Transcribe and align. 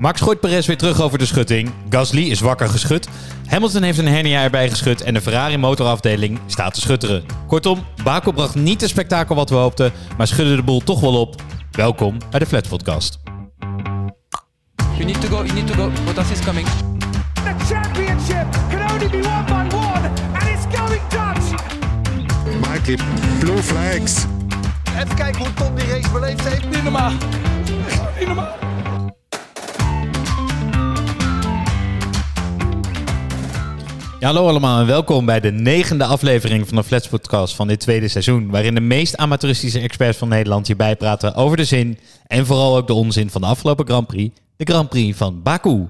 Max 0.00 0.20
gooit 0.20 0.40
Perez 0.40 0.66
weer 0.66 0.76
terug 0.76 1.00
over 1.00 1.18
de 1.18 1.26
schutting. 1.26 1.70
Gasly 1.90 2.22
is 2.22 2.40
wakker 2.40 2.68
geschud. 2.68 3.08
Hamilton 3.46 3.82
heeft 3.82 3.98
een 3.98 4.08
hernia 4.08 4.42
erbij 4.42 4.70
geschud. 4.70 5.00
En 5.02 5.14
de 5.14 5.20
Ferrari 5.20 5.56
motorafdeling 5.56 6.38
staat 6.46 6.74
te 6.74 6.80
schutteren. 6.80 7.24
Kortom, 7.46 7.84
Baku 8.04 8.32
bracht 8.32 8.54
niet 8.54 8.80
het 8.80 8.90
spektakel 8.90 9.34
wat 9.34 9.50
we 9.50 9.56
hoopten. 9.56 9.92
Maar 10.16 10.26
schudde 10.26 10.56
de 10.56 10.62
boel 10.62 10.80
toch 10.80 11.00
wel 11.00 11.20
op. 11.20 11.42
Welkom 11.70 12.18
bij 12.30 12.38
de 12.38 12.46
Flat 12.46 12.68
Podcast. 12.68 13.18
You 14.76 15.04
need 15.04 15.20
to 15.20 15.28
go, 15.28 15.44
you 15.44 15.52
need 15.52 15.66
to 15.66 15.74
go. 15.74 15.90
Bottas 16.04 16.30
is 16.30 16.40
coming. 16.40 16.66
The 17.34 17.74
championship 17.74 18.46
can 18.70 18.92
only 18.92 19.08
be 19.08 19.20
won 19.20 19.44
by 19.44 19.76
one, 19.76 20.10
and 20.32 20.42
it's 20.42 20.78
going 20.78 21.02
Dutch. 21.08 21.62
Mikey, 22.70 22.98
blue 23.38 23.62
flags. 23.62 24.24
Even 24.94 25.14
kijken 25.14 25.40
hoe 25.40 25.54
Tom 25.54 25.74
die 25.74 25.86
race 25.86 26.10
beleefd 26.10 26.48
heeft. 26.48 26.70
Niet 26.70 26.82
normaal. 26.82 27.12
Niet 28.18 28.26
normaal. 28.26 28.69
Hallo 34.20 34.48
allemaal 34.48 34.80
en 34.80 34.86
welkom 34.86 35.24
bij 35.24 35.40
de 35.40 35.52
negende 35.52 36.04
aflevering 36.04 36.68
van 36.68 36.76
de 36.76 36.84
Flats 36.84 37.08
Podcast 37.08 37.54
van 37.54 37.68
dit 37.68 37.80
tweede 37.80 38.08
seizoen. 38.08 38.50
Waarin 38.50 38.74
de 38.74 38.80
meest 38.80 39.16
amateuristische 39.16 39.80
experts 39.80 40.18
van 40.18 40.28
Nederland 40.28 40.66
je 40.66 40.76
bijpraten 40.76 41.34
over 41.34 41.56
de 41.56 41.64
zin 41.64 41.98
en 42.26 42.46
vooral 42.46 42.76
ook 42.76 42.86
de 42.86 42.92
onzin 42.92 43.30
van 43.30 43.40
de 43.40 43.46
afgelopen 43.46 43.86
Grand 43.86 44.06
Prix. 44.06 44.40
De 44.56 44.64
Grand 44.72 44.88
Prix 44.88 45.16
van 45.16 45.42
Baku. 45.42 45.88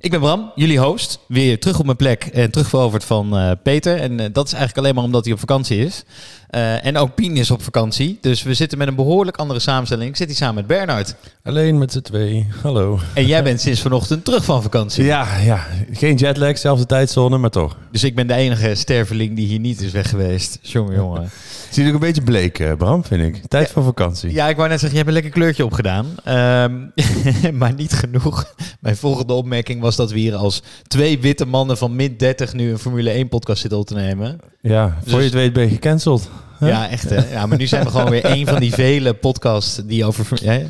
Ik 0.00 0.10
ben 0.10 0.20
Bram, 0.20 0.52
jullie 0.54 0.78
host. 0.78 1.18
Weer 1.28 1.60
terug 1.60 1.78
op 1.78 1.84
mijn 1.84 1.96
plek 1.96 2.24
en 2.24 2.50
terugveroverd 2.50 3.04
van 3.04 3.36
eh, 3.36 3.50
Peter. 3.62 3.96
En 3.96 4.20
eh, 4.20 4.26
dat 4.32 4.46
is 4.46 4.52
eigenlijk 4.52 4.78
alleen 4.78 4.94
maar 4.94 5.04
omdat 5.04 5.24
hij 5.24 5.32
op 5.32 5.38
vakantie 5.38 5.84
is. 5.84 6.04
Eh, 6.48 6.86
en 6.86 6.96
ook 6.96 7.14
Pien 7.14 7.36
is 7.36 7.50
op 7.50 7.62
vakantie. 7.62 8.18
Dus 8.20 8.42
we 8.42 8.54
zitten 8.54 8.78
met 8.78 8.88
een 8.88 8.94
behoorlijk 8.94 9.36
andere 9.36 9.60
samenstelling. 9.60 10.10
Ik 10.10 10.16
zit 10.16 10.26
hier 10.26 10.36
samen 10.36 10.54
met 10.54 10.66
Bernard. 10.66 11.14
Alleen 11.42 11.78
met 11.78 11.92
z'n 11.92 12.00
twee. 12.00 12.46
Hallo. 12.62 12.98
En 13.14 13.26
jij 13.26 13.42
bent 13.42 13.60
sinds 13.60 13.80
vanochtend 13.80 14.24
terug 14.24 14.44
van 14.44 14.62
vakantie. 14.62 15.04
Ja, 15.04 15.36
ja. 15.38 15.66
Geen 15.92 16.16
jetlag, 16.16 16.58
zelfde 16.58 16.86
tijdzone, 16.86 17.38
maar 17.38 17.50
toch. 17.50 17.76
Dus 17.92 18.04
ik 18.04 18.14
ben 18.14 18.26
de 18.26 18.34
enige 18.34 18.74
sterveling 18.74 19.36
die 19.36 19.46
hier 19.46 19.58
niet 19.58 19.80
is 19.80 19.92
weg 19.92 20.08
geweest. 20.08 20.58
Jongen, 20.62 20.94
jongen. 20.94 21.30
Zie 21.70 21.82
je 21.82 21.88
ook 21.88 21.94
een 21.94 22.00
beetje 22.00 22.22
bleek, 22.22 22.58
eh, 22.58 22.72
Bram, 22.72 23.04
vind 23.04 23.22
ik. 23.22 23.46
Tijd 23.46 23.70
voor 23.70 23.82
vakantie. 23.82 24.32
Ja, 24.32 24.48
ik 24.48 24.56
wou 24.56 24.68
net 24.68 24.80
zeggen, 24.80 24.98
je 24.98 25.04
hebt 25.04 25.16
een 25.16 25.22
lekker 25.22 25.40
kleurtje 25.40 25.64
opgedaan. 25.64 26.06
Ehm, 26.24 26.76
maar 27.58 27.74
niet 27.74 27.92
genoeg. 27.92 28.54
Mijn 28.80 28.96
volgende 28.96 29.32
opmerking 29.32 29.80
was 29.80 29.96
dat 29.96 30.10
we 30.10 30.18
hier 30.18 30.34
als 30.34 30.62
twee 30.86 31.18
witte 31.18 31.46
mannen 31.46 31.78
van 31.78 31.96
min 31.96 32.16
30 32.16 32.52
nu 32.52 32.70
een 32.70 32.78
Formule 32.78 33.10
1 33.10 33.28
podcast 33.28 33.60
zitten 33.60 33.78
op 33.78 33.86
te 33.86 33.94
nemen. 33.94 34.40
Ja, 34.60 34.98
voor 35.06 35.18
je 35.18 35.24
het 35.24 35.34
weet 35.34 35.52
ben 35.52 35.62
je 35.62 35.68
gecanceld. 35.68 36.30
Huh? 36.58 36.68
Ja, 36.68 36.88
echt 36.88 37.10
hè. 37.10 37.30
Ja, 37.32 37.46
maar 37.46 37.58
nu 37.58 37.66
zijn 37.66 37.84
we 37.84 37.90
gewoon 37.90 38.10
weer 38.10 38.24
een 38.24 38.46
van 38.46 38.60
die 38.60 38.72
vele 38.72 39.14
podcasts 39.14 39.80
die 39.84 40.04
over... 40.04 40.26
Ja, 40.42 40.60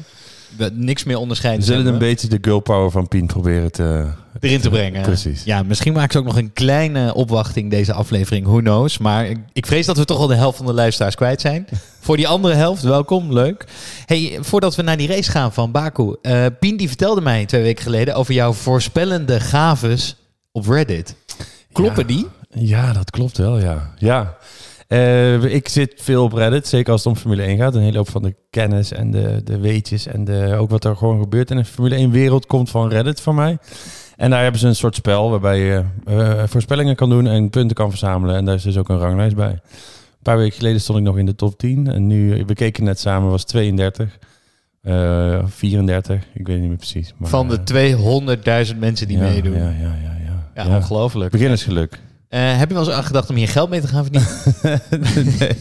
we 0.57 0.71
niks 0.75 1.05
meer 1.05 1.15
We 1.15 1.21
onderscheiden. 1.21 1.65
zullen 1.65 1.83
hebben. 1.85 2.03
een 2.03 2.09
beetje 2.09 2.29
de 2.29 2.39
girl 2.41 2.61
power 2.61 2.91
van 2.91 3.09
Pien 3.09 3.27
proberen 3.27 3.73
te... 3.73 4.07
erin 4.41 4.61
te 4.61 4.71
brengen. 4.71 5.03
Precies. 5.03 5.45
Ja, 5.45 5.63
misschien 5.63 5.93
maken 5.93 6.13
ze 6.13 6.19
ook 6.19 6.25
nog 6.25 6.37
een 6.37 6.53
kleine 6.53 7.15
opwachting 7.15 7.71
deze 7.71 7.93
aflevering. 7.93 8.47
Who 8.47 8.59
knows? 8.59 8.99
Maar 8.99 9.27
ik, 9.27 9.39
ik 9.53 9.67
vrees 9.67 9.87
dat 9.87 9.97
we 9.97 10.05
toch 10.05 10.19
al 10.19 10.27
de 10.27 10.35
helft 10.35 10.57
van 10.57 10.67
de 10.67 10.73
luisteraars 10.73 11.15
kwijt 11.15 11.41
zijn. 11.41 11.67
Voor 12.01 12.17
die 12.17 12.29
andere 12.29 12.55
helft, 12.55 12.83
welkom, 12.83 13.33
leuk. 13.33 13.65
Hey, 14.07 14.39
voordat 14.41 14.77
we 14.77 14.83
naar 14.83 14.97
die 14.97 15.09
race 15.09 15.31
gaan 15.31 15.53
van 15.53 15.71
Baku. 15.71 16.17
eh 16.23 16.47
Pien 16.61 16.77
die 16.77 16.89
vertelde 16.89 17.21
mij 17.21 17.47
twee 17.47 17.63
weken 17.63 17.83
geleden 17.83 18.15
over 18.15 18.35
jouw 18.35 18.53
voorspellende 18.53 19.41
gaves 19.41 20.17
op 20.53 20.69
Reddit. 20.69 21.15
Kloppen 21.73 22.03
Ja. 22.09 22.15
die? 22.15 22.27
Ja, 22.51 22.93
dat 22.93 23.11
klopt 23.11 23.37
wel, 23.39 23.59
ja. 23.59 23.91
Ja. 23.99 24.37
Eh, 24.89 25.45
ik 25.45 25.69
zit 25.69 25.95
veel 25.97 26.25
op 26.25 26.33
Reddit, 26.33 26.67
zeker 26.67 26.93
als 26.93 27.05
het 27.05 27.13
om 27.13 27.19
Formule 27.19 27.43
1 27.43 27.57
gaat. 27.57 27.75
Een 27.75 27.83
hele 27.83 27.97
hoop 27.97 28.11
van 28.11 28.23
de 28.23 28.35
kennis 28.51 28.93
en 28.93 29.11
de, 29.11 29.41
de 29.45 29.59
weetjes 29.59 30.07
en 30.07 30.25
de, 30.25 30.57
ook 30.59 30.71
wat 30.71 30.85
er 30.85 30.97
gewoon 30.97 31.21
gebeurt 31.21 31.51
in 31.51 31.57
de 31.57 31.65
Formule 31.65 31.95
1 31.95 32.11
wereld 32.11 32.47
komt 32.47 32.71
van 32.71 32.89
Reddit 32.89 33.21
van 33.21 33.35
mij. 33.35 33.59
En 34.17 34.31
daar 34.31 34.43
hebben 34.43 34.61
ze 34.61 34.67
een 34.67 34.77
soort 34.77 34.95
spel 34.95 35.31
waarbij 35.31 35.59
je 35.59 35.85
eh, 36.05 36.43
voorspellingen 36.47 36.97
kan 36.97 37.11
doen 37.11 37.27
en 37.27 37.51
punten 37.51 37.77
kan 37.77 37.91
verzamelen. 37.91 38.37
En 38.37 38.45
daar 38.45 38.55
is 38.55 38.63
dus 38.63 38.77
ook 38.77 38.89
een 38.89 38.99
ranglijst 38.99 39.37
bij. 39.37 39.51
Een 39.51 40.23
paar 40.23 40.37
weken 40.37 40.57
geleden 40.57 40.81
stond 40.81 40.99
ik 40.99 41.05
nog 41.05 41.19
in 41.19 41.27
de 41.27 41.35
top 41.35 41.59
10. 41.59 41.87
En 41.87 42.07
nu, 42.07 42.45
we 42.47 42.55
keken 42.55 42.85
net 42.85 43.01
samen, 43.01 43.31
was 43.31 43.45
32. 43.45 44.19
eh 44.83 45.43
34, 45.47 46.25
ik 46.35 46.47
weet 46.47 46.61
niet 46.61 46.69
meer 46.69 46.77
precies. 46.77 47.15
Maar, 47.17 47.29
Van 47.29 47.53
eh, 47.53 47.59
de 47.65 48.67
200.000 48.73 48.79
mensen 48.79 49.09
die 49.09 49.17
ja, 49.17 49.23
meedoen. 49.23 49.57
Ja, 49.57 49.59
Ja, 49.59 49.75
ja, 49.81 49.97
ja. 50.25 50.51
ja, 50.55 50.65
ja. 50.65 50.77
ongelooflijk. 50.77 51.31
Beginnersgeluk. 51.31 51.99
Eh, 52.29 52.59
heb 52.59 52.69
je 52.69 52.75
wel 52.75 52.85
eens 52.85 52.95
aan 52.95 53.05
gedacht 53.05 53.31
om 53.31 53.37
hier 53.37 53.49
geld 53.49 53.71
mee 53.71 53.81
te 53.81 53.87
gaan 53.89 54.05
verdienen? 54.05 54.29
nee, 55.39 55.53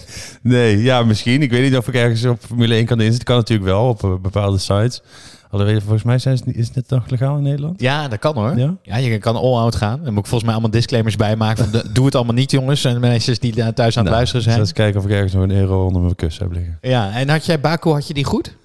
nee, 0.42 0.82
ja, 0.82 1.04
misschien. 1.04 1.42
Ik 1.42 1.52
weet 1.52 1.64
niet 1.70 1.78
of 1.78 1.88
ik 1.88 1.94
ergens 1.94 2.26
op 2.26 2.40
Formule 2.46 2.76
1 2.76 2.86
kan 2.86 3.00
inzetten. 3.00 3.26
Kan 3.26 3.36
natuurlijk 3.36 3.70
wel 3.70 3.88
op 3.88 4.04
eh, 4.04 4.16
bepaalde 4.22 4.58
sites. 4.58 5.02
Alhoewel, 5.50 5.80
volgens 5.80 6.04
mij 6.04 6.20
zijn 6.20 6.38
ze, 6.38 6.44
is 6.46 6.70
het 6.74 6.90
nog 6.90 7.10
legaal 7.10 7.38
in 7.38 7.44
Nederland. 7.44 7.82
Ja, 7.82 8.08
dat 8.08 8.20
kan 8.20 8.36
hoor. 8.36 8.58
Ja? 8.58 8.76
Ja, 8.82 8.98
je 8.98 9.18
kan 9.18 9.36
all-out 9.36 9.76
gaan. 9.76 10.00
Dan 10.04 10.14
moet 10.14 10.24
ik 10.24 10.30
volgens 10.30 10.44
mij 10.44 10.52
allemaal 10.52 10.72
disclaimers 10.72 11.16
bij 11.16 11.36
maken. 11.36 11.70
Van, 11.70 11.82
doe 11.94 12.06
het 12.06 12.16
allemaal 12.16 12.34
niet, 12.34 12.52
jongens. 12.52 12.86
En 12.86 13.00
mensen 13.00 13.36
die 13.40 13.56
daar 13.56 13.74
thuis 13.74 13.98
aan 13.98 14.04
het 14.04 14.14
Nou, 14.14 14.16
luisteren 14.16 14.42
zijn. 14.44 14.60
eens 14.60 14.74
kijken 14.74 15.00
of 15.00 15.06
ik 15.06 15.12
ergens 15.12 15.34
nog 15.34 15.44
een 15.44 15.52
euro 15.52 15.86
onder 15.86 16.02
mijn 16.02 16.16
kussen 16.16 16.44
heb 16.44 16.54
liggen. 16.54 16.78
Ja, 16.82 17.12
en 17.12 17.30
had 17.30 17.46
jij 17.46 17.60
Baku, 17.60 17.90
had 17.90 18.08
je 18.08 18.14
die 18.14 18.24
goed? 18.26 18.56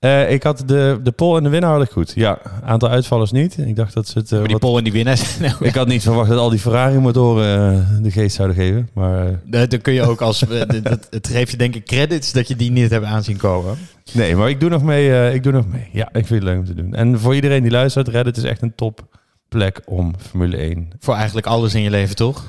Eh, 0.00 0.32
ik 0.32 0.42
had 0.42 0.62
de, 0.66 1.00
de 1.02 1.10
pol 1.10 1.36
en 1.36 1.42
de 1.42 1.48
winnaar 1.48 1.72
had 1.72 1.82
ik 1.82 1.90
goed. 1.90 2.12
Ja, 2.14 2.38
aantal 2.64 2.88
uitvallers 2.88 3.30
niet. 3.30 3.58
Ik 3.58 3.76
dacht 3.76 3.94
dat 3.94 4.08
ze 4.08 4.18
het... 4.18 4.26
eh, 4.32 4.38
Maar 4.38 4.42
die 4.48 4.52
wat- 4.52 4.60
pol 4.60 4.78
en 4.78 4.84
die 4.84 4.92
winnaars. 4.92 5.38
Nou, 5.38 5.54
ik 5.60 5.74
had 5.74 5.86
niet 5.86 6.02
verwacht 6.02 6.28
dat 6.28 6.38
al 6.38 6.50
die 6.50 6.58
Ferrari-motoren 6.58 7.72
eh, 7.74 8.02
de 8.02 8.10
geest 8.10 8.36
zouden 8.36 8.56
geven. 8.56 8.88
Maar 8.94 9.26
eh, 9.50 9.62
dan 9.68 9.80
kun 9.80 9.92
je 9.92 10.02
ook 10.02 10.20
als... 10.20 10.38
dat, 10.82 11.06
het 11.10 11.28
geeft 11.28 11.50
je 11.50 11.56
denk 11.56 11.74
ik 11.74 11.84
credits 11.84 12.32
dat 12.32 12.48
je 12.48 12.56
die 12.56 12.70
niet 12.70 12.90
hebt 12.90 13.04
aanzien 13.04 13.36
komen. 13.36 13.76
nee, 14.12 14.36
maar 14.36 14.48
ik 14.48 14.60
doe 14.60 14.70
nog 14.70 14.82
mee. 14.82 15.10
eh, 15.12 15.34
ik 15.34 15.42
doe 15.42 15.52
nog 15.52 15.66
mee. 15.66 15.88
Ja, 15.92 16.06
ik 16.12 16.26
vind 16.26 16.28
het 16.28 16.42
leuk 16.42 16.58
om 16.58 16.64
te 16.64 16.74
doen. 16.74 16.94
En 16.94 17.20
voor 17.20 17.34
iedereen 17.34 17.62
die 17.62 17.70
luistert, 17.70 18.08
Reddit 18.08 18.36
is 18.36 18.42
echt 18.42 18.62
een 18.62 18.74
topplek 18.74 19.80
om 19.84 20.14
Formule 20.28 20.56
1. 20.56 20.88
Voor 20.98 21.14
eigenlijk 21.14 21.46
alles 21.46 21.74
in 21.74 21.82
je 21.82 21.90
leven, 21.90 22.16
toch? 22.16 22.44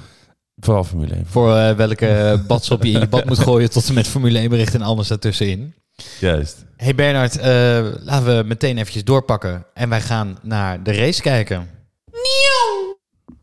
Vooral 0.56 0.84
Formule 0.84 1.14
1. 1.14 1.26
Voor 1.28 1.76
welke 1.76 2.42
badsop 2.48 2.84
je 2.84 2.92
in 2.92 3.00
je 3.00 3.08
bad 3.08 3.26
moet 3.26 3.40
gooien 3.50 3.70
tot 3.70 3.88
en 3.88 3.94
met 3.94 4.08
Formule 4.08 4.40
1 4.40 4.50
berichten 4.50 4.80
en 4.82 4.86
alles 4.86 5.08
daartussenin. 5.08 5.74
Juist. 6.20 6.66
Hey 6.78 6.96
Bernard, 6.96 7.38
eh, 7.38 7.46
laten 8.04 8.38
we 8.38 8.44
meteen 8.46 8.78
eventjes 8.78 9.04
doorpakken. 9.04 9.66
En 9.74 9.90
wij 9.90 10.02
gaan 10.02 10.38
naar 10.42 10.84
de 10.84 10.94
race 10.94 11.22
kijken. 11.22 11.70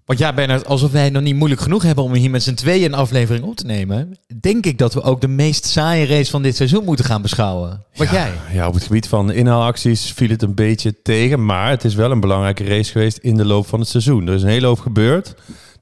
Want 0.08 0.20
ja, 0.20 0.32
Bernard, 0.32 0.66
alsof 0.66 0.90
wij 0.90 1.10
nog 1.10 1.22
niet 1.22 1.34
moeilijk 1.34 1.60
genoeg 1.60 1.82
hebben 1.82 2.04
om 2.04 2.12
hier 2.12 2.30
met 2.30 2.42
z'n 2.42 2.54
tweeën 2.54 2.84
een 2.84 2.98
aflevering 2.98 3.44
op 3.44 3.56
te 3.56 3.66
nemen, 3.66 4.18
denk 4.40 4.66
ik 4.66 4.78
dat 4.78 4.94
we 4.94 5.02
ook 5.02 5.20
de 5.20 5.28
meest 5.28 5.64
saaie 5.64 6.06
race 6.06 6.30
van 6.30 6.42
dit 6.42 6.56
seizoen 6.56 6.84
moeten 6.84 7.04
gaan 7.04 7.22
beschouwen. 7.22 7.84
Wat 7.94 8.10
ja, 8.10 8.12
jij? 8.12 8.32
Ja, 8.52 8.66
op 8.66 8.74
het 8.74 8.82
gebied 8.82 9.08
van 9.08 9.32
inhaalacties 9.32 10.12
viel 10.12 10.28
het 10.28 10.42
een 10.42 10.54
beetje 10.54 11.02
tegen. 11.02 11.44
Maar 11.44 11.70
het 11.70 11.84
is 11.84 11.94
wel 11.94 12.10
een 12.10 12.20
belangrijke 12.20 12.64
race 12.64 12.92
geweest 12.92 13.18
in 13.18 13.36
de 13.36 13.44
loop 13.44 13.66
van 13.66 13.80
het 13.80 13.88
seizoen. 13.88 14.26
Er 14.26 14.34
is 14.34 14.42
een 14.42 14.48
hele 14.48 14.66
hoop 14.66 14.80
gebeurd. 14.80 15.34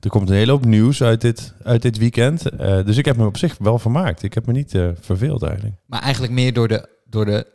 Er 0.06 0.12
komt 0.12 0.30
een 0.30 0.36
hele 0.36 0.50
hoop 0.50 0.64
nieuws 0.64 1.02
uit 1.02 1.20
dit, 1.20 1.52
uit 1.62 1.82
dit 1.82 1.98
weekend. 1.98 2.48
Eh, 2.48 2.84
dus 2.84 2.96
ik 2.96 3.04
heb 3.04 3.16
me 3.16 3.26
op 3.26 3.36
zich 3.36 3.56
wel 3.58 3.78
vermaakt. 3.78 4.22
Ik 4.22 4.34
heb 4.34 4.46
me 4.46 4.52
niet 4.52 4.74
eh, 4.74 4.88
verveeld 5.00 5.42
eigenlijk. 5.42 5.74
Maar 5.86 6.02
eigenlijk 6.02 6.32
meer 6.32 6.52
door 6.52 6.68
de, 6.68 6.88
door 7.04 7.24
de 7.24 7.46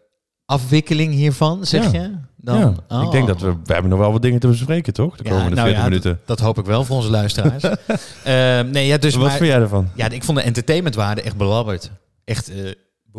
afwikkeling 0.45 1.13
hiervan, 1.13 1.65
zeg 1.65 1.91
Ja. 1.91 2.01
je? 2.01 2.11
Dan, 2.37 2.57
ja, 2.59 2.73
Oh. 2.97 3.03
Ik 3.03 3.11
denk 3.11 3.27
dat 3.27 3.41
we... 3.41 3.51
We 3.63 3.73
hebben 3.73 3.91
nog 3.91 3.99
wel 3.99 4.11
wat 4.11 4.21
dingen 4.21 4.39
te 4.39 4.47
bespreken, 4.47 4.93
toch? 4.93 5.15
De 5.17 5.23
Ja, 5.23 5.29
komende 5.29 5.55
nou 5.55 5.67
40 5.67 5.83
ja, 5.83 5.89
minuten. 5.89 6.11
Dat, 6.11 6.27
dat 6.27 6.39
hoop 6.39 6.57
ik 6.59 6.65
wel 6.65 6.83
voor 6.83 6.95
onze 6.95 7.09
luisteraars. 7.09 7.63
Eh, 8.23 8.59
nee, 8.61 8.87
ja, 8.87 8.97
dus 8.97 9.15
Wat 9.15 9.23
maar, 9.27 9.37
vind 9.37 9.49
jij 9.49 9.59
ervan? 9.59 9.89
Ja, 9.95 10.09
ik 10.09 10.23
vond 10.23 10.37
de 10.37 10.43
entertainmentwaarde 10.43 11.21
echt 11.21 11.37
belabberd. 11.37 11.91
Echt. 12.25 12.51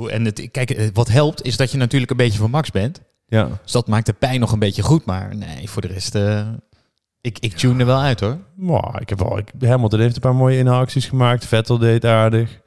en 0.09 0.25
het, 0.25 0.49
kijk, 0.51 0.91
wat 0.93 1.09
helpt 1.09 1.43
is 1.43 1.57
dat 1.57 1.71
je 1.71 1.79
natuurlijk 1.79 2.11
een 2.11 2.17
beetje 2.17 2.39
van 2.39 2.51
Max 2.51 2.71
bent. 2.71 3.01
Ja. 3.27 3.49
Dus 3.63 3.73
dat 3.73 3.87
maakt 3.89 4.07
de 4.07 4.13
pijn 4.13 4.41
nog 4.41 4.53
een 4.53 4.59
beetje 4.59 4.83
goed. 4.83 5.05
Maar 5.05 5.37
nee, 5.37 5.71
voor 5.71 5.83
de 5.83 5.89
rest. 5.89 6.15
Ik, 7.23 7.39
ik 7.39 7.57
tune 7.57 7.81
er 7.81 7.87
wel 7.87 8.01
uit 8.01 8.21
hoor. 8.21 8.39
Maar 8.55 9.01
ik 9.01 9.09
heb 9.09 9.19
wel... 9.19 9.39
Ik, 9.39 9.53
Hamilton 9.61 10.01
heeft 10.01 10.15
een 10.15 10.21
paar 10.21 10.35
mooie 10.35 10.59
inhaalacties 10.59 11.07
gemaakt. 11.07 11.47
Vettel 11.47 11.79
deed 11.79 12.05
aardig. 12.05 12.61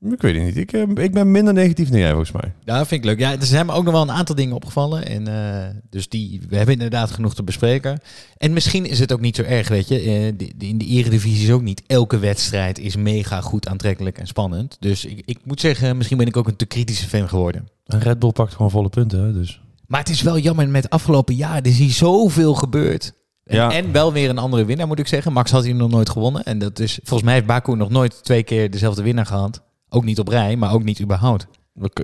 Ik 0.00 0.22
weet 0.22 0.34
het 0.34 0.44
niet. 0.44 0.56
Ik, 0.56 0.72
eh, 0.72 1.04
ik 1.04 1.12
ben 1.12 1.30
minder 1.30 1.54
negatief 1.54 1.88
dan 1.88 1.98
jij, 1.98 2.08
volgens 2.08 2.32
mij. 2.32 2.52
Ja, 2.64 2.86
vind 2.86 2.90
ik 2.90 3.04
leuk. 3.04 3.18
Ja, 3.18 3.32
er 3.32 3.46
zijn 3.46 3.66
me 3.66 3.72
ook 3.72 3.84
nog 3.84 3.92
wel 3.92 4.02
een 4.02 4.10
aantal 4.10 4.34
dingen 4.34 4.54
opgevallen. 4.54 5.06
En, 5.06 5.26
eh, 5.26 5.74
dus 5.90 6.08
die, 6.08 6.42
we 6.48 6.56
hebben 6.56 6.74
inderdaad 6.74 7.10
genoeg 7.10 7.34
te 7.34 7.42
bespreken. 7.42 8.00
En 8.36 8.52
misschien 8.52 8.86
is 8.86 8.98
het 8.98 9.12
ook 9.12 9.20
niet 9.20 9.36
zo 9.36 9.42
erg, 9.42 9.68
weet 9.68 9.88
je. 9.88 10.00
Eh, 10.00 10.26
in 10.68 10.78
de 10.78 10.86
eredivisie 10.86 11.46
is 11.46 11.52
ook 11.52 11.62
niet 11.62 11.82
elke 11.86 12.18
wedstrijd 12.18 12.78
is 12.78 12.96
mega 12.96 13.40
goed 13.40 13.68
aantrekkelijk 13.68 14.18
en 14.18 14.26
spannend. 14.26 14.76
Dus 14.80 15.04
ik, 15.04 15.22
ik 15.24 15.38
moet 15.44 15.60
zeggen, 15.60 15.96
misschien 15.96 16.18
ben 16.18 16.26
ik 16.26 16.36
ook 16.36 16.48
een 16.48 16.56
te 16.56 16.66
kritische 16.66 17.08
fan 17.08 17.28
geworden. 17.28 17.68
En 17.86 18.00
Red 18.00 18.18
Bull 18.18 18.32
pakt 18.32 18.52
gewoon 18.52 18.70
volle 18.70 18.88
punten, 18.88 19.24
hè, 19.24 19.32
dus... 19.32 19.60
Maar 19.86 20.00
het 20.00 20.08
is 20.08 20.22
wel 20.22 20.38
jammer 20.38 20.68
met 20.68 20.90
afgelopen 20.90 21.34
jaar. 21.34 21.56
Er 21.56 21.66
is 21.66 21.78
hier 21.78 21.90
zoveel 21.90 22.54
gebeurd. 22.54 23.12
En, 23.48 23.56
Ja. 23.56 23.72
en 23.72 23.92
wel 23.92 24.12
weer 24.12 24.30
een 24.30 24.38
andere 24.38 24.64
winnaar, 24.64 24.86
moet 24.86 24.98
ik 24.98 25.06
zeggen. 25.06 25.32
Max 25.32 25.50
had 25.50 25.64
hier 25.64 25.74
nog 25.74 25.90
nooit 25.90 26.10
gewonnen. 26.10 26.44
En 26.44 26.58
dat 26.58 26.78
is, 26.78 26.98
volgens 27.02 27.22
mij 27.22 27.34
heeft 27.34 27.46
Baku 27.46 27.76
nog 27.76 27.88
nooit 27.90 28.24
twee 28.24 28.42
keer 28.42 28.70
dezelfde 28.70 29.02
winnaar 29.02 29.26
gehad. 29.26 29.62
Ook 29.88 30.04
niet 30.04 30.18
op 30.18 30.28
rij, 30.28 30.56
maar 30.56 30.72
ook 30.72 30.82
niet 30.84 31.00
überhaupt. 31.00 31.46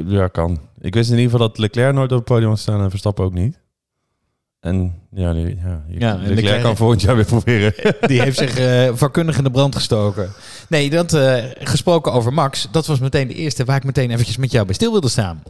Ja, 0.06 0.29
kan. 0.29 0.58
Ik 0.81 0.94
wist 0.94 1.11
in 1.11 1.17
ieder 1.19 1.31
geval 1.31 1.49
dat 1.49 1.58
Leclerc 1.58 1.94
nooit 1.94 2.11
op 2.12 2.17
het 2.17 2.26
podium 2.26 2.49
had 2.49 2.58
staan 2.58 2.81
en 2.82 2.91
Verstappen 2.91 3.25
ook 3.25 3.32
niet. 3.35 3.61
En 4.64 4.94
ja, 5.14 5.32
die, 5.32 5.58
ja, 5.99 6.19
en 6.19 6.25
de 6.28 6.34
Leclerc- 6.34 6.62
kan 6.62 6.76
volgend 6.76 7.00
jaar 7.00 7.14
weer 7.16 7.25
proberen. 7.37 7.75
Die 8.00 8.20
heeft 8.22 8.38
zich 8.38 8.58
eh 8.58 8.90
vakkundig 8.94 9.38
in 9.38 9.44
de 9.44 9.50
brand 9.50 9.75
gestoken. 9.76 10.31
Nee, 10.69 10.90
dat 10.90 11.12
eh, 11.12 11.44
gesproken 11.58 12.12
over 12.12 12.32
Max, 12.32 12.69
dat 12.70 12.87
was 12.87 12.99
meteen 12.99 13.28
de 13.28 13.34
eerste 13.34 13.64
waar 13.64 13.76
ik 13.76 13.84
meteen 13.84 14.11
eventjes 14.11 14.37
met 14.37 14.50
jou 14.52 14.64
bij 14.66 14.75
stil 14.75 14.90
wilde 14.93 15.08
staan. 15.08 15.43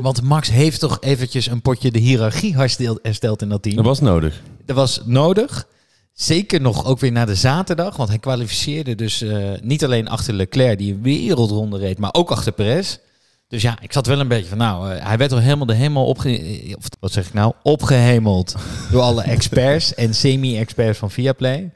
Want 0.00 0.22
Max 0.22 0.50
heeft 0.50 0.80
toch 0.80 0.96
eventjes 1.00 1.46
een 1.46 1.62
potje 1.62 1.90
de 1.90 1.98
hiërarchie 1.98 2.56
hersteld, 2.56 2.98
hersteld 3.02 3.42
in 3.42 3.48
dat 3.48 3.62
team. 3.62 3.76
Dat 3.76 3.84
was 3.84 4.00
nodig. 4.00 4.42
Dat 4.66 4.76
was 4.76 5.00
nodig. 5.04 5.66
Zeker 6.12 6.60
nog 6.60 6.84
ook 6.86 7.00
weer 7.00 7.12
na 7.12 7.24
de 7.24 7.34
zaterdag. 7.34 7.96
Want 7.96 8.08
hij 8.08 8.18
kwalificeerde 8.18 8.94
dus 8.94 9.22
eh, 9.22 9.36
niet 9.62 9.84
alleen 9.84 10.08
achter 10.08 10.34
Leclerc, 10.34 10.78
die 10.78 10.92
een 10.92 11.02
wereldronde 11.02 11.78
reed, 11.78 11.98
maar 11.98 12.12
ook 12.14 12.30
achter 12.30 12.52
Perez. 12.52 12.98
Dus 13.52 13.62
ja, 13.62 13.76
ik 13.80 13.92
zat 13.92 14.06
wel 14.06 14.20
een 14.20 14.28
beetje 14.28 14.48
van, 14.48 14.58
nou, 14.58 14.92
eh, 14.92 15.06
hij 15.06 15.18
werd 15.18 15.32
al 15.32 15.38
helemaal 15.38 15.66
de 15.66 15.74
hemel 15.74 16.06
opge... 16.06 16.74
Of 16.78 16.84
wat 17.00 17.12
zeg 17.12 17.26
ik 17.26 17.32
nou? 17.32 17.52
Opgehemeld 17.62 18.54
door 18.90 19.00
alle 19.00 19.22
experts 19.36 19.94
en 19.94 20.14
semi-experts 20.14 20.98
van 20.98 21.10
Viaplay. 21.10 21.72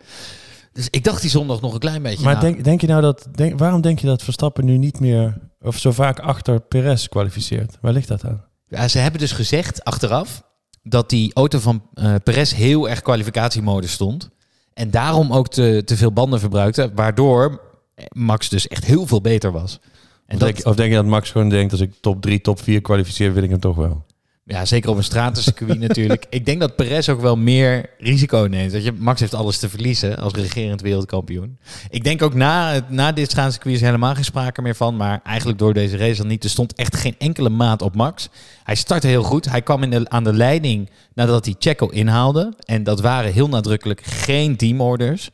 Dus 0.72 0.88
ik 0.90 1.04
dacht 1.04 1.20
die 1.20 1.30
zondag 1.30 1.60
nog 1.60 1.72
een 1.72 1.78
klein 1.78 2.02
beetje. 2.02 2.24
Maar 2.24 2.40
denk, 2.40 2.64
denk 2.64 2.80
je 2.80 2.86
nou 2.86 3.02
dat, 3.02 3.28
denk, 3.34 3.58
waarom 3.58 3.80
denk 3.80 3.98
je 3.98 4.06
dat 4.06 4.22
Verstappen 4.22 4.64
nu 4.64 4.76
niet 4.76 5.00
meer, 5.00 5.38
of 5.60 5.78
zo 5.78 5.92
vaak 5.92 6.18
achter 6.18 6.60
Perez 6.60 7.06
kwalificeert? 7.06 7.78
Waar 7.80 7.92
ligt 7.92 8.08
dat 8.08 8.24
aan? 8.24 8.44
Ja, 8.68 8.88
ze 8.88 8.98
hebben 8.98 9.20
dus 9.20 9.32
gezegd 9.32 9.84
achteraf 9.84 10.42
dat 10.82 11.10
die 11.10 11.34
auto 11.34 11.58
van 11.58 11.82
eh 11.94 12.14
Perez 12.24 12.52
heel 12.52 12.88
erg 12.88 13.02
kwalificatiemodus 13.02 13.92
stond. 13.92 14.30
En 14.74 14.90
daarom 14.90 15.32
ook 15.32 15.48
te, 15.48 15.82
te 15.84 15.96
veel 15.96 16.12
banden 16.12 16.40
verbruikte. 16.40 16.90
Waardoor 16.94 17.60
Max 18.08 18.48
dus 18.48 18.68
echt 18.68 18.84
heel 18.84 19.06
veel 19.06 19.20
beter 19.20 19.52
was. 19.52 19.78
En 20.26 20.34
Of, 20.34 20.40
dat, 20.42 20.54
denk, 20.54 20.66
of 20.66 20.74
denk 20.76 20.90
je 20.90 20.96
dat 20.96 21.04
Max 21.04 21.30
gewoon 21.30 21.48
denkt, 21.48 21.72
als 21.72 21.80
ik 21.80 21.92
top 22.00 22.22
3, 22.22 22.40
top 22.40 22.60
4 22.62 22.80
kwalificeer, 22.80 23.32
wil 23.32 23.42
ik 23.42 23.50
hem 23.50 23.60
toch 23.60 23.76
wel? 23.76 24.04
ja, 24.48 24.64
zeker 24.64 24.90
op 24.90 24.96
een 24.96 25.04
stratencircuit 25.04 25.78
natuurlijk. 25.88 26.26
Ik 26.30 26.46
denk 26.46 26.60
dat 26.60 26.76
Perez 26.76 27.08
ook 27.08 27.20
wel 27.20 27.36
meer 27.36 27.90
risico 27.98 28.46
neemt. 28.50 28.72
Dat 28.72 28.84
je, 28.84 28.92
Max 28.92 29.20
heeft 29.20 29.34
alles 29.34 29.58
te 29.58 29.68
verliezen 29.68 30.16
als 30.18 30.32
regerend 30.32 30.80
wereldkampioen. 30.80 31.58
Ik 31.90 32.04
denk 32.04 32.22
ook 32.22 32.34
na, 32.34 32.72
het- 32.72 32.90
na 32.90 33.12
dit 33.12 33.26
stratencircuit 33.30 33.74
is 33.74 33.80
helemaal 33.80 34.14
geen 34.14 34.24
sprake 34.24 34.62
meer 34.62 34.74
van. 34.74 34.96
Maar 34.96 35.20
eigenlijk 35.24 35.58
door 35.58 35.74
deze 35.74 35.96
race 35.96 36.16
dan 36.16 36.26
niet. 36.26 36.44
Er 36.44 36.50
stond 36.50 36.74
echt 36.74 36.96
geen 36.96 37.14
enkele 37.18 37.48
maat 37.48 37.82
op 37.82 37.94
Max. 37.94 38.28
Hij 38.64 38.74
startte 38.74 39.06
heel 39.06 39.22
goed. 39.22 39.50
Hij 39.50 39.62
kwam 39.62 39.82
in 39.82 39.90
de, 39.90 40.08
aan 40.08 40.24
de 40.24 40.32
leiding 40.34 40.90
nadat 41.14 41.44
hij 41.44 41.54
Checo 41.58 41.86
inhaalde. 41.88 42.54
En 42.64 42.82
dat 42.84 43.00
waren 43.00 43.32
heel 43.32 43.48
nadrukkelijk 43.48 44.00
geen 44.04 44.56
teamorders. 44.56 45.30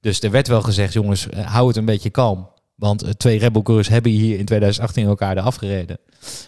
Dus 0.00 0.20
er 0.20 0.30
werd 0.30 0.48
wel 0.48 0.62
gezegd, 0.62 0.92
jongens, 0.92 1.28
eh, 1.28 1.46
hou 1.52 1.68
het 1.68 1.76
een 1.76 1.84
beetje 1.84 2.10
kalm. 2.10 2.48
Want 2.76 3.02
eh, 3.02 3.10
twee 3.10 3.38
Red 3.38 3.52
Bull 3.52 3.62
coureurs 3.62 3.88
hebben 3.88 4.12
hier 4.12 4.38
in 4.38 4.44
2018 4.44 5.06
elkaar 5.06 5.36
eraf 5.36 5.56
gereden. 5.56 5.98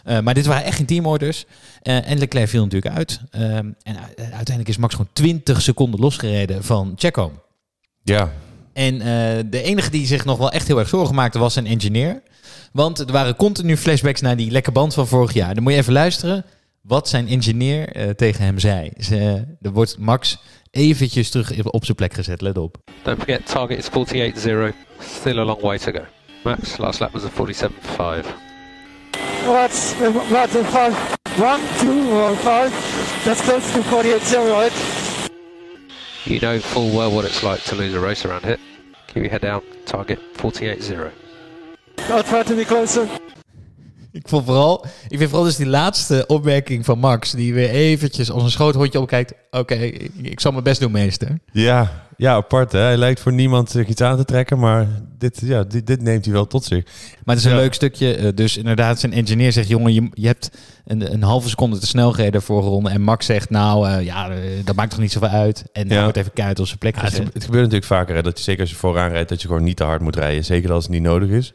Eh, 0.04 0.20
maar 0.20 0.34
dit 0.34 0.46
waren 0.46 0.64
echt 0.64 0.76
geen 0.76 0.86
teamorders. 0.86 1.44
Eh, 1.82 2.10
en 2.10 2.19
Leclerc 2.19 2.48
viel 2.48 2.62
natuurlijk 2.62 2.94
uit. 2.94 3.20
Ehm, 3.30 3.70
en 3.82 3.96
uiteindelijk 4.16 4.69
is 4.69 4.76
Max 4.76 4.94
gewoon 4.94 5.10
20 5.12 5.62
seconden 5.62 6.00
losgereden 6.00 6.64
van 6.64 6.92
Checo. 6.96 7.32
Ja. 8.02 8.32
En 8.78 9.00
eh, 9.00 9.44
de 9.50 9.62
enige 9.62 9.90
die 9.90 10.06
zich 10.06 10.25
nog 10.25 10.38
wel 10.38 10.50
echt 10.50 10.66
heel 10.66 10.78
erg 10.78 10.88
zorgen 10.88 11.14
maakte 11.14 11.38
was 11.38 11.52
zijn 11.52 11.66
engineer. 11.66 12.22
Want 12.72 12.98
er 12.98 13.12
waren 13.12 13.36
continu 13.36 13.76
flashbacks 13.76 14.20
naar 14.20 14.36
die 14.36 14.50
lekke 14.50 14.72
band 14.72 14.94
van 14.94 15.06
vorig 15.06 15.32
jaar. 15.32 15.54
Dan 15.54 15.62
moet 15.62 15.72
je 15.72 15.78
even 15.78 15.92
luisteren 15.92 16.44
wat 16.80 17.08
zijn 17.08 17.28
engineer 17.28 17.92
eh, 17.92 18.08
tegen 18.08 18.44
hem 18.44 18.58
zei. 18.58 18.90
Ze, 18.98 19.44
er 19.62 19.72
wordt 19.72 19.98
Max 19.98 20.38
eventjes 20.70 21.30
terug 21.30 21.64
op 21.64 21.84
zijn 21.84 21.96
plek 21.96 22.14
gezet, 22.14 22.40
let 22.40 22.58
op. 22.58 22.76
Don't 23.02 23.19
forget, 23.19 23.46
target 23.46 23.78
is 23.78 23.88
48.0. 23.88 24.75
Still 25.00 25.38
a 25.38 25.44
long 25.44 25.60
way 25.60 25.78
to 25.78 25.92
go. 25.92 26.17
Max, 26.44 26.79
last 26.79 27.00
lap 27.00 27.12
was 27.12 27.25
a 27.25 27.29
47.5. 27.29 28.25
What's 29.46 29.94
what's 30.31 30.52
the 30.52 30.64
five? 30.64 30.94
One, 31.38 31.61
two, 31.79 32.11
or 32.12 32.37
five? 32.37 32.70
That's 33.25 33.40
close 33.40 33.73
to 33.73 33.82
48 33.82 34.23
right? 34.50 34.73
You 36.25 36.40
know 36.40 36.61
full 36.61 36.90
well 36.90 37.11
what 37.11 37.25
it's 37.25 37.43
like 37.43 37.62
to 37.64 37.75
lose 37.75 37.94
a 37.94 38.00
race 38.00 38.25
around 38.26 38.44
here. 38.44 38.58
Keep 39.06 39.23
your 39.23 39.31
head 39.31 39.40
down, 39.40 39.62
target 39.85 40.19
48.0. 40.35 41.11
I'll 42.11 42.23
try 42.23 42.43
to 42.43 42.55
be 42.55 42.64
closer. 42.64 43.08
Ik 44.12 44.29
vond 44.29 44.44
vooral, 44.44 44.87
ik 45.08 45.19
vind 45.19 45.31
vooral 45.31 45.46
dus 45.46 45.56
die 45.56 45.67
laatste 45.67 46.25
opmerking 46.26 46.85
van 46.85 46.99
Max, 46.99 47.31
die 47.31 47.55
weer 47.55 47.70
eventjes 47.70 48.31
als 48.31 48.43
een 48.43 48.50
schoothondje 48.50 49.00
opkijkt. 49.00 49.32
Oké, 49.50 49.75
ik, 49.75 50.11
ik 50.23 50.40
zal 50.40 50.52
mijn 50.52 50.64
best 50.64 50.81
doen, 50.81 50.93
meester. 50.93 51.38
Ja, 51.52 52.07
ja, 52.18 52.34
apart 52.34 52.72
hè. 52.72 52.78
Hij 52.78 52.96
lijkt 52.96 53.20
voor 53.20 53.32
niemand 53.32 53.70
zich 53.70 53.86
iets 53.88 54.00
aan 54.00 54.16
te 54.16 54.24
trekken, 54.24 54.58
maar 54.58 54.86
dit, 55.18 55.40
ja, 55.44 55.64
dit, 55.64 55.86
dit 55.86 56.02
neemt 56.02 56.24
hij 56.24 56.34
wel 56.34 56.46
tot 56.46 56.64
zich. 56.64 56.84
Maar 57.24 57.34
het 57.36 57.44
is 57.44 57.44
een 57.50 57.56
Ja. 57.56 57.62
leuk 57.62 57.74
stukje. 57.74 58.14
eh, 58.14 58.28
Dus 58.34 58.56
inderdaad, 58.56 59.00
zijn 59.00 59.12
engineer 59.12 59.52
zegt: 59.52 59.68
jongen, 59.68 59.94
je, 59.94 60.08
je 60.12 60.26
hebt 60.26 60.50
een, 60.84 61.12
een 61.12 61.22
halve 61.22 61.48
seconde 61.48 61.78
te 61.78 61.86
snel 61.86 62.12
gereden 62.12 62.42
vorige 62.42 62.68
ronde. 62.68 62.90
En 62.90 63.00
Max 63.02 63.26
zegt: 63.26 63.50
nou, 63.50 63.88
eh, 63.88 64.04
ja, 64.04 64.30
eh, 64.30 64.38
dat 64.64 64.76
maakt 64.76 64.90
toch 64.90 65.00
niet 65.00 65.12
zoveel 65.12 65.28
uit. 65.28 65.64
En 65.72 65.86
Ja. 65.88 65.92
hij 65.94 66.02
wordt 66.02 66.16
even 66.16 66.32
keihard 66.32 66.60
op 66.60 66.66
zijn 66.66 66.78
plek 66.78 66.94
Ja, 66.94 67.00
het, 67.00 67.10
gezet. 67.10 67.34
het 67.34 67.44
gebeurt 67.44 67.62
natuurlijk 67.64 67.92
vaker 67.92 68.14
hè, 68.14 68.22
dat 68.22 68.38
je 68.38 68.44
zeker 68.44 68.60
als 68.60 68.70
je 68.70 68.76
vooraan 68.76 69.10
rijdt, 69.10 69.28
dat 69.28 69.42
je 69.42 69.48
gewoon 69.48 69.64
niet 69.64 69.76
te 69.76 69.84
hard 69.84 70.00
moet 70.00 70.16
rijden. 70.16 70.44
Zeker 70.44 70.72
als 70.72 70.82
het 70.84 70.92
niet 70.92 71.02
nodig 71.02 71.28
is. 71.28 71.54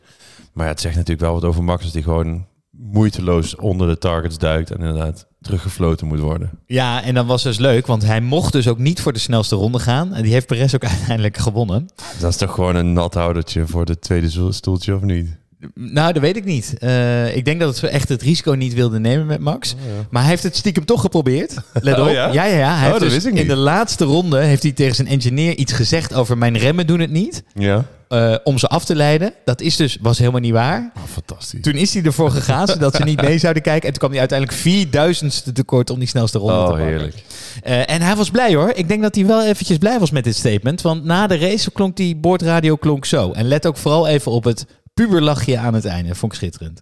Maar 0.54 0.65
ja, 0.65 0.71
het 0.71 0.81
zegt 0.81 0.95
natuurlijk 0.95 1.21
wel 1.21 1.33
wat 1.33 1.44
over 1.44 1.63
Max 1.63 1.83
als 1.83 1.92
die 1.94 2.04
gewoon 2.04 2.45
moeiteloos 2.71 3.56
onder 3.56 3.88
de 3.88 3.98
targets 3.98 4.38
duikt 4.38 4.71
en 4.71 4.77
inderdaad 4.77 5.27
teruggefloten 5.44 6.07
moet 6.07 6.19
worden. 6.19 6.50
Ja, 6.66 7.04
en 7.04 7.13
dan 7.13 7.25
was 7.25 7.44
dus 7.44 7.57
leuk, 7.57 7.88
want 7.88 8.06
hij 8.06 8.22
mocht 8.22 8.51
dus 8.51 8.68
ook 8.68 8.78
niet 8.78 9.01
voor 9.01 9.13
de 9.13 9.19
snelste 9.19 9.56
ronde 9.56 9.80
gaan. 9.80 10.13
En 10.13 10.24
die 10.24 10.31
heeft 10.31 10.48
Perez 10.48 10.74
ook 10.74 10.86
uiteindelijk 10.98 11.38
gewonnen. 11.38 11.90
Dat 12.19 12.30
is 12.30 12.38
toch 12.38 12.54
gewoon 12.54 12.75
een 12.75 12.94
nathoudertje 12.94 13.68
voor 13.68 13.86
de 13.86 14.00
tweede 14.00 14.51
stoeltje 14.51 14.95
of 14.95 15.01
niet? 15.01 15.42
Nou, 15.75 16.13
dat 16.13 16.21
weet 16.21 16.36
ik 16.38 16.45
niet. 16.45 16.74
Eh, 16.80 17.36
ik 17.36 17.45
denk 17.45 17.60
dat 17.60 17.75
het 17.81 17.89
echt 17.92 18.10
het 18.10 18.21
risico 18.21 18.51
niet 18.51 18.74
wilde 18.74 19.00
nemen 19.00 19.25
met 19.25 19.39
Max. 19.39 19.75
Maar 20.10 20.21
hij 20.21 20.31
heeft 20.31 20.44
het 20.44 20.56
stiekem 20.56 20.86
toch 20.86 21.01
geprobeerd. 21.01 21.54
Let 21.81 22.00
Oh 22.00 22.07
op. 22.07 22.13
ja? 22.13 22.31
ja, 22.33 22.45
ja, 22.45 22.57
ja. 22.57 22.68
Hij 22.68 22.75
Oh, 22.75 22.80
heeft 22.80 22.92
dat 22.92 23.00
dus 23.00 23.12
wist 23.13 23.25
ik 23.25 23.31
in 23.33 23.39
niet. 23.39 23.48
de 23.50 23.56
laatste 23.56 24.06
ronde 24.06 24.39
heeft 24.39 24.63
hij 24.63 24.71
tegen 24.71 24.95
zijn 24.95 25.07
engineer 25.07 25.56
iets 25.57 25.74
gezegd 25.74 26.13
over 26.13 26.38
mijn 26.38 26.57
remmen 26.57 26.88
doen 26.88 27.00
het 27.00 27.12
niet. 27.12 27.44
Ja. 27.54 27.86
eh, 28.07 28.36
om 28.44 28.57
ze 28.57 28.68
af 28.68 28.86
te 28.86 28.95
leiden. 28.95 29.33
Dat 29.45 29.62
is 29.62 29.75
dus, 29.75 29.98
was 30.01 30.18
helemaal 30.18 30.39
niet 30.42 30.51
waar. 30.51 30.92
Oh, 30.98 31.04
fantastisch. 31.12 31.62
Toen 31.62 31.74
is 31.74 31.94
hij 31.94 32.04
ervoor 32.04 32.31
gegaan, 32.31 32.68
zodat 32.68 32.95
ze 32.95 33.04
niet 33.04 33.21
mee 33.21 33.38
zouden 33.38 33.62
kijken. 33.63 33.83
En 33.88 33.89
toen 33.89 34.00
kwam 34.10 34.12
hij 34.12 34.19
uiteindelijk 34.19 34.60
4000ste 34.60 35.51
tekort 35.54 35.89
om 35.89 36.00
die 36.00 36.07
snelste 36.07 36.38
ronde 36.38 36.54
te 36.54 36.60
Oh, 36.62 36.68
pakken. 36.68 36.88
heerlijk. 36.88 37.15
Eh, 37.63 37.89
en 37.89 38.01
hij 38.01 38.15
was 38.15 38.30
blij 38.30 38.56
hoor. 38.56 38.71
Ik 38.75 38.88
denk 38.88 39.01
dat 39.01 39.15
hij 39.15 39.25
wel 39.25 39.44
eventjes 39.45 39.77
blij 39.77 40.00
was 40.00 40.12
met 40.12 40.24
dit 40.24 40.36
statement. 40.36 40.81
Want 40.81 41.04
na 41.04 41.27
de 41.27 41.38
race 41.38 41.71
klonk 41.71 41.95
die 41.98 42.15
boordradio 42.15 42.75
klonk 42.75 43.06
zo. 43.06 43.31
En 43.31 43.48
let 43.48 43.65
ook 43.68 43.77
vooral 43.77 44.07
even 44.07 44.31
op 44.31 44.44
het 44.44 44.65
puberlachje 44.94 45.57
aan 45.57 45.74
het 45.74 45.86
einde. 45.86 46.16
Vond 46.16 46.31
ik 46.31 46.38
schitterend. 46.38 46.81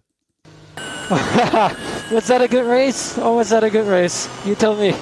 Was 2.11 2.25
that 2.25 2.41
a 2.41 2.47
good 2.47 2.65
race 2.65 3.21
or 3.21 3.35
was 3.35 3.47
that 3.47 3.63
a 3.63 3.69
good 3.69 3.87
race? 3.87 4.27
You 4.43 4.55
tell 4.55 4.75
me. 4.75 4.93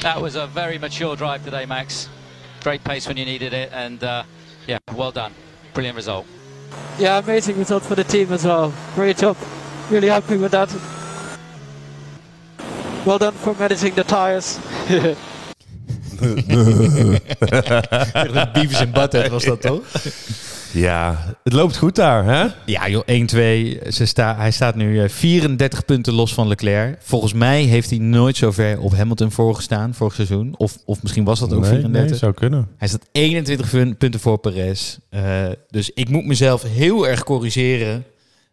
That 0.00 0.20
was 0.20 0.34
a 0.34 0.46
very 0.46 0.78
mature 0.78 1.16
drive 1.16 1.44
today, 1.44 1.66
Max. 1.66 2.08
Great 2.62 2.82
pace 2.82 3.06
when 3.06 3.16
you 3.16 3.24
needed 3.26 3.52
it, 3.52 3.72
and 3.72 4.02
uh, 4.02 4.22
yeah, 4.66 4.78
well 4.94 5.12
done. 5.12 5.32
Brilliant 5.72 5.96
result. 5.96 6.26
Yeah, 6.98 7.18
amazing 7.18 7.58
result 7.58 7.82
for 7.82 7.94
the 7.94 8.04
team 8.04 8.32
as 8.32 8.44
well. 8.44 8.72
Great 8.94 9.18
job. 9.18 9.36
Really 9.90 10.08
happy 10.08 10.36
with 10.36 10.50
that. 10.50 10.68
Well 13.04 13.18
done 13.18 13.34
for 13.34 13.54
managing 13.58 13.94
the 13.94 14.04
tires. 14.04 14.58
Beavis 18.52 18.80
en 18.80 18.90
Butter 18.90 19.30
was 19.30 19.44
dat 19.44 19.60
toch? 19.60 19.84
Ja, 20.72 21.34
het 21.44 21.52
loopt 21.52 21.76
goed 21.76 21.94
daar, 21.94 22.24
hè? 22.24 22.46
Ja 22.66 22.88
joh, 22.88 23.02
1-2. 23.06 23.88
Ze 23.88 24.04
sta, 24.06 24.36
hij 24.36 24.50
staat 24.50 24.74
nu 24.74 25.02
eh, 25.02 25.08
34 25.08 25.84
punten 25.84 26.12
los 26.12 26.34
van 26.34 26.48
Leclerc. 26.48 26.96
Volgens 27.00 27.32
mij 27.32 27.62
heeft 27.62 27.90
hij 27.90 27.98
nooit 27.98 28.36
zo 28.36 28.50
ver 28.50 28.80
op 28.80 28.96
Hamilton 28.96 29.30
voorgestaan 29.30 29.94
vorig 29.94 30.14
seizoen. 30.14 30.54
Of, 30.56 30.76
of 30.84 31.02
misschien 31.02 31.24
was 31.24 31.38
dat 31.40 31.52
ook 31.52 31.60
nee, 31.60 31.70
34. 31.70 32.10
nee, 32.10 32.18
zou 32.18 32.32
kunnen. 32.32 32.68
Hij 32.76 32.88
staat 32.88 33.06
21 33.12 33.70
pun- 33.70 33.96
punten 33.96 34.20
voor 34.20 34.38
Perez. 34.38 34.98
Eh, 35.08 35.22
dus 35.70 35.90
ik 35.94 36.08
moet 36.08 36.26
mezelf 36.26 36.62
heel 36.62 37.08
erg 37.08 37.24
corrigeren 37.24 37.92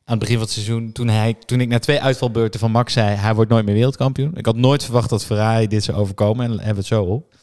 aan 0.06 0.16
het 0.16 0.20
begin 0.20 0.36
van 0.36 0.44
het 0.44 0.54
seizoen. 0.54 0.92
Toen, 0.92 1.08
hij, 1.08 1.36
toen 1.46 1.62
ik 1.62 1.68
na 1.68 1.80
twee 1.80 2.02
uitvalbeurten 2.02 2.60
van 2.60 2.72
Max 2.72 2.94
zei, 2.94 3.16
hij 3.16 3.36
wordt 3.36 3.52
nooit 3.52 3.66
meer 3.66 3.74
wereldkampioen. 3.74 4.32
Ik 4.36 4.46
had 4.46 4.56
nooit 4.56 4.84
verwacht 4.84 5.10
dat 5.10 5.26
Ferrari 5.26 5.68
dit 5.68 5.84
zou 5.84 5.98
overkomen. 5.98 6.46
En 6.46 6.52
hebben 6.52 6.70
we 6.70 6.76
het 6.76 6.86
zo 6.86 7.04
op. 7.04 7.34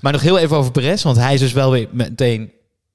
Maar 0.00 0.12
nog 0.12 0.20
heel 0.22 0.38
even 0.38 0.56
over 0.56 0.72
Perez. 0.72 1.02
Want 1.02 1.16
hij 1.16 1.34
is 1.34 1.40
dus 1.40 1.52
wel 1.52 1.70
weer 1.70 1.88
meteen 1.90 2.50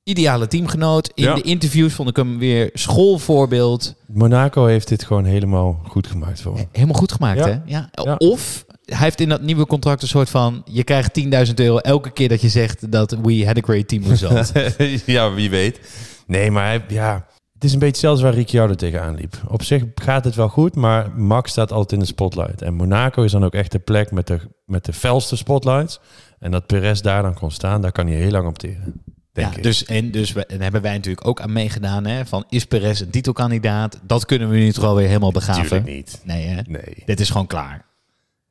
ideale 0.10 0.48
teamgenoot. 0.48 1.12
In 1.14 1.24
Ja. 1.24 1.34
de 1.36 1.42
interviews 1.42 1.94
vond 1.94 2.10
ik 2.10 2.16
hem 2.16 2.38
weer 2.40 2.70
schoolvoorbeeld. 2.74 3.96
Monaco 4.08 4.66
heeft 4.66 4.88
dit 4.88 5.04
gewoon 5.04 5.26
helemaal 5.26 5.82
goed 5.88 6.08
gemaakt 6.08 6.42
voor 6.42 6.56
hem. 6.56 6.66
Helemaal 6.72 6.96
goed 6.96 7.12
gemaakt, 7.12 7.40
Ja. 7.40 7.46
hè? 7.46 7.58
Ja. 7.66 7.90
Ja. 7.92 8.16
Of 8.16 8.66
hij 8.86 8.98
heeft 8.98 9.20
in 9.20 9.30
dat 9.30 9.42
nieuwe 9.42 9.66
contract 9.66 10.02
een 10.02 10.08
soort 10.08 10.30
van... 10.30 10.62
je 10.66 10.84
krijgt 10.84 11.20
10.000 11.48 11.54
euro 11.56 11.78
elke 11.78 12.12
keer 12.12 12.30
dat 12.30 12.42
je 12.42 12.50
zegt 12.50 12.92
dat 12.92 13.12
we 13.22 13.46
had 13.46 13.58
a 13.58 13.62
great 13.62 13.88
team 13.88 14.04
result. 14.04 14.52
ja, 15.06 15.34
wie 15.34 15.50
weet. 15.50 15.80
Nee, 16.28 16.52
maar 16.52 16.66
hij, 16.66 16.86
ja, 16.88 17.26
het 17.54 17.64
is 17.64 17.74
een 17.74 17.80
beetje 17.80 18.00
zelfs 18.00 18.22
waar 18.22 18.34
Ricciardo 18.34 18.74
tegenaan 18.74 19.16
liep. 19.16 19.36
Op 19.48 19.64
zich 19.64 19.84
gaat 19.96 20.24
het 20.24 20.36
wel 20.36 20.50
goed, 20.50 20.76
maar 20.76 21.12
Max 21.16 21.52
staat 21.52 21.72
altijd 21.72 21.92
in 21.92 22.00
de 22.00 22.06
spotlight. 22.06 22.62
En 22.62 22.74
Monaco 22.74 23.24
is 23.24 23.32
dan 23.32 23.46
ook 23.46 23.54
echt 23.54 23.72
de 23.72 23.80
plek 23.80 24.12
met 24.12 24.28
de, 24.28 24.40
met 24.66 24.86
de 24.86 24.94
felste 24.94 25.36
spotlights. 25.36 26.00
En 26.40 26.52
dat 26.52 26.66
Perez 26.66 27.02
daar 27.02 27.22
dan 27.22 27.34
kon 27.34 27.52
staan, 27.52 27.82
daar 27.82 27.92
kan 27.92 28.08
hij 28.08 28.16
heel 28.16 28.32
lang 28.32 28.48
op 28.48 28.58
teren. 28.58 29.02
Denk 29.36 29.52
ja, 29.52 29.58
ik. 29.58 29.64
dus, 29.64 29.86
en 29.86 30.12
dus 30.12 30.32
we, 30.32 30.46
en 30.46 30.62
hebben 30.62 30.82
wij 30.82 30.94
natuurlijk 30.94 31.28
ook 31.28 31.42
aan 31.42 31.54
meegedaan. 31.54 32.06
Hè, 32.06 32.26
van 32.26 32.46
is 32.50 32.66
Perez 32.66 33.02
een 33.02 33.10
titelkandidaat? 33.10 34.00
Dat 34.04 34.26
kunnen 34.26 34.50
we 34.50 34.56
nu 34.56 34.72
toch 34.72 34.84
wel 34.84 34.96
weer 34.96 35.08
helemaal 35.08 35.32
begaven. 35.32 35.62
Natuurlijk 35.62 35.96
niet. 35.96 36.22
Nee, 36.24 36.46
hè? 36.46 36.62
Nee. 36.68 37.04
Dit 37.06 37.20
is 37.20 37.30
gewoon 37.30 37.48
klaar. 37.48 37.86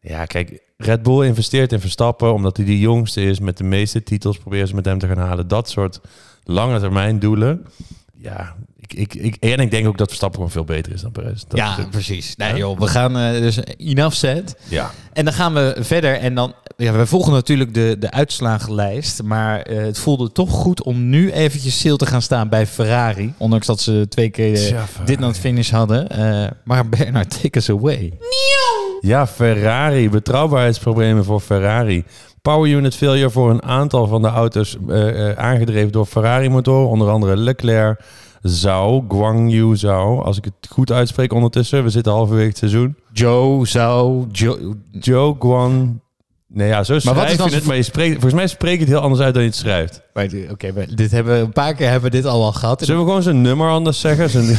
Ja, 0.00 0.24
kijk, 0.24 0.62
Red 0.76 1.02
Bull 1.02 1.26
investeert 1.26 1.72
in 1.72 1.80
Verstappen 1.80 2.32
omdat 2.32 2.56
hij 2.56 2.66
de 2.66 2.78
jongste 2.78 3.22
is 3.22 3.40
met 3.40 3.56
de 3.56 3.64
meeste 3.64 4.02
titels. 4.02 4.38
Proberen 4.38 4.68
ze 4.68 4.74
met 4.74 4.84
hem 4.84 4.98
te 4.98 5.06
gaan 5.06 5.18
halen. 5.18 5.48
Dat 5.48 5.68
soort 5.68 6.00
lange 6.42 6.80
termijn 6.80 7.18
doelen. 7.18 7.66
Ja, 8.14 8.56
ik, 8.94 9.14
ik, 9.14 9.36
ik, 9.40 9.50
en 9.52 9.58
ik 9.60 9.70
denk 9.70 9.86
ook 9.86 9.98
dat 9.98 10.06
Verstappen 10.06 10.38
gewoon 10.38 10.52
veel 10.54 10.64
beter 10.64 10.92
is 10.92 11.00
dan 11.00 11.12
Perez. 11.12 11.42
Dat 11.48 11.58
ja, 11.58 11.78
is- 11.78 11.84
precies. 11.90 12.36
Nee, 12.36 12.48
Ja. 12.50 12.56
joh, 12.56 12.78
we 12.78 12.86
gaan 12.86 13.16
eh, 13.18 13.30
dus 13.40 13.58
enough 13.76 14.16
said. 14.16 14.56
ja. 14.68 14.90
En 15.12 15.24
dan 15.24 15.34
gaan 15.34 15.54
we 15.54 15.76
verder. 15.80 16.14
En 16.18 16.34
dan, 16.34 16.54
ja, 16.76 16.92
we 16.92 17.06
volgen 17.06 17.32
natuurlijk 17.32 17.74
de, 17.74 17.96
de 17.98 18.10
uitslagenlijst. 18.10 19.22
Maar 19.22 19.60
eh, 19.60 19.76
het 19.84 19.98
voelde 19.98 20.32
toch 20.32 20.50
goed 20.50 20.82
om 20.82 21.08
nu 21.08 21.32
eventjes 21.32 21.78
stil 21.78 21.96
te 21.96 22.06
gaan 22.06 22.22
staan 22.22 22.48
bij 22.48 22.66
Ferrari. 22.66 23.34
Ondanks 23.38 23.66
dat 23.66 23.80
ze 23.80 24.06
twee 24.08 24.30
keer 24.30 24.52
eh, 24.54 24.60
Ferrari. 24.60 25.04
dit 25.04 25.18
naar 25.18 25.28
het 25.28 25.38
finish 25.38 25.70
hadden. 25.70 26.08
Eh, 26.08 26.50
maar 26.64 26.88
Bernard, 26.88 27.40
take 27.42 27.58
us 27.58 27.70
away. 27.70 28.12
Ja, 29.00 29.26
Ferrari. 29.26 30.10
Betrouwbaarheidsproblemen 30.10 31.24
voor 31.24 31.40
Ferrari. 31.40 32.04
Power 32.42 32.70
unit 32.70 32.94
failure 32.94 33.30
voor 33.30 33.50
een 33.50 33.62
aantal 33.62 34.06
van 34.06 34.22
de 34.22 34.28
auto's 34.28 34.76
eh, 34.88 35.30
eh, 35.30 35.38
aangedreven 35.38 35.92
door 35.92 36.06
Ferrari-motoren. 36.06 36.88
Onder 36.88 37.08
andere 37.10 37.36
Leclerc, 37.36 38.00
Zhou, 38.44 39.04
Guang 39.08 39.52
Yu 39.52 39.76
Zhou. 39.76 40.22
Als 40.24 40.36
ik 40.36 40.44
het 40.44 40.54
goed 40.70 40.92
uitspreek 40.92 41.32
ondertussen. 41.32 41.84
We 41.84 41.90
zitten 41.90 42.12
halverwege 42.12 42.48
het 42.48 42.58
seizoen. 42.58 42.96
Joe, 43.12 43.66
Zhou, 43.66 44.26
Joe. 44.32 44.76
Joe 44.90 45.36
Guang... 45.38 46.02
Nee, 46.46 46.68
ja, 46.68 46.84
zo 46.84 46.92
wat 46.92 47.02
schrijf 47.02 47.30
is 47.30 47.36
dan 47.36 47.52
het, 47.52 47.64
maar 47.64 47.76
je 47.76 47.82
spreekt, 47.82 48.12
volgens 48.12 48.34
mij 48.34 48.46
spreek 48.46 48.74
je 48.74 48.80
het 48.80 48.88
heel 48.88 49.00
anders 49.00 49.22
uit 49.22 49.34
dan 49.34 49.42
je 49.42 49.48
het 49.48 49.58
schrijft. 49.58 50.02
Maar 50.12 50.28
Oké, 50.50 50.72
maar 50.74 50.86
dit 50.94 51.10
hebben 51.10 51.34
we 51.34 51.40
een 51.40 51.52
paar 51.52 51.74
keer 51.74 51.90
hebben 51.90 52.10
we 52.10 52.16
dit 52.16 52.26
al 52.26 52.38
wel 52.38 52.52
gehad. 52.52 52.82
Zullen 52.82 53.00
we 53.00 53.06
gewoon 53.06 53.22
zijn 53.22 53.40
nummer 53.40 53.70
anders 53.70 54.00
zeggen? 54.00 54.30
Zijn? 54.30 54.46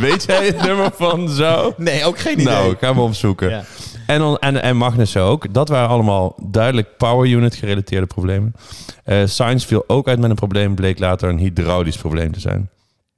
Weet 0.00 0.24
jij 0.24 0.46
het 0.46 0.62
nummer 0.62 0.90
van 0.94 1.28
Zhou? 1.28 1.72
Nee, 1.76 2.04
ook 2.04 2.18
geen 2.18 2.32
idee. 2.32 2.44
Nou, 2.44 2.76
gaan 2.80 2.94
we 2.94 3.00
opzoeken. 3.00 3.48
Ja. 3.50 3.64
En, 4.06 4.38
en, 4.38 4.62
en 4.62 4.76
Magnussen 4.76 5.22
ook. 5.22 5.54
Dat 5.54 5.68
waren 5.68 5.88
allemaal 5.88 6.34
duidelijk 6.42 6.96
power 6.96 7.28
unit 7.28 7.54
gerelateerde 7.54 8.06
problemen. 8.06 8.52
Eh 9.04 9.22
Sainz 9.24 9.64
viel 9.64 9.84
ook 9.86 10.08
uit 10.08 10.18
met 10.18 10.30
een 10.30 10.36
probleem. 10.36 10.74
Bleek 10.74 10.98
later 10.98 11.28
een 11.28 11.38
hydraulisch 11.38 11.96
probleem 11.96 12.32
te 12.32 12.40
zijn. 12.40 12.70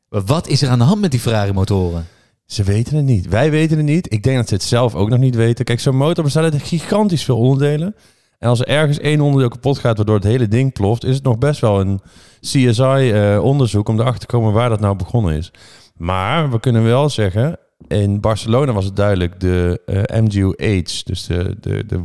Maar 0.08 0.24
Wat 0.24 0.48
is 0.48 0.62
er 0.62 0.68
aan 0.68 0.78
de 0.78 0.84
hand 0.84 1.00
met 1.00 1.10
die 1.10 1.20
Ferrari-motoren? 1.20 2.06
Ze 2.46 2.62
weten 2.62 2.96
het 2.96 3.04
niet. 3.04 3.28
Wij 3.28 3.50
weten 3.50 3.76
het 3.76 3.86
niet. 3.86 4.12
Ik 4.12 4.22
denk 4.22 4.36
dat 4.36 4.48
ze 4.48 4.54
het 4.54 4.62
zelf 4.62 4.94
ook 4.94 5.08
nog 5.08 5.18
niet 5.18 5.34
weten. 5.34 5.64
Kijk, 5.64 5.80
zo'n 5.80 5.96
motor 5.96 6.24
bestaat 6.24 6.52
uit 6.52 6.62
gigantisch 6.62 7.24
veel 7.24 7.38
onderdelen. 7.38 7.94
En 8.38 8.48
als 8.48 8.60
er 8.60 8.66
ergens 8.66 8.98
één 8.98 9.20
onderdeel 9.20 9.48
kapot 9.48 9.78
gaat 9.78 9.96
waardoor 9.96 10.14
het 10.14 10.24
hele 10.24 10.48
ding 10.48 10.72
ploft... 10.72 11.04
is 11.04 11.14
het 11.14 11.24
nog 11.24 11.38
best 11.38 11.60
wel 11.60 11.80
een 11.80 12.00
CSI-onderzoek 12.40 13.88
om 13.88 14.00
erachter 14.00 14.20
te 14.20 14.26
komen 14.26 14.52
waar 14.52 14.68
dat 14.68 14.80
nou 14.80 14.96
begonnen 14.96 15.36
is. 15.36 15.50
Maar 15.96 16.50
we 16.50 16.60
kunnen 16.60 16.84
wel 16.84 17.08
zeggen... 17.08 17.58
In 17.88 18.20
Barcelona 18.20 18.72
was 18.72 18.84
het 18.84 18.96
duidelijk 18.96 19.40
de 19.40 19.80
eh, 19.86 20.20
MGU-H, 20.20 21.02
dus 21.04 21.26
de, 21.26 21.56
de, 21.60 21.86
de, 21.86 22.02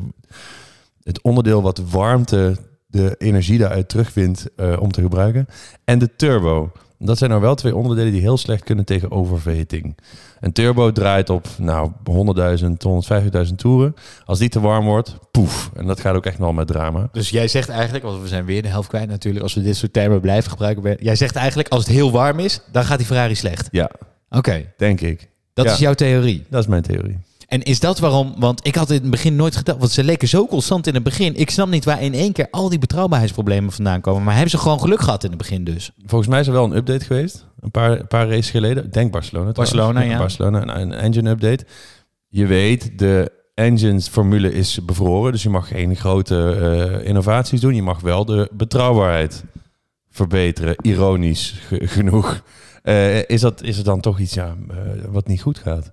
het 1.04 1.22
onderdeel 1.22 1.62
wat 1.62 1.82
warmte, 1.90 2.58
de 2.88 3.16
energie 3.18 3.58
daaruit 3.58 3.90
terugwint 3.90 4.48
eh, 4.56 4.78
om 4.80 4.92
te 4.92 5.02
gebruiken. 5.02 5.48
En 5.84 6.00
de 6.00 6.16
turbo. 6.16 6.72
Dat 6.98 7.18
zijn 7.18 7.30
nou 7.30 7.42
wel 7.42 7.56
twee 7.56 7.76
onderdelen 7.76 8.12
die 8.12 8.22
heel 8.22 8.38
slecht 8.38 8.64
kunnen 8.64 8.86
tegen 8.86 9.12
oververhitting. 9.12 9.98
Een 10.40 10.52
turbo 10.52 10.92
draait 10.92 11.30
op 11.30 11.48
nou, 11.58 11.92
100.000 12.62 12.78
tot 12.78 13.08
150.000 13.48 13.56
toeren. 13.56 13.96
Als 14.26 14.40
die 14.40 14.50
te 14.50 14.60
warm 14.60 14.86
wordt, 14.86 15.18
poef. 15.32 15.72
En 15.76 15.86
dat 15.86 16.00
gaat 16.00 16.16
ook 16.16 16.26
echt 16.26 16.40
nog 16.40 16.54
met 16.54 16.68
drama. 16.68 17.10
Dus 17.12 17.30
jij 17.30 17.48
zegt 17.48 17.70
eigenlijk, 17.70 18.04
want 18.04 18.22
we 18.22 18.28
zijn 18.28 18.46
weer 18.46 18.62
de 18.62 18.68
helft 18.68 18.90
kwijt 18.90 19.10
natuurlijk 19.10 19.44
als 19.44 19.54
we 19.54 19.62
dit 19.62 19.76
soort 19.76 19.94
termen 19.94 20.22
blijven 20.22 20.52
gebruiken. 20.52 20.98
Jij 21.00 21.16
zegt 21.16 21.36
eigenlijk, 21.36 21.70
als 21.70 21.84
het 21.84 21.94
heel 21.94 22.12
warm 22.12 22.40
is, 22.40 22.60
dan 22.72 22.84
gaat 22.84 22.98
die 22.98 23.08
Ferrari 23.08 23.36
slecht. 23.36 23.68
Ja, 23.72 23.92
Oké, 24.34 24.74
denk 24.78 25.02
ik. 25.02 25.30
Dat 25.54 25.66
Ja. 25.66 25.72
is 25.72 25.78
jouw 25.80 25.94
theorie. 25.94 26.44
Dat 26.50 26.62
is 26.62 26.68
mijn 26.68 26.82
theorie. 26.82 27.18
En 27.48 27.62
is 27.64 27.80
dat 27.80 28.00
waarom, 28.00 28.34
want 28.38 28.68
ik 28.68 28.76
had 28.76 28.90
in 28.90 29.02
het 29.02 29.10
begin 29.10 29.36
nooit 29.36 29.56
gedacht, 29.56 29.78
want 29.80 29.92
ze 29.92 30.04
leken 30.04 30.28
zo 30.28 30.48
constant 30.48 30.88
in 30.88 30.94
het 30.94 31.04
begin. 31.04 31.36
Ik 31.36 31.50
snap 31.50 31.68
niet 31.68 31.86
waar 31.86 32.02
in 32.02 32.14
één 32.14 32.32
keer 32.32 32.48
al 32.52 32.70
die 32.70 32.80
betrouwbaarheidsproblemen 32.80 33.72
vandaan 33.72 34.02
komen. 34.02 34.24
Maar 34.24 34.34
hebben 34.34 34.52
ze 34.52 34.58
gewoon 34.58 34.80
geluk 34.80 35.02
gehad 35.02 35.24
in 35.24 35.30
het 35.30 35.38
begin 35.38 35.64
dus? 35.64 35.92
Volgens 36.06 36.30
mij 36.30 36.40
is 36.40 36.48
er 36.48 36.54
wel 36.54 36.64
een 36.64 36.76
update 36.76 37.06
geweest. 37.06 37.46
Een 37.60 37.72
paar, 37.72 37.92
een 38.00 38.08
paar 38.08 38.28
races 38.28 38.50
geleden. 38.50 38.92
Denk 38.92 39.12
Barcelona. 39.12 39.52
trouwens. 39.52 39.78
Barcelona, 39.78 40.12
ja. 40.12 40.18
Barcelona, 40.18 40.78
een, 40.80 40.94
engine 40.94 41.30
update. 41.30 41.66
Je 42.28 42.46
weet, 42.46 43.00
de 43.00 43.32
engines 43.54 44.08
formule 44.08 44.54
is 44.54 44.80
bevroren. 44.86 45.32
Dus 45.32 45.44
je 45.44 45.50
mag 45.50 45.68
geen 45.68 45.96
grote 45.96 46.56
eh, 47.02 47.08
innovaties 47.08 47.62
doen. 47.62 47.76
Je 47.76 47.84
mag 47.84 48.00
wel 48.00 48.26
de 48.26 48.50
betrouwbaarheid 48.54 49.44
verbeteren. 50.10 50.76
Ironisch 50.82 51.56
ge- 51.68 51.88
genoeg. 51.88 52.42
Eh, 52.84 53.30
is, 53.30 53.42
dat, 53.42 53.62
is 53.62 53.78
er 53.78 53.84
dan 53.84 54.02
toch 54.02 54.20
iets 54.20 54.34
ja, 54.34 54.56
eh, 54.70 54.78
wat 55.12 55.28
niet 55.28 55.42
goed 55.42 55.60
gaat? 55.60 55.92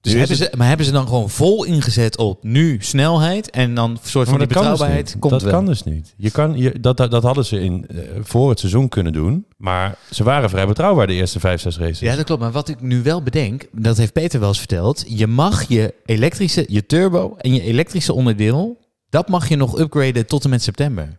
Dus 0.00 0.12
hebben 0.12 0.36
ze, 0.36 0.52
maar 0.56 0.68
hebben 0.68 0.86
ze 0.86 0.92
dan 0.92 1.06
gewoon 1.06 1.30
vol 1.30 1.64
ingezet 1.64 2.16
op 2.16 2.42
nu 2.42 2.76
snelheid 2.80 3.50
en 3.50 3.74
dan 3.74 3.90
een 3.90 3.98
soort 4.02 4.28
van 4.28 4.38
die 4.38 4.46
dus 4.46 4.56
betrouwbaarheid 4.56 5.16
komt 5.18 5.32
dat 5.32 5.42
wel. 5.42 5.52
kan 5.52 5.66
dus 5.66 5.82
niet. 5.82 6.14
Je 6.16 6.30
kan, 6.30 6.56
je, 6.56 6.80
dat, 6.80 6.96
dat, 6.96 7.10
dat 7.10 7.22
hadden 7.22 7.44
ze 7.44 7.60
in, 7.60 7.86
eh, 7.88 7.98
voor 8.20 8.48
het 8.50 8.58
seizoen 8.58 8.88
kunnen 8.88 9.12
doen. 9.12 9.46
Maar 9.56 9.98
ze 10.10 10.24
waren 10.24 10.50
vrij 10.50 10.66
betrouwbaar 10.66 11.06
de 11.06 11.12
eerste 11.12 11.40
vijf, 11.40 11.60
zes 11.60 11.78
races. 11.78 11.98
Ja, 11.98 12.16
dat 12.16 12.24
klopt. 12.24 12.40
Maar 12.40 12.52
wat 12.52 12.68
ik 12.68 12.80
nu 12.80 13.02
wel 13.02 13.22
bedenk, 13.22 13.66
dat 13.72 13.96
heeft 13.96 14.12
Peter 14.12 14.40
wel 14.40 14.48
eens 14.48 14.58
verteld. 14.58 15.04
Je 15.08 15.26
mag 15.26 15.68
je 15.68 15.94
elektrische, 16.04 16.64
je 16.68 16.86
turbo 16.86 17.34
en 17.38 17.54
je 17.54 17.62
elektrische 17.62 18.12
onderdeel, 18.12 18.78
dat 19.08 19.28
mag 19.28 19.48
je 19.48 19.56
nog 19.56 19.78
upgraden 19.78 20.26
tot 20.26 20.44
en 20.44 20.50
met 20.50 20.62
september. 20.62 21.18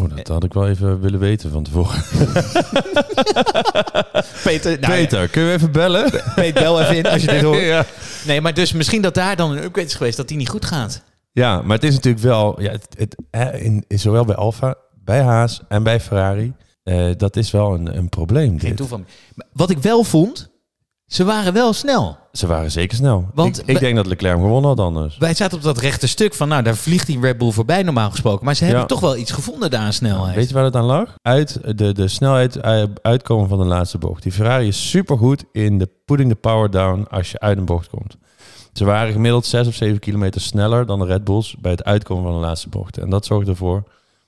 Oh, 0.00 0.16
dat 0.16 0.28
had 0.28 0.44
ik 0.44 0.52
wel 0.52 0.68
even 0.68 1.00
willen 1.00 1.20
weten 1.20 1.50
van 1.50 1.62
tevoren. 1.62 2.02
Peter, 4.44 4.80
nou 4.80 4.92
Peter, 4.92 5.28
kun 5.28 5.42
je 5.42 5.52
even 5.52 5.72
bellen? 5.72 6.10
Peter, 6.34 6.62
bel 6.62 6.80
even 6.80 6.96
in 6.96 7.06
als 7.06 7.22
je 7.22 7.28
dit 7.28 7.42
hoort. 7.42 7.60
ja. 7.74 7.84
Nee, 8.26 8.40
maar 8.40 8.54
dus 8.54 8.72
misschien 8.72 9.02
dat 9.02 9.14
daar 9.14 9.36
dan 9.36 9.50
een 9.50 9.62
upgrade 9.62 9.86
is 9.86 9.94
geweest 9.94 10.16
dat 10.16 10.28
die 10.28 10.36
niet 10.36 10.48
goed 10.48 10.64
gaat. 10.64 11.02
ja, 11.32 11.62
maar 11.62 11.76
het 11.76 11.84
is 11.84 11.94
natuurlijk 11.94 12.22
wel... 12.22 12.60
Ja, 12.60 12.70
het, 12.70 12.88
het, 12.98 13.16
in, 13.62 13.84
in, 13.88 13.98
zowel 13.98 14.24
bij 14.24 14.34
Alfa, 14.34 14.74
bij 15.04 15.20
Haas 15.20 15.60
en 15.68 15.82
bij 15.82 16.00
Ferrari... 16.00 16.52
eh, 16.82 17.10
dat 17.16 17.36
is 17.36 17.50
wel 17.50 17.74
een, 17.74 17.96
een 17.96 18.08
probleem. 18.08 18.58
Geen 18.58 18.68
dit. 18.68 18.76
toeval. 18.76 19.04
Wat 19.52 19.70
ik 19.70 19.78
wel 19.78 20.04
vond, 20.04 20.51
ze 21.12 21.24
waren 21.24 21.52
wel 21.52 21.72
snel. 21.72 22.16
Ze 22.32 22.46
waren 22.46 22.70
zeker 22.70 22.96
snel. 22.96 23.28
Want 23.34 23.68
ik, 23.68 23.78
denk 23.80 23.96
dat 23.96 24.06
Leclerc 24.06 24.34
hem 24.34 24.42
gewonnen 24.44 24.68
had 24.70 24.80
anders. 24.80 25.18
Wij 25.18 25.34
zaten 25.34 25.56
op 25.56 25.62
dat 25.64 25.78
rechte 25.78 26.08
stuk 26.08 26.34
van, 26.34 26.48
nou, 26.48 26.62
daar 26.62 26.76
vliegt 26.76 27.06
die 27.06 27.20
Red 27.20 27.38
Bull 27.38 27.50
voorbij 27.50 27.82
normaal 27.82 28.10
gesproken. 28.10 28.44
Maar 28.44 28.54
ze 28.54 28.64
hebben 28.64 28.80
Ja. 28.82 28.88
toch 28.88 29.00
wel 29.00 29.16
iets 29.16 29.30
gevonden 29.30 29.70
daar 29.70 29.80
aan 29.80 29.92
snelheid. 29.92 30.34
Weet 30.34 30.48
je 30.48 30.54
waar 30.54 30.64
het 30.64 30.76
aan 30.76 30.84
lag? 30.84 31.14
Uit 31.22 31.78
de, 31.78 31.92
de 31.92 32.08
snelheid 32.08 32.56
eh, 32.56 32.82
uitkomen 33.02 33.48
van 33.48 33.58
de 33.58 33.64
laatste 33.64 33.98
bocht. 33.98 34.22
Die 34.22 34.32
Ferrari 34.32 34.66
is 34.66 34.90
supergoed 34.90 35.44
in 35.52 35.78
de 35.78 35.88
putting 36.04 36.30
the 36.30 36.36
power 36.36 36.70
down 36.70 37.06
als 37.10 37.30
je 37.30 37.40
uit 37.40 37.58
een 37.58 37.64
bocht 37.64 37.88
komt. 37.88 38.16
Ze 38.72 38.84
waren 38.84 39.12
gemiddeld 39.12 39.46
6 39.46 39.66
of 39.66 39.74
7 39.74 39.98
kilometer 39.98 40.40
sneller 40.40 40.86
dan 40.86 40.98
de 40.98 41.04
Red 41.06 41.24
Bulls 41.24 41.56
bij 41.60 41.70
het 41.70 41.84
uitkomen 41.84 42.24
van 42.24 42.40
de 42.40 42.46
laatste 42.46 42.68
bocht. 42.68 42.98
En 42.98 43.10
dat 43.10 43.26
zorgt 43.26 43.48
ervoor 43.48 43.82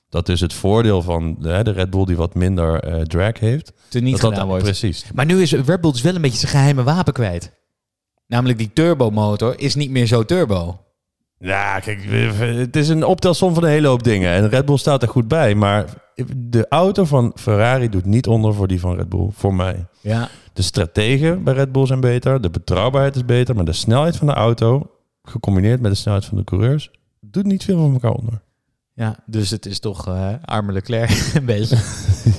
dat 0.09 0.25
dus 0.25 0.39
het 0.39 0.53
voordeel 0.53 1.01
van 1.01 1.35
de, 1.39 1.63
de 1.63 1.71
Red 1.71 1.89
Bull 1.89 2.05
die 2.05 2.15
wat 2.15 2.35
minder 2.35 2.79
eh, 2.79 3.01
drag 3.01 3.39
heeft, 3.39 3.73
Te 3.87 3.99
niet 3.99 4.21
dat 4.21 4.35
dat 4.35 4.45
wordt. 4.45 4.63
precies. 4.63 5.05
Maar 5.13 5.25
nu 5.25 5.41
is 5.41 5.51
Red 5.53 5.81
Bull 5.81 5.91
dus 5.91 6.01
wel 6.01 6.15
een 6.15 6.21
beetje 6.21 6.37
zijn 6.37 6.51
geheime 6.51 6.83
wapen 6.83 7.13
kwijt. 7.13 7.51
Namelijk 8.27 8.57
die 8.57 8.73
turbomotor 8.73 9.59
is 9.59 9.75
niet 9.75 9.89
meer 9.89 10.05
zo 10.05 10.25
turbo. 10.25 10.79
Ja, 11.39 11.79
kijk, 11.79 12.03
het 12.39 12.75
is 12.75 12.89
een 12.89 13.03
optelsom 13.03 13.53
van 13.53 13.63
een 13.63 13.69
hele 13.69 13.87
hoop 13.87 14.03
dingen. 14.03 14.31
En 14.31 14.49
Red 14.49 14.65
Bull 14.65 14.77
staat 14.77 15.01
er 15.01 15.07
goed 15.07 15.27
bij. 15.27 15.55
Maar 15.55 15.85
de 16.37 16.65
auto 16.69 17.05
van 17.05 17.31
Ferrari 17.35 17.89
doet 17.89 18.05
niet 18.05 18.27
onder 18.27 18.53
voor 18.53 18.67
die 18.67 18.79
van 18.79 18.95
Red 18.95 19.09
Bull, 19.09 19.29
voor 19.31 19.53
mij. 19.53 19.85
Ja. 20.01 20.29
De 20.53 20.61
strategen 20.61 21.43
bij 21.43 21.53
Red 21.53 21.71
Bull 21.71 21.85
zijn 21.85 21.99
beter. 21.99 22.41
De 22.41 22.49
betrouwbaarheid 22.49 23.15
is 23.15 23.25
beter. 23.25 23.55
Maar 23.55 23.65
de 23.65 23.73
snelheid 23.73 24.15
van 24.15 24.27
de 24.27 24.33
auto, 24.33 24.91
gecombineerd 25.23 25.81
met 25.81 25.91
de 25.91 25.97
snelheid 25.97 26.25
van 26.25 26.37
de 26.37 26.43
coureurs, 26.43 26.91
doet 27.19 27.45
niet 27.45 27.63
veel 27.63 27.77
van 27.77 27.93
elkaar 27.93 28.11
onder. 28.11 28.41
Ja, 28.97 29.15
dus 29.25 29.49
het 29.49 29.65
is 29.65 29.79
toch 29.79 30.07
eh 30.07 30.29
arme 30.45 30.71
Leclerc 30.71 31.09
een 31.35 31.45
beetje. 31.45 31.77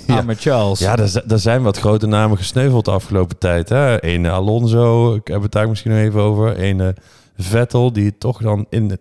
Arme 0.16 0.34
Charles. 0.34 0.78
Ja, 0.78 0.96
er, 0.98 1.08
zi- 1.08 1.20
zijn 1.34 1.62
wat 1.62 1.78
grote 1.78 2.06
namen 2.06 2.36
gesneuveld 2.36 2.84
de 2.84 2.90
afgelopen 2.90 3.38
tijd. 3.38 3.68
Hè? 3.68 4.04
Een 4.04 4.26
Alonso, 4.26 5.14
ik 5.14 5.28
heb 5.28 5.42
het 5.42 5.52
daar 5.52 5.68
misschien 5.68 5.90
nog 5.90 6.00
even 6.00 6.20
over. 6.20 6.62
Een 6.64 6.80
eh, 6.80 6.88
Vettel, 7.36 7.92
die 7.92 8.18
toch 8.18 8.40
dan 8.42 8.66
in 8.70 8.88
de, 8.88 8.98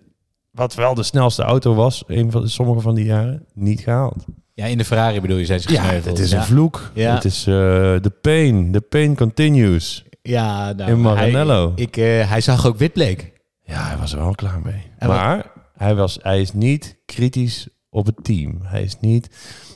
wat 0.51 0.75
wel 0.75 0.93
de 0.93 1.03
snelste 1.03 1.43
auto 1.43 1.73
was, 1.73 2.03
een 2.07 2.31
van 2.31 2.49
sommige 2.49 2.79
van 2.79 2.95
die 2.95 3.05
jaren, 3.05 3.45
niet 3.53 3.79
gehaald. 3.79 4.25
Ja, 4.53 4.65
in 4.65 4.77
de 4.77 4.85
Ferrari 4.85 5.21
bedoel 5.21 5.37
je, 5.37 5.45
zijn 5.45 5.59
ze 5.59 5.67
gesneuveld. 5.67 6.05
het 6.17 6.19
is 6.25 6.31
ja. 6.31 6.37
een 6.37 6.43
vloek. 6.43 6.91
Ja. 6.93 7.13
Het 7.13 7.25
is 7.25 7.39
eh 7.47 7.53
de 8.01 8.11
pain. 8.21 8.71
The 8.71 8.81
pain 8.81 9.15
continues. 9.15 10.03
Ja, 10.21 10.71
nou, 10.73 10.91
In 10.91 11.01
Maranello. 11.01 11.71
Hij, 11.75 11.83
ik, 11.83 11.97
eh, 11.97 12.29
hij 12.29 12.41
zag 12.41 12.65
ook 12.67 12.77
witbleek. 12.77 13.33
Ja, 13.63 13.87
hij 13.87 13.97
was 13.97 14.13
er 14.13 14.19
wel 14.19 14.35
klaar 14.35 14.59
mee. 14.63 14.91
En 14.97 15.07
wat- 15.07 15.17
maar 15.17 15.51
hij, 15.77 15.95
was, 15.95 16.19
hij 16.21 16.41
is 16.41 16.53
niet 16.53 16.97
kritisch 17.05 17.67
op 17.89 18.05
het 18.05 18.23
team. 18.23 18.59
Hij 18.63 18.83
is 18.83 18.99
niet... 18.99 19.29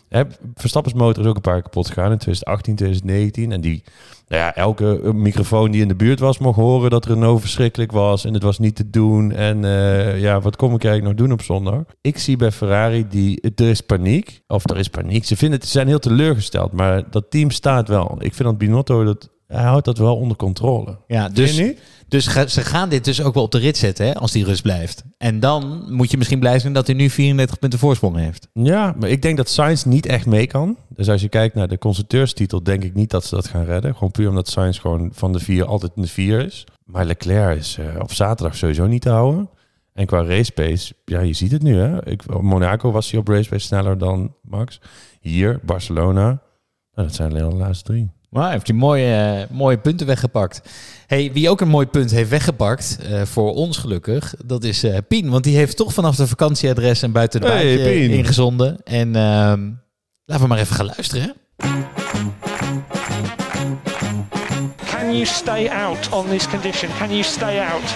Hè, 0.09 0.23
Verstappen's 0.55 0.95
motor 0.97 1.23
is 1.23 1.29
ook 1.29 1.35
een 1.35 1.41
paar 1.41 1.53
keer 1.53 1.63
kapot 1.63 1.87
gegaan 1.87 2.11
in 2.11 2.17
2018, 2.17 2.75
2019. 2.75 3.51
En 3.51 3.61
die, 3.61 3.83
nou 4.27 4.41
ja, 4.41 4.55
elke 4.55 5.01
eh, 5.03 5.11
microfoon 5.11 5.71
die 5.71 5.81
in 5.81 5.87
de 5.87 5.95
buurt 5.95 6.19
was, 6.19 6.37
mocht 6.37 6.55
horen 6.55 6.89
dat 6.89 7.05
Renault 7.05 7.41
verschrikkelijk 7.41 7.91
was. 7.91 8.25
En 8.25 8.33
het 8.33 8.43
was 8.43 8.59
niet 8.59 8.75
te 8.75 8.89
doen. 8.89 9.31
En 9.31 9.65
eh, 9.65 10.21
ja, 10.21 10.41
wat 10.41 10.55
kom 10.55 10.73
ik 10.73 10.83
eigenlijk 10.83 11.17
nog 11.17 11.27
doen 11.27 11.37
op 11.37 11.43
zondag? 11.43 11.83
Ik 12.01 12.17
zie 12.17 12.37
bij 12.37 12.51
Ferrari, 12.51 13.07
die, 13.07 13.41
er 13.41 13.69
is 13.69 13.81
paniek. 13.81 14.41
Of 14.47 14.69
er 14.69 14.77
is 14.77 14.87
paniek. 14.87 15.25
Ze, 15.25 15.35
vinden 15.35 15.61
ze 15.61 15.67
zijn 15.67 15.87
heel 15.87 15.99
teleurgesteld. 15.99 16.71
Maar 16.71 17.09
dat 17.09 17.31
team 17.31 17.51
staat 17.51 17.87
wel. 17.87 18.15
Ik 18.19 18.33
vind 18.33 18.49
dat 18.49 18.57
Binotto, 18.57 19.03
dat, 19.03 19.29
hij 19.47 19.63
houdt 19.63 19.85
dat 19.85 19.97
wel 19.97 20.15
onder 20.15 20.37
controle. 20.37 20.97
Ja, 21.07 21.29
dus, 21.29 21.57
niet? 21.57 21.81
Dus 22.09 22.53
ze 22.53 22.61
gaan 22.61 22.89
dit 22.89 23.05
dus 23.05 23.21
ook 23.21 23.33
wel 23.33 23.43
op 23.43 23.51
de 23.51 23.57
rit 23.57 23.77
zetten 23.77 24.05
hè, 24.05 24.13
als 24.13 24.31
die 24.31 24.45
rust 24.45 24.61
blijft. 24.61 25.03
En 25.17 25.39
dan 25.39 25.85
moet 25.93 26.11
je 26.11 26.17
misschien 26.17 26.39
blij 26.39 26.59
zijn 26.59 26.73
dat 26.73 26.87
hij 26.87 26.95
nu 26.95 27.09
34 27.09 27.59
punten 27.59 27.79
voorsprong 27.79 28.15
heeft. 28.15 28.47
Ja, 28.53 28.95
maar 28.97 29.09
ik 29.09 29.21
denk 29.21 29.37
dat 29.37 29.49
Sainz 29.49 29.83
niet 29.83 30.05
echt 30.05 30.25
mee 30.25 30.47
kan. 30.47 30.77
Dus 30.89 31.09
als 31.09 31.21
je 31.21 31.29
kijkt 31.29 31.55
naar 31.55 31.67
de 31.67 31.77
constructeurstitel, 31.77 32.63
denk 32.63 32.83
ik 32.83 32.93
niet 32.93 33.09
dat 33.09 33.25
ze 33.25 33.35
dat 33.35 33.47
gaan 33.47 33.65
redden. 33.65 33.93
Gewoon 33.93 34.11
puur 34.11 34.29
omdat 34.29 34.47
Sainz 34.47 34.79
gewoon 34.79 35.09
van 35.13 35.33
de 35.33 35.39
vier 35.39 35.65
altijd 35.65 35.91
de 35.95 36.07
vier 36.07 36.45
is. 36.45 36.65
Maar 36.85 37.05
Leclerc 37.05 37.57
is 37.57 37.77
eh, 37.77 37.85
op 37.99 38.13
zaterdag 38.13 38.55
sowieso 38.55 38.87
niet 38.87 39.01
te 39.01 39.09
houden. 39.09 39.49
En 39.93 40.05
qua 40.05 40.23
race 40.23 40.51
pace, 40.51 40.93
ja, 41.05 41.19
je 41.19 41.33
ziet 41.33 41.51
het 41.51 41.63
nu 41.63 41.77
hè. 41.77 42.07
Ik, 42.07 42.41
Monaco 42.41 42.91
was 42.91 43.11
hij 43.11 43.19
op 43.19 43.27
race 43.27 43.49
pace 43.49 43.65
sneller 43.65 43.97
dan 43.97 44.35
Max. 44.41 44.79
Hier, 45.21 45.59
Barcelona. 45.63 46.25
Nou, 46.25 47.07
dat 47.07 47.15
zijn 47.15 47.29
alleen 47.29 47.43
al 47.43 47.49
de 47.49 47.55
laatste 47.55 47.83
drie. 47.91 48.11
Maar 48.29 48.43
hij 48.43 48.51
heeft 48.51 48.67
hij 48.67 48.75
mooie, 48.75 49.15
eh, 49.15 49.55
mooie 49.55 49.77
punten 49.77 50.07
weggepakt. 50.07 50.61
Hey, 51.07 51.31
wie 51.33 51.49
ook 51.49 51.61
een 51.61 51.67
mooi 51.67 51.87
punt 51.87 52.11
heeft 52.11 52.29
weggepakt, 52.29 52.97
eh, 53.01 53.21
voor 53.21 53.53
ons 53.53 53.77
gelukkig, 53.77 54.33
dat 54.45 54.63
is 54.63 54.83
eh, 54.83 54.97
Pien. 55.07 55.29
Want 55.29 55.43
die 55.43 55.55
heeft 55.55 55.77
toch 55.77 55.93
vanaf 55.93 56.15
de 56.15 56.27
vakantieadres 56.27 57.01
een 57.01 57.11
buiten 57.11 57.41
de 57.41 57.47
Hey, 57.47 57.75
baantje 57.75 58.07
ingezonden. 58.07 58.83
En 58.83 59.15
ehm, 59.15 59.69
laten 60.25 60.43
we 60.43 60.47
maar 60.47 60.59
even 60.59 60.75
gaan 60.75 60.85
luisteren. 60.85 61.33
Can 64.85 65.11
you 65.11 65.25
stay 65.25 65.67
out 65.67 66.09
on 66.11 66.27
this 66.29 66.47
condition? 66.47 66.91
Can 66.97 67.09
you 67.09 67.23
stay 67.23 67.59
out? 67.59 67.95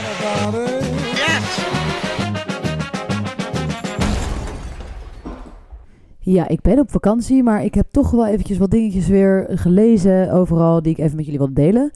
Ja, 6.26 6.48
ik 6.48 6.62
ben 6.62 6.80
op 6.80 6.92
vakantie, 6.92 7.44
maar 7.44 7.64
ik 7.64 7.74
heb 7.74 7.88
toch 7.92 8.12
wel 8.12 8.28
eventjes 8.28 8.58
wat 8.58 8.72
dingetjes 8.72 9.08
weer 9.08 9.48
gelezen 9.50 10.32
overal 10.32 10.82
die 10.82 10.92
ik 10.92 10.98
even 10.98 11.16
met 11.16 11.26
jullie 11.26 11.40
wil 11.40 11.54
delen. 11.54 11.92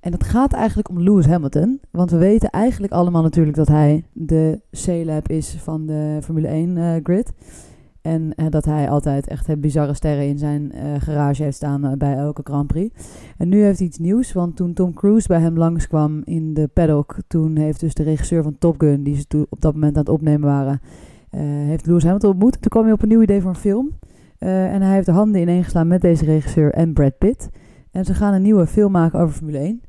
En 0.00 0.10
dat 0.10 0.24
gaat 0.24 0.52
eigenlijk 0.52 0.88
om 0.88 1.00
Lewis 1.00 1.26
Hamilton. 1.26 1.80
Want 1.90 2.10
we 2.10 2.16
weten 2.16 2.50
eigenlijk 2.50 2.92
allemaal 2.92 3.22
natuurlijk 3.22 3.56
dat 3.56 3.68
hij 3.68 4.04
de 4.12 4.60
C-lab 4.84 5.28
is 5.28 5.56
van 5.62 5.86
de 5.86 6.18
Formule 6.22 6.48
1 6.48 6.76
eh, 6.76 6.94
grid. 7.02 7.32
En 8.02 8.34
eh, 8.34 8.46
dat 8.50 8.64
hij 8.64 8.90
altijd 8.90 9.28
echt 9.28 9.48
eh, 9.48 9.56
bizarre 9.56 9.94
sterren 9.94 10.26
in 10.26 10.38
zijn 10.38 10.72
garage 10.98 11.42
heeft 11.42 11.56
staan 11.56 11.94
bij 11.98 12.14
elke 12.14 12.40
Grand 12.44 12.66
Prix. 12.66 12.94
En 13.38 13.48
nu 13.48 13.62
heeft 13.62 13.78
hij 13.78 13.86
iets 13.86 13.98
nieuws, 13.98 14.32
want 14.32 14.56
toen 14.56 14.72
Tom 14.72 14.94
Cruise 14.94 15.28
bij 15.28 15.40
hem 15.40 15.56
langskwam 15.58 16.22
in 16.24 16.54
de 16.54 16.68
paddock... 16.72 17.16
toen 17.26 17.56
heeft 17.56 17.80
dus 17.80 17.94
de 17.94 18.02
regisseur 18.02 18.42
van 18.42 18.58
Top 18.58 18.80
Gun, 18.80 19.02
die 19.02 19.16
ze 19.16 19.46
op 19.48 19.60
dat 19.60 19.72
moment 19.72 19.94
aan 19.94 20.02
het 20.02 20.12
opnemen 20.12 20.48
waren... 20.48 20.80
eh, 21.34 21.40
heeft 21.42 21.86
Lewis 21.86 22.02
Hamilton 22.02 22.30
ontmoet. 22.30 22.52
Toen 22.52 22.70
kwam 22.70 22.84
hij 22.84 22.92
op 22.92 23.02
een 23.02 23.08
nieuw 23.08 23.22
idee 23.22 23.40
voor 23.40 23.50
een 23.50 23.56
film. 23.56 23.90
Eh, 24.38 24.72
en 24.72 24.82
hij 24.82 24.94
heeft 24.94 25.06
de 25.06 25.12
handen 25.12 25.40
ineengeslaan 25.40 25.86
met 25.86 26.00
deze 26.00 26.24
regisseur 26.24 26.72
en 26.72 26.92
Brad 26.92 27.18
Pitt. 27.18 27.48
En 27.90 28.04
ze 28.04 28.14
gaan 28.14 28.34
een 28.34 28.42
nieuwe 28.42 28.66
film 28.66 28.92
maken 28.92 29.20
over 29.20 29.34
Formule 29.34 29.58
1. 29.58 29.80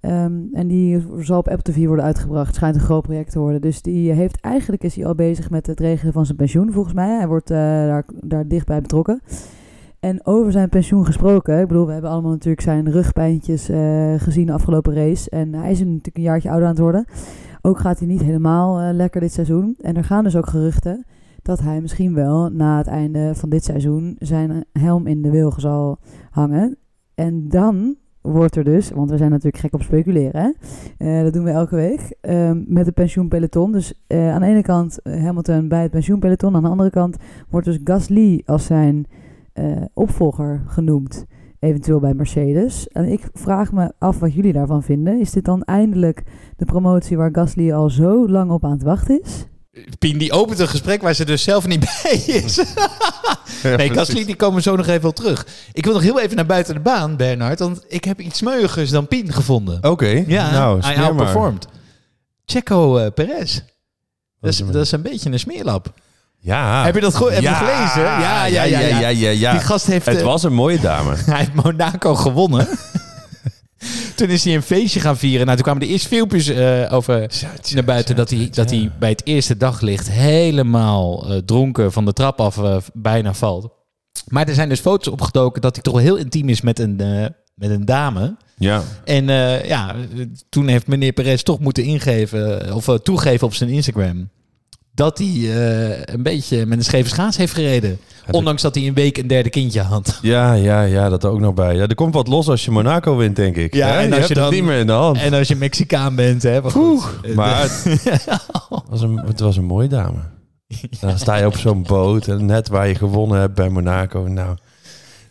Ehm, 0.00 0.32
en 0.52 0.66
die 0.66 1.04
zal 1.18 1.38
op 1.38 1.48
Apple 1.48 1.72
TV 1.72 1.86
worden 1.86 2.04
uitgebracht. 2.04 2.46
Het 2.46 2.56
schijnt 2.56 2.74
een 2.74 2.80
groot 2.80 3.02
project 3.02 3.30
te 3.30 3.38
worden. 3.38 3.60
Dus 3.60 3.82
die 3.82 4.12
heeft 4.12 4.40
eigenlijk 4.40 4.84
is 4.84 4.94
hij 4.96 5.06
al 5.06 5.14
bezig 5.14 5.50
met 5.50 5.66
het 5.66 5.80
regelen 5.80 6.12
van 6.12 6.24
zijn 6.24 6.36
pensioen, 6.36 6.72
volgens 6.72 6.94
mij. 6.94 7.16
Hij 7.16 7.28
wordt 7.28 7.50
eh, 7.50 7.58
daar, 7.58 8.04
daar 8.20 8.48
dichtbij 8.48 8.80
betrokken. 8.80 9.20
En 10.00 10.26
over 10.26 10.52
zijn 10.52 10.68
pensioen 10.68 11.06
gesproken. 11.06 11.60
Ik 11.60 11.68
bedoel, 11.68 11.86
we 11.86 11.92
hebben 11.92 12.10
allemaal 12.10 12.30
natuurlijk 12.30 12.62
zijn 12.62 12.90
rugpijntjes 12.90 13.70
gezien 14.16 14.46
de 14.46 14.52
afgelopen 14.52 14.94
race. 14.94 15.30
En 15.30 15.54
hij 15.54 15.70
is 15.70 15.78
natuurlijk 15.78 16.16
een 16.16 16.22
jaartje 16.22 16.48
ouder 16.48 16.66
aan 16.66 16.74
het 16.74 16.82
worden. 16.82 17.06
Ook 17.66 17.78
gaat 17.78 17.98
hij 17.98 18.08
niet 18.08 18.22
helemaal 18.22 18.80
eh, 18.80 18.94
lekker 18.94 19.20
dit 19.20 19.32
seizoen. 19.32 19.76
En 19.80 19.96
er 19.96 20.04
gaan 20.04 20.24
dus 20.24 20.36
ook 20.36 20.48
geruchten 20.48 21.04
dat 21.42 21.60
hij 21.60 21.80
misschien 21.80 22.14
wel 22.14 22.48
na 22.48 22.78
het 22.78 22.86
einde 22.86 23.34
van 23.34 23.48
dit 23.48 23.64
seizoen 23.64 24.16
zijn 24.18 24.64
helm 24.72 25.06
in 25.06 25.22
de 25.22 25.30
wilgen 25.30 25.60
zal 25.60 25.98
hangen. 26.30 26.76
En 27.14 27.48
dan 27.48 27.96
wordt 28.20 28.56
er 28.56 28.64
dus, 28.64 28.90
want 28.90 29.10
we 29.10 29.16
zijn 29.16 29.30
natuurlijk 29.30 29.58
gek 29.58 29.74
op 29.74 29.82
speculeren, 29.82 30.40
hè? 30.42 30.50
Eh, 31.06 31.22
dat 31.22 31.32
doen 31.32 31.44
we 31.44 31.50
elke 31.50 31.76
week, 31.76 32.16
ehm, 32.20 32.62
met 32.66 32.86
het 32.86 32.94
pensioenpeloton. 32.94 33.72
Dus 33.72 34.04
eh, 34.06 34.32
aan 34.32 34.40
de 34.40 34.46
ene 34.46 34.62
kant 34.62 35.02
eh, 35.02 35.22
Hamilton 35.22 35.68
bij 35.68 35.82
het 35.82 35.90
pensioenpeloton, 35.90 36.56
aan 36.56 36.62
de 36.62 36.68
andere 36.68 36.90
kant 36.90 37.16
wordt 37.50 37.66
dus 37.66 37.78
Gasly 37.84 38.42
als 38.46 38.66
zijn 38.66 39.06
eh, 39.52 39.82
opvolger 39.94 40.62
genoemd, 40.66 41.26
eventueel 41.64 42.00
bij 42.00 42.14
Mercedes. 42.14 42.88
En 42.88 43.04
ik 43.04 43.20
vraag 43.32 43.72
me 43.72 43.92
af 43.98 44.18
wat 44.18 44.34
jullie 44.34 44.52
daarvan 44.52 44.82
vinden. 44.82 45.20
Is 45.20 45.30
dit 45.30 45.44
dan 45.44 45.62
eindelijk 45.62 46.22
de 46.56 46.64
promotie 46.64 47.16
waar 47.16 47.30
Gasly 47.32 47.72
al 47.72 47.90
zo 47.90 48.28
lang 48.28 48.50
op 48.50 48.64
aan 48.64 48.70
het 48.70 48.82
wachten 48.82 49.20
is? 49.22 49.44
Pien 49.98 50.18
die 50.18 50.32
opent 50.32 50.58
een 50.58 50.68
gesprek 50.68 51.02
waar 51.02 51.14
ze 51.14 51.24
dus 51.24 51.42
zelf 51.42 51.66
niet 51.66 51.80
bij 52.02 52.12
is. 52.12 52.62
nee, 53.62 53.90
Gasly, 53.90 54.24
die 54.24 54.36
komen 54.36 54.62
zo 54.62 54.76
nog 54.76 54.86
even 54.86 55.08
op 55.08 55.14
terug. 55.14 55.46
Ik 55.72 55.84
wil 55.84 55.94
nog 55.94 56.02
heel 56.02 56.20
even 56.20 56.36
naar 56.36 56.46
buiten 56.46 56.74
de 56.74 56.80
baan, 56.80 57.16
Bernard. 57.16 57.58
Want 57.58 57.84
ik 57.88 58.04
heb 58.04 58.20
iets 58.20 58.42
meugers 58.42 58.90
dan 58.90 59.08
Pien 59.08 59.32
gevonden. 59.32 59.84
Oké, 59.90 60.24
Ja, 60.26 60.50
nou, 60.50 60.80
hij 60.80 60.96
outperformed. 60.96 61.66
Checo 62.44 62.96
eh, 62.96 63.12
Perez. 63.14 63.60
Dat 64.40 64.52
is, 64.52 64.58
dat 64.58 64.74
is 64.74 64.92
een 64.92 65.02
beetje 65.02 65.30
een 65.30 65.38
smeerlap. 65.38 65.92
Ja. 66.44 66.84
Heb 66.84 66.94
je 66.94 67.00
dat 67.00 67.16
goed- 67.16 67.30
heb 67.30 67.42
je 67.42 67.48
gelezen? 67.48 68.02
Ja, 68.02 68.44
ja, 68.44 68.62
ja, 68.62 69.08
ja. 69.08 69.30
ja. 69.30 69.50
Die 69.52 69.60
gast 69.60 69.86
heeft, 69.86 70.06
Het 70.06 70.18
eh, 70.18 70.24
was 70.24 70.42
een 70.42 70.54
mooie 70.54 70.80
dame. 70.80 71.14
Hij 71.26 71.38
heeft 71.38 71.54
Monaco 71.54 72.14
gewonnen. 72.14 72.68
toen 74.16 74.28
is 74.28 74.44
hij 74.44 74.54
een 74.54 74.62
feestje 74.62 75.00
gaan 75.00 75.16
vieren. 75.16 75.44
Nou, 75.44 75.54
toen 75.54 75.64
kwamen 75.64 75.82
de 75.82 75.92
eerste 75.92 76.08
filmpjes 76.08 76.48
eh, 76.48 76.92
over 76.92 77.30
naar 77.74 77.84
buiten 77.84 78.16
dat 78.16 78.30
hij, 78.30 78.48
dat 78.50 78.70
hij 78.70 78.90
bij 78.98 79.08
het 79.10 79.26
eerste 79.26 79.56
daglicht 79.56 80.10
helemaal 80.10 81.30
eh, 81.30 81.36
dronken 81.36 81.92
van 81.92 82.04
de 82.04 82.12
trap 82.12 82.40
af 82.40 82.60
bijna 82.92 83.34
valt. 83.34 83.68
Maar 84.28 84.48
er 84.48 84.54
zijn 84.54 84.68
dus 84.68 84.80
foto's 84.80 85.12
opgedoken 85.12 85.62
dat 85.62 85.74
hij 85.74 85.82
toch 85.82 85.94
wel 85.94 86.02
heel 86.02 86.16
intiem 86.16 86.48
is 86.48 86.60
met 86.60 86.78
een, 86.78 86.96
met 87.54 87.70
een 87.70 87.84
dame. 87.84 88.36
Ja. 88.56 88.82
En 89.04 89.26
ja, 89.66 89.94
toen 90.48 90.66
heeft 90.68 90.86
meneer 90.86 91.12
Perez 91.12 91.42
toch 91.42 91.58
moeten 91.58 91.84
ingeven, 91.84 92.74
of 92.74 92.98
toegeven 93.02 93.46
op 93.46 93.54
zijn 93.54 93.70
Instagram, 93.70 94.28
dat 94.94 95.18
hij 95.18 95.26
eh, 95.28 96.14
een 96.14 96.22
beetje 96.22 96.66
met 96.66 96.78
een 96.78 96.84
scheve 96.84 97.08
schaats 97.08 97.36
heeft 97.36 97.54
gereden. 97.54 97.98
Ondanks 98.30 98.62
dat 98.62 98.74
hij 98.74 98.86
een 98.86 98.94
week 98.94 99.18
een 99.18 99.26
derde 99.26 99.50
kindje 99.50 99.80
had. 99.80 100.18
Ja, 100.22 100.52
ja, 100.52 100.82
ja, 100.82 101.08
dat 101.08 101.24
er 101.24 101.30
ook 101.30 101.40
nog 101.40 101.54
bij. 101.54 101.74
Ja, 101.76 101.86
er 101.86 101.94
komt 101.94 102.14
wat 102.14 102.28
los 102.28 102.48
als 102.48 102.64
je 102.64 102.70
Monaco 102.70 103.16
wint, 103.16 103.36
denk 103.36 103.56
ik. 103.56 103.74
Ja, 103.74 103.86
Hè? 103.86 103.98
en 103.98 104.08
je 104.08 104.14
als 104.14 104.26
je 104.26 104.32
het 104.34 104.42
dan- 104.42 104.52
niet 104.52 104.64
meer 104.64 104.78
in 104.78 104.86
de 104.86 104.92
hand. 104.92 105.18
En 105.18 105.32
als 105.34 105.48
je 105.48 105.56
Mexicaan 105.56 106.14
bent, 106.14 106.42
hè. 106.42 106.60
Maar, 106.62 106.70
goed. 106.70 107.34
maar 107.34 107.60
het 107.60 108.24
was, 108.88 109.00
een, 109.02 109.16
het 109.26 109.40
was 109.40 109.56
een 109.56 109.64
mooie 109.64 109.88
dame. 109.88 110.18
Dan 111.00 111.18
sta 111.18 111.36
je 111.36 111.46
op 111.46 111.56
zo'n 111.56 111.82
boot 111.82 112.26
en 112.26 112.46
net 112.46 112.68
waar 112.68 112.88
je 112.88 112.94
gewonnen 112.94 113.40
hebt 113.40 113.54
bij 113.54 113.68
Monaco. 113.68 114.20
Nou, 114.20 114.56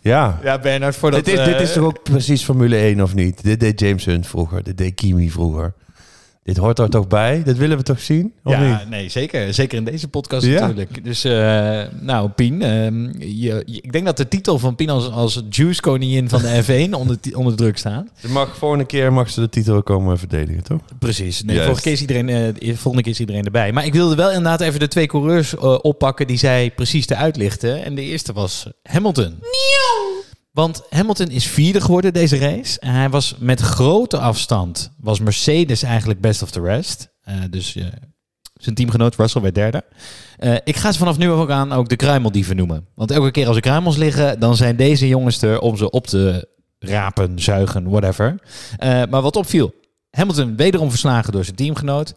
ja. 0.01 0.39
Ja, 0.43 0.59
Bernard, 0.59 0.95
voordat... 0.95 1.25
dit, 1.25 1.39
is, 1.39 1.45
dit 1.45 1.59
is 1.61 1.67
eh, 1.69 1.75
toch 1.75 1.85
ook 1.85 2.03
precies 2.03 2.43
Formule 2.43 2.75
1 2.75 3.01
of 3.01 3.13
niet? 3.15 3.43
Dit 3.43 3.59
deed 3.59 3.79
James 3.79 4.05
Hunt 4.05 4.27
vroeger, 4.27 4.63
dit 4.63 4.77
deed 4.77 4.93
Kimi 4.95 5.31
vroeger. 5.31 5.73
Dit 6.43 6.57
hoort 6.57 6.79
er 6.79 6.89
toch 6.89 7.07
bij? 7.07 7.43
Dat 7.45 7.57
willen 7.57 7.77
we 7.77 7.83
toch 7.83 7.99
zien? 7.99 8.33
Of 8.43 8.53
ja, 8.53 8.77
niet? 8.79 8.89
nee, 8.89 9.09
zeker. 9.09 9.53
Zeker 9.53 9.77
in 9.77 9.83
deze 9.83 10.07
podcast 10.07 10.45
Ja. 10.45 10.59
natuurlijk. 10.59 11.03
Dus, 11.03 11.23
eh, 11.23 11.81
nou, 12.01 12.29
Pien, 12.29 12.61
ehm, 12.61 13.03
je, 13.19 13.63
je- 13.65 13.81
ik 13.81 13.91
denk 13.91 14.05
dat 14.05 14.17
de 14.17 14.27
titel 14.27 14.59
van 14.59 14.75
Pien 14.75 14.89
als, 14.89 15.09
als 15.09 15.41
juice 15.49 15.81
koningin 15.81 16.29
van 16.29 16.41
de 16.41 16.63
F1 16.87 16.93
onder, 16.93 17.17
onder 17.35 17.55
druk 17.55 17.77
staat. 17.77 18.07
Ze 18.19 18.29
mag 18.29 18.57
volgende 18.57 18.85
keer 18.85 19.13
mag 19.13 19.29
ze 19.29 19.39
de 19.39 19.49
titel 19.49 19.83
komen 19.83 20.19
verdedigen, 20.19 20.63
toch? 20.63 20.79
Precies. 20.99 21.43
Nee, 21.43 21.61
vorige 21.61 21.81
keer 21.81 21.91
is 21.91 22.01
iedereen, 22.01 22.29
eh, 22.29 22.75
volgende 22.75 23.01
keer 23.01 23.11
is 23.11 23.19
iedereen 23.19 23.45
erbij. 23.45 23.71
Maar 23.71 23.85
ik 23.85 23.93
wilde 23.93 24.15
wel 24.15 24.27
inderdaad 24.27 24.61
even 24.61 24.79
de 24.79 24.87
twee 24.87 25.07
coureurs 25.07 25.55
eh, 25.55 25.77
oppakken 25.81 26.27
die 26.27 26.37
zij 26.37 26.71
precies 26.75 27.05
te 27.05 27.15
uitlichten. 27.15 27.83
En 27.83 27.95
de 27.95 28.01
eerste 28.01 28.33
was 28.33 28.67
Hamilton. 28.83 29.33
Want 30.53 30.83
Hamilton 30.89 31.29
is 31.29 31.47
vierde 31.47 31.81
geworden 31.81 32.13
deze 32.13 32.37
race. 32.37 32.79
En 32.79 32.93
hij 32.93 33.09
was 33.09 33.35
met 33.39 33.59
grote 33.59 34.17
afstand, 34.17 34.91
was 34.99 35.19
Mercedes 35.19 35.83
eigenlijk 35.83 36.21
best 36.21 36.41
of 36.41 36.51
the 36.51 36.61
rest. 36.61 37.09
Eh, 37.21 37.35
dus 37.49 37.75
eh, 37.75 37.85
zijn 38.53 38.75
teamgenoot 38.75 39.15
Russell 39.15 39.41
werd 39.41 39.55
derde. 39.55 39.83
Eh, 40.37 40.55
ik 40.63 40.75
ga 40.75 40.91
ze 40.91 40.97
vanaf 40.97 41.17
nu 41.17 41.29
ook 41.29 41.49
aan 41.49 41.71
ook 41.71 41.89
de 41.89 41.95
kruimeldieven 41.95 42.55
noemen. 42.55 42.87
Want 42.95 43.11
elke 43.11 43.31
keer 43.31 43.47
als 43.47 43.55
er 43.55 43.61
kruimels 43.61 43.97
liggen, 43.97 44.39
dan 44.39 44.55
zijn 44.55 44.75
deze 44.75 45.07
jongens 45.07 45.41
er 45.41 45.59
om 45.59 45.77
ze 45.77 45.89
op 45.89 46.07
te 46.07 46.49
rapen, 46.79 47.39
zuigen, 47.39 47.89
whatever. 47.89 48.35
Maar 48.79 49.21
wat 49.21 49.35
opviel, 49.35 49.73
Hamilton 50.09 50.55
wederom 50.55 50.89
verslagen 50.89 51.31
door 51.31 51.43
zijn 51.43 51.55
teamgenoot. 51.55 52.13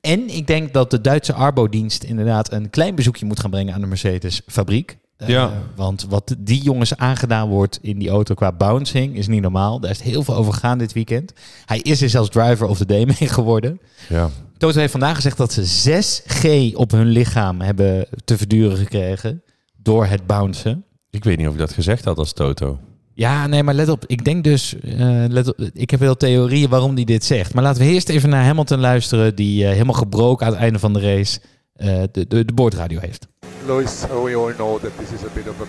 En 0.00 0.28
ik 0.28 0.46
denk 0.46 0.72
dat 0.72 0.90
de 0.90 1.00
Duitse 1.00 1.32
Arbo-dienst 1.32 2.02
inderdaad 2.02 2.52
een 2.52 2.70
klein 2.70 2.94
bezoekje 2.94 3.26
moet 3.26 3.40
gaan 3.40 3.50
brengen 3.50 3.74
aan 3.74 3.80
de 3.80 3.86
Mercedes-fabriek. 3.86 4.98
Eh, 5.18 5.28
Ja. 5.28 5.52
Want 5.76 6.06
wat 6.08 6.34
die 6.38 6.62
jongens 6.62 6.96
aangedaan 6.96 7.48
wordt 7.48 7.78
in 7.82 7.98
die 7.98 8.08
auto 8.08 8.34
qua 8.34 8.52
bouncing 8.52 9.16
is 9.16 9.26
niet 9.28 9.42
normaal. 9.42 9.80
Daar 9.80 9.90
is 9.90 10.00
heel 10.00 10.22
veel 10.22 10.34
over 10.34 10.52
gegaan 10.52 10.78
dit 10.78 10.92
weekend. 10.92 11.32
Hij 11.66 11.78
is 11.78 12.02
er 12.02 12.08
zelfs 12.10 12.28
driver 12.30 12.66
of 12.66 12.78
the 12.78 12.86
day 12.86 13.04
mee 13.18 13.28
geworden. 13.28 13.80
Ja. 14.08 14.30
Toto 14.58 14.78
heeft 14.78 14.90
vandaag 14.90 15.14
gezegd 15.14 15.36
dat 15.36 15.52
ze 15.52 15.62
6G 15.64 16.74
op 16.76 16.90
hun 16.90 17.06
lichaam 17.06 17.60
hebben 17.60 18.06
te 18.24 18.36
verduren 18.38 18.76
gekregen 18.76 19.42
door 19.76 20.06
het 20.06 20.26
bouncen. 20.26 20.84
Ik 21.10 21.24
weet 21.24 21.36
niet 21.38 21.46
of 21.46 21.52
ik 21.52 21.58
dat 21.58 21.72
gezegd 21.72 22.04
had 22.04 22.18
als 22.18 22.32
Toto. 22.32 22.78
Ja, 23.14 23.46
nee, 23.46 23.62
maar 23.62 23.74
let 23.74 23.88
op. 23.88 24.04
Ik 24.06 24.24
denk 24.24 24.44
dus, 24.44 24.78
eh, 24.80 25.24
let 25.28 25.48
op, 25.48 25.68
ik 25.72 25.90
heb 25.90 26.00
wel 26.00 26.16
theorieën 26.16 26.68
waarom 26.68 26.94
hij 26.94 27.04
dit 27.04 27.24
zegt. 27.24 27.54
Maar 27.54 27.62
laten 27.62 27.82
we 27.82 27.88
eerst 27.92 28.08
even 28.08 28.28
naar 28.28 28.44
Hamilton 28.44 28.78
luisteren, 28.80 29.34
die 29.34 29.64
eh, 29.64 29.70
helemaal 29.72 29.94
gebroken 29.94 30.46
aan 30.46 30.52
het 30.52 30.60
einde 30.62 30.78
van 30.78 30.92
de 30.92 31.00
race 31.00 31.40
eh, 31.72 32.02
de, 32.12 32.26
de, 32.28 32.44
de 32.44 32.52
boordradio 32.52 33.00
heeft. 33.00 33.26
Lewis, 33.68 34.04
uh, 34.04 34.18
we 34.18 34.34
all 34.34 34.52
know 34.54 34.78
that 34.78 34.96
this 34.96 35.12
is 35.12 35.24
a 35.24 35.30
bit 35.30 35.46
of 35.46 35.60
a 35.60 35.66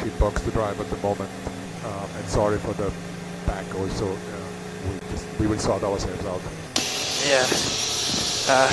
shit 0.00 0.18
box 0.18 0.40
to 0.40 0.50
drive 0.50 0.80
at 0.80 0.88
the 0.88 0.96
moment. 1.02 1.28
Um, 1.84 2.08
and 2.16 2.26
sorry 2.26 2.56
for 2.56 2.72
the 2.72 2.90
back 3.46 3.66
also. 3.74 4.08
Uh, 4.08 4.16
we, 4.88 4.98
just, 5.10 5.26
we 5.38 5.46
will 5.46 5.58
sort 5.58 5.82
ourselves 5.82 6.24
out. 6.24 6.40
Yeah. 7.28 7.44
Uh, 8.48 8.70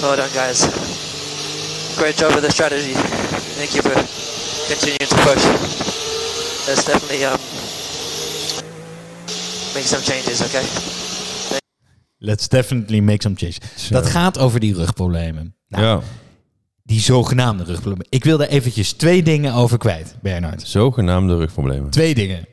well 0.00 0.16
done, 0.16 0.30
guys. 0.34 0.62
Great 1.98 2.14
job 2.14 2.32
with 2.32 2.44
the 2.44 2.50
strategy. 2.52 2.94
Thank 3.58 3.74
you 3.74 3.82
for 3.82 3.96
continuing 4.70 5.10
to 5.10 5.16
push. 5.26 5.42
Let's 6.68 6.84
definitely 6.84 7.24
um, 7.24 7.40
make 9.74 9.86
some 9.86 10.02
changes, 10.02 10.42
okay? 10.42 10.64
Let's 12.20 12.46
definitely 12.46 13.00
make 13.00 13.22
some 13.22 13.34
change. 13.34 13.58
Zo. 13.76 13.94
Dat 13.94 14.10
gaat 14.10 14.38
over 14.38 14.60
die 14.60 14.74
rugproblemen. 14.74 15.54
Nou, 15.68 15.84
ja, 15.84 16.02
Die 16.86 17.00
zogenaamde 17.00 17.64
rugproblemen. 17.64 18.06
Ik 18.08 18.24
wil 18.24 18.38
daar 18.38 18.48
eventjes 18.48 18.92
twee 18.92 19.22
dingen 19.22 19.52
over 19.54 19.78
kwijt, 19.78 20.16
Bernard. 20.22 20.62
zogenaamde 20.68 21.36
rugproblemen. 21.36 21.90
Twee 21.90 22.14
dingen. 22.14 22.46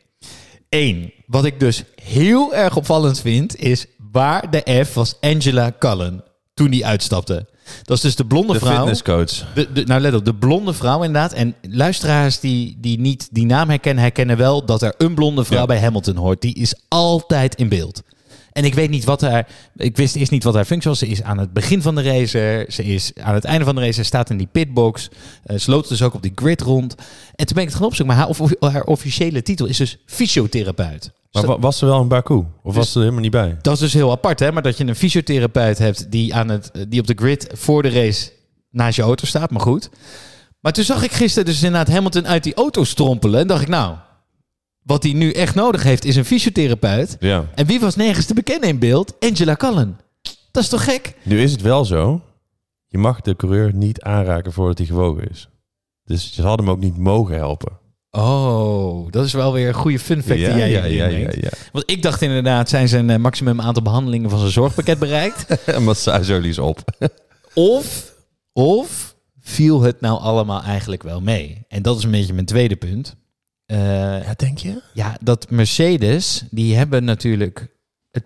Eén, 0.69 1.13
wat 1.27 1.45
ik 1.45 1.59
dus 1.59 1.83
heel 2.01 2.53
erg 2.55 2.75
opvallend 2.75 3.19
vind, 3.19 3.55
is 3.59 3.85
waar 4.11 4.51
de 4.51 4.83
F 4.85 4.93
was 4.93 5.15
Angela 5.21 5.71
Cullen 5.79 6.23
toen 6.53 6.69
die 6.71 6.85
uitstapte. 6.85 7.45
Dat 7.83 7.97
is 7.97 8.03
dus 8.03 8.15
de 8.15 8.25
blonde 8.25 8.53
De 8.53 8.59
vrouw. 8.59 8.75
fitnesscoach. 8.77 9.53
De, 9.53 9.71
de- 9.71 9.83
nou 9.83 10.01
let 10.01 10.13
op, 10.13 10.25
de 10.25 10.35
blonde 10.35 10.73
vrouw 10.73 11.03
inderdaad. 11.03 11.33
En 11.33 11.55
luisteraars 11.69 12.39
die, 12.39 12.77
die 12.79 12.99
niet 12.99 13.27
die 13.31 13.45
naam 13.45 13.69
herkennen, 13.69 14.03
herkennen 14.03 14.37
wel 14.37 14.65
dat 14.65 14.81
er 14.81 14.93
een 14.97 15.13
blonde 15.15 15.43
vrouw 15.43 15.59
Ja. 15.59 15.65
bij 15.65 15.79
Hamilton 15.79 16.15
hoort. 16.15 16.41
Die 16.41 16.55
is 16.55 16.75
altijd 16.87 17.55
in 17.55 17.69
beeld. 17.69 18.01
En 18.53 18.63
ik 18.65 18.73
weet 18.73 18.89
niet 18.89 19.03
wat 19.03 19.21
haar. 19.21 19.47
Ik 19.75 19.97
wist 19.97 20.15
eerst 20.15 20.31
niet 20.31 20.43
wat 20.43 20.53
haar 20.53 20.65
functie 20.65 20.89
was. 20.89 20.99
Ze 20.99 21.07
is 21.07 21.23
aan 21.23 21.37
het 21.37 21.53
begin 21.53 21.81
van 21.81 21.95
de 21.95 22.01
race. 22.01 22.65
Ze 22.69 22.83
is 22.83 23.11
aan 23.21 23.33
het 23.33 23.43
einde 23.45 23.65
van 23.65 23.75
de 23.75 23.81
race. 23.81 23.93
Ze 23.93 24.03
staat 24.03 24.29
in 24.29 24.37
die 24.37 24.47
pitbox. 24.51 25.09
Eh, 25.43 25.57
ze 25.57 25.71
loopt 25.71 25.89
dus 25.89 26.01
ook 26.01 26.13
op 26.13 26.21
die 26.21 26.31
grid 26.35 26.61
rond. 26.61 26.95
En 27.35 27.45
toen 27.45 27.55
ben 27.55 27.63
ik 27.63 27.69
het 27.69 27.77
gaan 27.77 27.87
opzoeken. 27.87 28.15
Maar 28.15 28.25
haar, 28.25 28.27
of- 28.59 28.71
haar 28.71 28.83
officiële 28.83 29.41
titel 29.41 29.65
is 29.65 29.77
dus 29.77 29.97
fysiotherapeut. 30.05 31.11
Maar 31.31 31.45
wa- 31.45 31.59
was 31.59 31.77
ze 31.77 31.85
wel 31.85 32.01
in 32.01 32.07
Baku? 32.07 32.43
Of 32.63 32.75
was 32.75 32.87
ze 32.87 32.93
er 32.93 32.99
helemaal 32.99 33.21
niet 33.21 33.31
bij? 33.31 33.57
Dat 33.61 33.73
is 33.73 33.79
dus 33.79 33.93
heel 33.93 34.11
apart, 34.11 34.39
hè? 34.39 34.51
Maar 34.51 34.61
dat 34.61 34.77
je 34.77 34.87
een 34.87 34.95
fysiotherapeut 34.95 35.77
hebt 35.77 36.11
die, 36.11 36.35
aan 36.35 36.49
het, 36.49 36.71
die 36.87 36.99
op 36.99 37.07
de 37.07 37.13
grid 37.15 37.47
voor 37.53 37.81
de 37.81 37.89
race 37.89 38.31
naast 38.71 38.95
je 38.95 39.01
auto 39.01 39.25
staat. 39.25 39.51
Maar 39.51 39.61
goed. 39.61 39.89
Maar 40.59 40.73
toen 40.73 40.83
zag 40.83 41.03
ik 41.03 41.11
gisteren 41.11 41.45
dus 41.45 41.63
inderdaad 41.63 41.93
Hamilton 41.95 42.27
uit 42.27 42.43
die 42.43 42.53
auto 42.53 42.83
strompelen. 42.83 43.39
En 43.39 43.47
dacht 43.47 43.61
ik, 43.61 43.67
nou, 43.67 43.95
wat 44.83 45.03
hij 45.03 45.13
nu 45.13 45.31
echt 45.31 45.55
nodig 45.55 45.83
heeft 45.83 46.05
is 46.05 46.15
een 46.15 46.25
fysiotherapeut. 46.25 47.17
Ja. 47.19 47.45
En 47.55 47.65
wie 47.65 47.79
was 47.79 47.95
nergens 47.95 48.25
te 48.25 48.33
bekennen 48.33 48.69
in 48.69 48.79
beeld? 48.79 49.15
Angela 49.19 49.55
Cullen. 49.55 49.99
Dat 50.51 50.63
is 50.63 50.69
toch 50.69 50.83
gek? 50.83 51.15
Nu 51.23 51.41
is 51.41 51.51
het 51.51 51.61
wel 51.61 51.85
zo. 51.85 52.21
Je 52.87 52.97
mag 52.97 53.21
de 53.21 53.35
coureur 53.35 53.73
niet 53.73 54.01
aanraken 54.01 54.53
voordat 54.53 54.77
hij 54.77 54.87
gewogen 54.87 55.29
is. 55.29 55.49
Dus 56.05 56.33
ze 56.33 56.41
hadden 56.41 56.65
hem 56.65 56.75
ook 56.75 56.81
niet 56.81 56.97
mogen 56.97 57.35
helpen. 57.35 57.81
Oh, 58.11 59.11
dat 59.11 59.25
is 59.25 59.33
wel 59.33 59.53
weer 59.53 59.67
een 59.67 59.73
goede 59.73 59.99
fun 59.99 60.23
fact 60.23 60.39
ja, 60.39 60.47
die 60.47 60.57
jij 60.57 60.71
ja, 60.71 61.05
ja, 61.05 61.29
ja. 61.31 61.49
Want 61.71 61.91
ik 61.91 62.01
dacht 62.01 62.21
inderdaad, 62.21 62.69
zijn 62.69 62.87
zijn 62.87 63.09
eh, 63.09 63.17
maximum 63.17 63.61
aantal 63.61 63.83
behandelingen 63.83 64.29
van 64.29 64.39
zijn 64.39 64.51
zorgpakket 64.51 64.99
bereikt? 64.99 65.45
En 65.65 65.83
massageolie 65.83 66.49
is 66.49 66.59
op. 66.59 66.83
Of, 67.53 68.13
of 68.53 69.15
viel 69.39 69.81
het 69.81 70.01
nou 70.01 70.19
allemaal 70.19 70.61
eigenlijk 70.61 71.03
wel 71.03 71.21
mee? 71.21 71.65
En 71.67 71.81
dat 71.81 71.97
is 71.97 72.03
een 72.03 72.11
beetje 72.11 72.33
mijn 72.33 72.45
tweede 72.45 72.75
punt. 72.75 73.15
Eh, 73.65 74.23
Ja, 74.25 74.33
denk 74.35 74.57
je? 74.57 74.81
ja, 74.93 75.17
dat 75.21 75.49
Mercedes, 75.49 76.43
die 76.51 76.75
hebben 76.75 77.03
natuurlijk... 77.03 77.67
Het, 78.11 78.23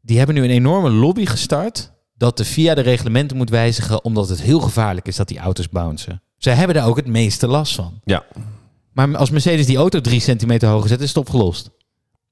die 0.00 0.16
hebben 0.18 0.34
nu 0.34 0.42
een 0.44 0.50
enorme 0.50 0.90
lobby 0.90 1.26
gestart... 1.26 1.92
dat 2.14 2.36
de 2.36 2.44
FIA 2.44 2.74
de 2.74 2.80
reglementen 2.80 3.36
moet 3.36 3.50
wijzigen... 3.50 4.04
omdat 4.04 4.28
het 4.28 4.42
heel 4.42 4.60
gevaarlijk 4.60 5.06
is 5.06 5.16
dat 5.16 5.28
die 5.28 5.38
auto's 5.38 5.68
bouncen. 5.68 6.22
Zij 6.36 6.54
hebben 6.54 6.76
daar 6.76 6.86
ook 6.86 6.96
het 6.96 7.06
meeste 7.06 7.46
last 7.46 7.74
van. 7.74 8.00
Ja, 8.04 8.24
Maar 8.92 9.16
als 9.16 9.30
Mercedes 9.30 9.66
die 9.66 9.76
auto 9.76 10.00
drie 10.00 10.20
centimeter 10.20 10.68
hoger 10.68 10.88
zet, 10.88 11.00
is 11.00 11.08
het 11.08 11.16
opgelost. 11.16 11.70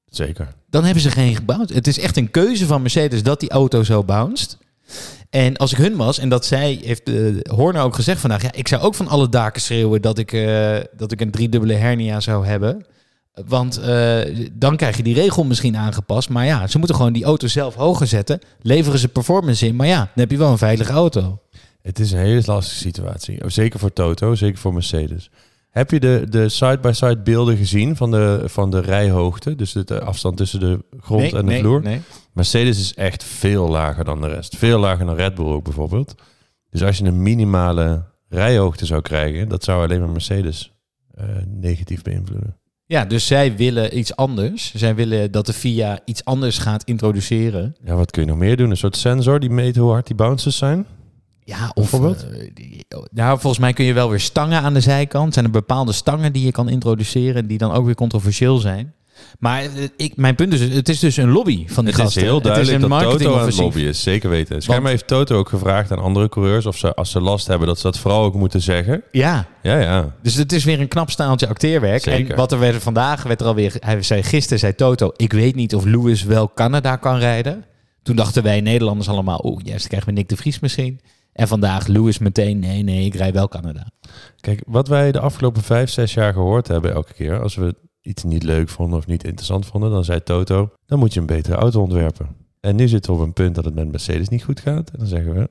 zeker. 0.06 0.54
Dan 0.68 0.84
hebben 0.84 1.02
ze 1.02 1.10
geen 1.10 1.34
gebouwd. 1.34 1.68
Het 1.70 1.86
is 1.86 1.98
echt 1.98 2.16
een 2.16 2.30
keuze 2.30 2.66
van 2.66 2.80
Mercedes 2.82 3.22
dat 3.22 3.40
die 3.40 3.50
auto 3.50 3.82
zo 3.82 4.04
bounced. 4.04 4.58
En 5.30 5.56
als 5.56 5.72
ik 5.72 5.78
hun 5.78 5.96
was, 5.96 6.18
en 6.18 6.28
dat 6.28 6.44
zij, 6.44 6.80
heeft 6.82 7.06
de 7.06 7.46
Horner 7.50 7.82
ook 7.82 7.94
gezegd 7.94 8.20
vandaag, 8.20 8.42
ja, 8.42 8.52
ik 8.52 8.68
zou 8.68 8.82
ook 8.82 8.94
van 8.94 9.08
alle 9.08 9.28
daken 9.28 9.60
schreeuwen 9.60 10.02
dat 10.02 10.18
ik, 10.18 10.32
eh, 10.32 10.76
dat 10.96 11.12
ik 11.12 11.20
een 11.20 11.30
driedubbele 11.30 11.74
hernia 11.74 12.20
zou 12.20 12.46
hebben. 12.46 12.86
Want 13.46 13.78
eh, 13.78 14.48
dan 14.52 14.76
krijg 14.76 14.96
je 14.96 15.02
die 15.02 15.14
regel 15.14 15.44
misschien 15.44 15.76
aangepast. 15.76 16.28
Maar 16.28 16.46
ja, 16.46 16.66
ze 16.66 16.78
moeten 16.78 16.96
gewoon 16.96 17.12
die 17.12 17.24
auto 17.24 17.46
zelf 17.46 17.74
hoger 17.74 18.06
zetten. 18.06 18.38
Leveren 18.60 18.98
ze 18.98 19.08
performance 19.08 19.66
in. 19.66 19.76
Maar 19.76 19.86
ja, 19.86 19.98
dan 19.98 20.08
heb 20.14 20.30
je 20.30 20.36
wel 20.36 20.50
een 20.50 20.58
veilige 20.58 20.92
auto. 20.92 21.38
Het 21.82 21.98
is 21.98 22.12
een 22.12 22.18
hele 22.18 22.42
lastige 22.44 22.78
situatie. 22.78 23.38
Zeker 23.46 23.78
voor 23.78 23.92
Toto, 23.92 24.34
zeker 24.34 24.58
voor 24.58 24.72
Mercedes. 24.72 25.30
Heb 25.70 25.90
je 25.90 26.00
de, 26.00 26.26
de 26.28 26.48
side-by-side 26.48 27.18
beelden 27.18 27.56
gezien 27.56 27.96
van 27.96 28.10
de, 28.10 28.42
van 28.44 28.70
de 28.70 28.80
rijhoogte? 28.80 29.54
Dus 29.56 29.72
de, 29.72 30.00
afstand 30.00 30.36
tussen 30.36 30.60
de 30.60 30.84
grond 31.00 31.22
Nee, 31.22 31.30
en 31.32 31.38
de 31.38 31.52
nee, 31.52 31.60
vloer? 31.60 31.82
nee. 31.82 32.00
Mercedes 32.32 32.78
is 32.78 32.94
echt 32.94 33.24
veel 33.24 33.68
lager 33.68 34.04
dan 34.04 34.20
de 34.20 34.28
rest. 34.28 34.56
Veel 34.56 34.78
lager 34.78 35.06
dan 35.06 35.14
Red 35.14 35.34
Bull 35.34 35.46
ook 35.46 35.64
bijvoorbeeld. 35.64 36.14
Dus 36.70 36.82
als 36.82 36.98
je 36.98 37.04
een 37.04 37.22
minimale 37.22 38.02
rijhoogte 38.28 38.86
zou 38.86 39.00
krijgen, 39.02 39.48
dat 39.48 39.64
zou 39.64 39.82
alleen 39.84 40.00
maar 40.00 40.08
Mercedes 40.10 40.72
eh, 41.14 41.24
negatief 41.46 42.02
beïnvloeden. 42.02 42.56
Ja, 42.86 43.04
dus 43.04 43.26
zij 43.26 43.56
willen 43.56 43.98
iets 43.98 44.16
anders. 44.16 44.74
Zij 44.74 44.94
willen 44.94 45.30
dat 45.32 45.46
de 45.46 45.52
FIA 45.52 46.00
iets 46.04 46.24
anders 46.24 46.58
gaat 46.58 46.84
introduceren. 46.84 47.76
Ja, 47.84 47.94
wat 47.94 48.10
kun 48.10 48.22
je 48.22 48.28
nog 48.28 48.38
meer 48.38 48.56
doen? 48.56 48.70
Een 48.70 48.76
soort 48.76 48.96
sensor 48.96 49.40
die 49.40 49.50
meet 49.50 49.76
hoe 49.76 49.90
hard 49.90 50.06
die 50.06 50.16
bounces 50.16 50.56
zijn? 50.56 50.86
Ja, 51.58 51.66
of 51.66 51.74
Bijvoorbeeld? 51.74 52.26
die- 52.54 52.84
nou, 53.10 53.38
volgens 53.40 53.58
mij 53.62 53.72
kun 53.72 53.84
je 53.84 53.92
wel 53.92 54.10
weer 54.10 54.20
stangen 54.20 54.62
aan 54.62 54.74
de 54.74 54.80
zijkant. 54.80 55.32
Zijn 55.34 55.44
er 55.44 55.50
bepaalde 55.50 55.92
stangen 55.92 56.32
die 56.32 56.44
je 56.44 56.52
kan 56.52 56.68
introduceren 56.68 57.46
die 57.46 57.58
dan 57.58 57.72
ook 57.72 57.84
weer 57.84 57.94
controversieel 57.94 58.58
zijn. 58.58 58.94
Maar 59.38 59.62
eh, 59.62 59.68
ik, 59.96 60.16
mijn 60.16 60.34
punt 60.34 60.52
is, 60.52 60.60
het 60.74 60.88
is 60.88 60.98
dus 60.98 61.16
een 61.16 61.30
lobby 61.30 61.64
van 61.68 61.84
die 61.84 61.94
Het 61.94 62.02
is 62.02 62.06
gasten. 62.06 62.22
heel 62.22 62.40
duidelijk 62.40 62.72
het 62.72 62.78
is 62.78 62.84
een 62.84 62.88
dat 62.90 62.98
Toto 62.98 63.04
marketingoffensief. 63.10 63.62
lobby 63.62 63.80
is. 63.80 64.02
Zeker 64.02 64.30
weten. 64.30 64.62
Schijnbaar 64.62 64.90
heeft 64.90 65.06
Toto 65.06 65.36
ook 65.38 65.48
gevraagd 65.48 65.92
aan 65.92 65.98
andere 65.98 66.28
coureurs 66.28 66.66
of 66.66 66.76
ze, 66.76 66.94
als 66.94 67.10
ze 67.10 67.20
last 67.20 67.46
hebben, 67.46 67.66
dat 67.68 67.76
ze 67.76 67.82
dat 67.82 67.98
vooral 67.98 68.24
ook 68.24 68.34
moeten 68.34 68.60
zeggen. 68.62 69.02
Ja, 69.12 69.46
Ja, 69.62 69.78
ja. 69.78 70.14
dus 70.22 70.34
het 70.34 70.52
is 70.52 70.64
weer 70.64 70.80
een 70.80 70.88
knap 70.88 71.10
staaltje 71.10 71.48
acteerwerk. 71.48 72.02
Zeker. 72.02 72.30
En 72.30 72.36
wat 72.36 72.52
er 72.52 72.58
werd 72.58 72.82
vandaag, 72.82 73.22
werd 73.22 73.40
er 73.40 73.46
alweer, 73.46 73.74
hij 73.78 74.02
zei 74.02 74.22
gisteren, 74.22 74.58
zei 74.58 74.74
Toto, 74.74 75.12
ik 75.16 75.32
weet 75.32 75.54
niet 75.54 75.74
of 75.74 75.84
Lewis 75.84 76.22
wel 76.22 76.52
Canada 76.54 76.96
kan 76.96 77.16
rijden. 77.18 77.64
Toen 78.02 78.16
dachten 78.16 78.42
wij 78.42 78.60
Nederlanders 78.60 79.08
allemaal, 79.08 79.40
oeh, 79.44 79.60
juist 79.64 79.86
krijgen 79.86 80.08
we 80.08 80.14
Nick 80.14 80.28
de 80.28 80.36
Vries 80.36 80.60
misschien. 80.60 81.00
En 81.32 81.48
vandaag 81.48 81.86
Lewis 81.86 82.18
meteen, 82.18 82.58
nee, 82.58 82.82
nee, 82.82 83.04
ik 83.04 83.14
rij 83.14 83.32
wel 83.32 83.48
Canada. 83.48 83.90
Kijk, 84.40 84.62
wat 84.66 84.88
wij 84.88 85.12
de 85.12 85.20
afgelopen 85.20 85.62
vijf, 85.62 85.90
zes 85.90 86.14
jaar 86.14 86.32
gehoord 86.32 86.68
hebben 86.68 86.92
elke 86.92 87.12
keer, 87.12 87.42
als 87.42 87.54
we 87.54 87.74
iets 88.00 88.24
niet 88.24 88.42
leuk 88.42 88.68
vonden 88.68 88.98
of 88.98 89.06
niet 89.06 89.24
interessant 89.24 89.66
vonden, 89.66 89.90
dan 89.90 90.04
zei 90.04 90.22
Toto, 90.22 90.70
dan 90.86 90.98
moet 90.98 91.14
je 91.14 91.20
een 91.20 91.26
betere 91.26 91.56
auto 91.56 91.80
ontwerpen. 91.80 92.36
En 92.60 92.76
nu 92.76 92.88
zitten 92.88 93.12
we 93.12 93.20
op 93.20 93.26
een 93.26 93.32
punt 93.32 93.54
dat 93.54 93.64
het 93.64 93.74
met 93.74 93.90
Mercedes 93.90 94.28
niet 94.28 94.44
goed 94.44 94.60
gaat. 94.60 94.90
En 94.90 94.98
dan 94.98 95.08
zeggen 95.08 95.34
we, 95.34 95.50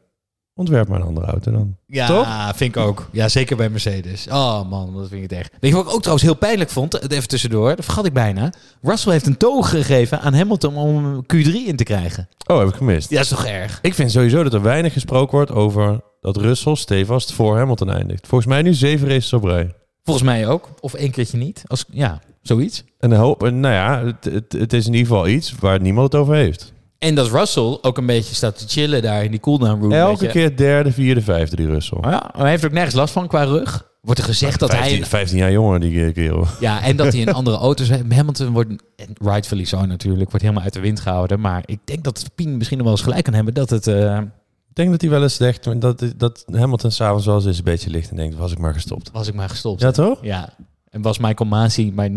ontwerp 0.60 0.88
maar 0.88 1.00
een 1.00 1.06
andere 1.06 1.26
auto 1.26 1.52
dan. 1.52 1.76
Ja, 1.86 2.08
Toch? 2.08 2.56
vind 2.56 2.76
ik 2.76 2.82
ook. 2.82 3.10
Ja, 3.12 3.28
zeker 3.28 3.58
bij 3.58 3.70
Mercedes. 3.70 4.28
Oh 4.28 4.70
man, 4.70 4.94
dat 4.94 5.08
vind 5.08 5.24
ik 5.24 5.30
het 5.30 5.40
echt. 5.40 5.52
Weet 5.60 5.72
je 5.72 5.78
wat 5.78 5.86
ik 5.86 5.92
ook 5.94 6.00
trouwens 6.00 6.26
heel 6.26 6.36
pijnlijk 6.36 6.70
vond? 6.70 7.12
Even 7.12 7.28
tussendoor, 7.28 7.76
dat 7.76 7.86
vergat 7.86 8.06
ik 8.06 8.14
bijna. 8.14 8.54
Russell 8.82 9.12
heeft 9.12 9.26
een 9.26 9.38
toog 9.38 9.70
gegeven 9.70 10.22
aan 10.22 10.34
Hamilton 10.34 10.76
om 10.76 11.24
Q3 11.34 11.52
in 11.66 11.76
te 11.76 11.84
krijgen. 11.84 12.30
Oh, 12.48 12.60
heb 12.60 12.68
ik 12.68 12.76
gemist. 12.76 13.10
Ja, 13.10 13.16
dat 13.16 13.24
is 13.24 13.30
toch 13.30 13.46
erg? 13.46 13.80
Ik 13.82 13.94
vind 13.94 14.12
sowieso 14.12 14.44
dat 14.44 14.54
er 14.54 14.62
weinig 14.62 14.94
gesproken 14.94 15.36
wordt 15.36 15.52
over 15.52 16.02
dat 16.22 16.38
Russell 16.38 16.76
stevast 16.76 17.34
voor 17.34 17.58
Hamilton 17.58 17.90
eindigt. 17.92 18.28
Volgens 18.28 18.50
mij 18.50 18.62
nu 18.62 18.74
zeven 18.74 19.08
races 19.08 19.34
op 19.34 19.44
rij. 19.44 19.74
Volgens 20.04 20.26
mij 20.26 20.48
ook. 20.48 20.70
Of 20.80 20.94
één 20.94 21.12
keertje 21.12 21.38
niet. 21.38 21.64
Als, 21.68 21.86
ja, 21.92 22.22
zoiets. 22.42 22.84
En 23.00 23.12
een 23.12 23.20
hoop, 23.20 23.42
nou 23.42 23.74
ja, 23.74 24.06
het, 24.06 24.34
het, 24.34 24.54
het 24.54 24.74
is 24.74 24.86
in 24.86 24.94
ieder 24.94 25.08
geval 25.08 25.28
iets 25.28 25.54
waar 25.60 25.82
niemand 25.82 26.12
het 26.12 26.22
over 26.22 26.36
heeft. 26.36 26.74
En 27.00 27.16
dat 27.16 27.30
Russell 27.32 27.78
ook 27.82 27.98
een 27.98 28.06
beetje 28.06 28.36
staat 28.36 28.58
te 28.58 28.66
chillen 28.68 29.02
daar 29.02 29.24
in 29.24 29.32
die 29.32 29.40
cooldown 29.40 29.82
room. 29.82 29.92
Elke 29.92 30.28
keer 30.28 30.58
derde, 30.58 30.92
vierde, 30.92 31.22
vijfde 31.22 31.56
die 31.56 31.66
Russell. 31.66 31.98
Maar 32.02 32.12
ja, 32.12 32.30
maar 32.34 32.42
hij 32.42 32.50
heeft 32.50 32.66
ook 32.66 32.72
nergens 32.72 32.96
last 32.96 33.14
van 33.14 33.28
qua 33.28 33.44
rug. 33.44 33.88
Wordt 34.02 34.20
er 34.20 34.26
gezegd 34.26 34.60
dat 34.60 34.70
15, 34.72 34.98
hij... 34.98 35.06
15 35.06 35.38
jaar 35.38 35.52
jonger 35.52 35.80
die 35.80 36.06
eh, 36.06 36.14
kerel. 36.14 36.46
Ja, 36.60 36.82
en 36.84 36.96
dat 36.96 37.14
hij 37.14 37.22
in 37.22 37.34
andere 37.40 37.58
auto's... 37.58 37.90
Hamilton 37.90 38.50
wordt, 38.50 38.70
en 38.96 39.08
rightfully 39.22 39.66
zo 39.66 39.86
natuurlijk, 39.86 40.30
wordt 40.30 40.42
helemaal 40.42 40.64
uit 40.64 40.74
de 40.74 40.80
wind 40.80 41.00
gehouden. 41.00 41.40
Maar 41.40 41.64
ik 41.66 41.80
denk 41.84 42.04
dat 42.04 42.26
Pien 42.36 42.58
misschien 42.58 42.78
nog 42.78 42.88
wel 42.88 42.96
eens 42.96 43.06
gelijk 43.06 43.24
kan 43.24 43.34
hebben 43.34 43.54
dat 43.54 43.70
het... 43.70 43.88
eh, 43.88 44.18
Ik 44.18 44.76
denk 44.76 44.92
dat 44.92 45.02
hij 45.02 45.10
wel 45.10 45.22
eens 45.24 45.36
zegt 45.36 45.82
dat, 45.82 46.04
dat 46.18 46.46
Hamilton 46.52 46.92
s'avonds 46.92 47.26
wel 47.26 47.46
eens 47.46 47.58
een 47.58 47.64
beetje 47.64 47.90
ligt 47.90 48.10
en 48.10 48.16
denkt, 48.16 48.36
was 48.38 48.52
ik 48.52 48.58
maar 48.58 48.74
gestopt. 48.74 49.10
was 49.14 49.28
ik 49.28 49.34
maar 49.34 49.50
gestopt. 49.50 49.82
Ja, 49.82 49.92
toch? 49.92 50.18
Ja. 50.22 50.50
En 50.90 51.02
was 51.02 51.18
Michael 51.18 51.50
Masi, 51.50 51.92
maar, 51.96 52.10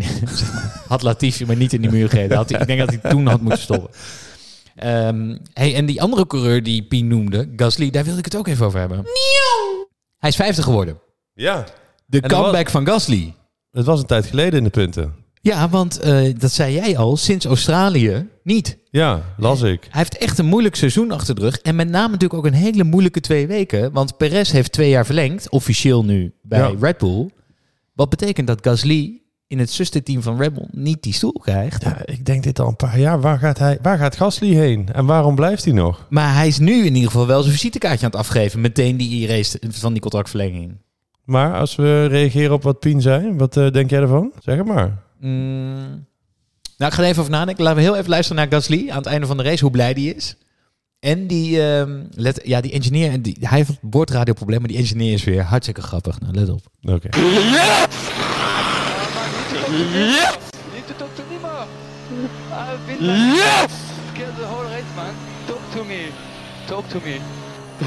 had 0.87 1.01
Latifi 1.01 1.45
maar 1.45 1.55
niet 1.55 1.73
in 1.73 1.81
die 1.81 1.91
muur 1.91 2.09
gereden. 2.09 2.37
Had 2.37 2.49
hij, 2.49 2.59
ik 2.59 2.67
denk 2.67 2.79
dat 2.79 2.89
hij 2.89 3.11
toen 3.11 3.27
had 3.27 3.41
moeten 3.41 3.61
stoppen. 3.61 3.89
Ehm, 4.75 5.37
hey, 5.53 5.75
en 5.75 5.85
die 5.85 6.01
andere 6.01 6.27
coureur 6.27 6.63
die 6.63 6.83
Pien 6.83 7.07
noemde, 7.07 7.49
Gasly, 7.55 7.89
daar 7.89 8.03
wilde 8.03 8.19
ik 8.19 8.25
het 8.25 8.35
ook 8.35 8.47
even 8.47 8.65
over 8.65 8.79
hebben. 8.79 9.03
Hij 10.17 10.29
is 10.29 10.35
50 10.35 10.63
geworden. 10.63 10.99
Ja. 11.33 11.65
De 12.05 12.21
En 12.21 12.29
comeback 12.29 12.69
van 12.69 12.85
Gasly. 12.87 13.33
Het 13.71 13.85
was 13.85 13.99
een 13.99 14.05
tijd 14.05 14.25
geleden 14.25 14.57
in 14.57 14.63
de 14.63 14.69
punten. 14.69 15.13
Ja, 15.41 15.69
want 15.69 15.99
eh, 15.99 16.33
dat 16.37 16.51
zei 16.51 16.73
jij 16.73 16.97
al, 16.97 17.17
sinds 17.17 17.45
Australië 17.45 18.27
niet. 18.43 18.77
Ja, 18.89 19.21
las 19.37 19.61
ik. 19.61 19.81
Hij 19.89 20.01
heeft 20.01 20.17
echt 20.17 20.37
een 20.37 20.45
moeilijk 20.45 20.75
seizoen 20.75 21.11
achter 21.11 21.35
de 21.35 21.41
rug. 21.41 21.59
En 21.59 21.75
met 21.75 21.89
name 21.89 22.07
natuurlijk 22.11 22.33
ook 22.33 22.45
een 22.45 22.53
hele 22.53 22.83
moeilijke 22.83 23.19
twee 23.19 23.47
weken. 23.47 23.91
Want 23.91 24.17
Perez 24.17 24.51
heeft 24.51 24.71
twee 24.71 24.89
jaar 24.89 25.05
verlengd, 25.05 25.49
officieel 25.49 26.05
nu 26.05 26.33
bij 26.41 26.59
Ja. 26.59 26.73
Red 26.79 26.97
Bull. 26.97 27.29
Wat 27.93 28.09
betekent 28.09 28.47
dat 28.47 28.59
Gasly 28.61 29.21
in 29.53 29.59
het 29.59 29.71
zusterteam 29.71 30.21
van 30.21 30.37
Red 30.37 30.53
Bull 30.53 30.67
niet 30.71 31.03
die 31.03 31.13
stoel 31.13 31.31
krijgt. 31.31 31.83
Ja, 31.83 31.97
ik 32.05 32.25
denk 32.25 32.43
dit 32.43 32.59
al 32.59 32.67
een 32.67 32.75
paar 32.75 32.99
jaar. 32.99 33.21
Waar 33.21 33.39
gaat, 33.39 33.57
hij, 33.59 33.77
waar 33.81 33.97
gaat 33.97 34.15
Gasly 34.15 34.53
heen? 34.53 34.89
En 34.93 35.05
waarom 35.05 35.35
blijft 35.35 35.65
hij 35.65 35.73
nog? 35.73 36.07
Maar 36.09 36.33
hij 36.35 36.47
is 36.47 36.59
nu 36.59 36.85
in 36.85 36.95
ieder 36.95 37.11
geval 37.11 37.27
wel 37.27 37.41
zijn 37.41 37.53
visitekaartje 37.53 38.05
aan 38.05 38.11
het 38.11 38.19
afgeven. 38.19 38.61
Meteen 38.61 38.97
die 38.97 39.27
race 39.27 39.59
van 39.69 39.91
die 39.91 40.01
contractverlenging. 40.01 40.77
Maar 41.23 41.55
als 41.55 41.75
we 41.75 42.05
reageren 42.05 42.53
op 42.53 42.63
wat 42.63 42.79
Pien 42.79 43.01
zei, 43.01 43.33
wat 43.37 43.57
eh, 43.57 43.71
denk 43.71 43.89
jij 43.89 44.01
ervan? 44.01 44.31
Zeg 44.39 44.57
het 44.57 44.67
maar. 44.67 45.01
Mm. 45.19 46.05
Nou, 46.77 46.91
ik 46.91 46.93
ga 46.93 47.01
er 47.01 47.09
even 47.09 47.19
over 47.19 47.31
nadenken. 47.31 47.63
Laten 47.63 47.79
we 47.79 47.85
heel 47.85 47.95
even 47.97 48.09
luisteren 48.09 48.41
naar 48.41 48.51
Gasly 48.51 48.89
aan 48.89 48.97
het 48.97 49.05
einde 49.05 49.27
van 49.27 49.37
de 49.37 49.43
race, 49.43 49.63
hoe 49.63 49.71
blij 49.71 49.93
die 49.93 50.15
is. 50.15 50.35
En 50.99 51.27
die, 51.27 51.61
ehm, 51.61 52.03
let, 52.11 52.41
ja, 52.43 52.61
die 52.61 52.71
engineer, 52.71 53.21
die, 53.21 53.37
hij 53.39 53.57
heeft 53.57 53.69
een 53.69 53.89
boordradioprobleem, 53.89 54.59
maar 54.59 54.69
die 54.69 54.77
engineer 54.77 55.13
is 55.13 55.23
weer 55.23 55.41
hartstikke 55.41 55.81
grappig. 55.81 56.19
Nou, 56.19 56.33
let 56.33 56.49
op. 56.49 56.61
Oké. 56.81 57.09
Yes! 59.73 60.51
Need 60.71 60.85
to 60.87 60.93
talk 60.93 61.15
to 61.15 61.23
me 61.25 61.39
more. 61.39 61.49
I've 62.51 62.85
been 62.85 63.07
like, 63.07 63.17
yes! 63.41 63.73
scared 64.13 64.35
the 64.35 64.45
whole 64.45 64.65
race, 64.65 64.95
man. 64.95 65.15
Talk 65.47 65.61
to 65.71 65.83
me. 65.83 66.11
Talk 66.67 66.87
to 66.89 66.99
me. 66.99 67.19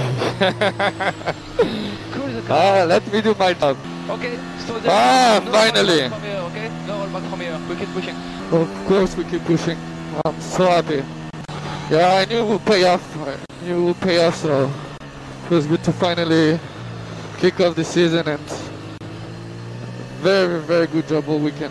cool 2.11 2.27
the 2.27 2.43
car. 2.43 2.59
Ah, 2.59 2.85
let 2.89 3.07
me 3.13 3.23
do 3.23 3.35
my 3.39 3.53
job. 3.53 3.77
Okay, 4.11 4.37
so 4.67 4.81
then 4.81 4.91
Ah, 4.91 5.41
no 5.45 5.53
finally. 5.53 6.09
From 6.09 6.23
here, 6.23 6.43
okay? 6.51 6.69
No 6.89 7.07
rollback 7.07 7.31
from 7.31 7.41
here. 7.41 7.57
We 7.69 7.77
keep 7.77 7.89
pushing. 7.91 8.17
Of 8.51 8.69
course 8.89 9.17
we 9.17 9.23
keep 9.23 9.45
pushing. 9.45 9.79
I'm 10.25 10.41
so 10.41 10.67
happy. 10.67 11.05
Yeah, 11.89 12.15
I 12.15 12.25
knew 12.25 12.39
it 12.39 12.49
would 12.49 12.65
pay 12.65 12.83
off. 12.83 13.17
I 13.17 13.37
knew 13.65 13.79
it 13.79 13.85
would 13.85 14.01
pay 14.01 14.27
off, 14.27 14.35
so 14.35 14.69
it 15.45 15.51
was 15.51 15.69
good 15.69 15.85
to 15.85 15.93
finally 15.93 16.59
kick 17.39 17.61
off 17.61 17.77
the 17.77 17.85
season 17.85 18.27
and 18.27 18.66
very, 20.23 20.61
very 20.67 20.87
good 20.93 21.09
job 21.09 21.29
all 21.29 21.41
weekend. 21.41 21.71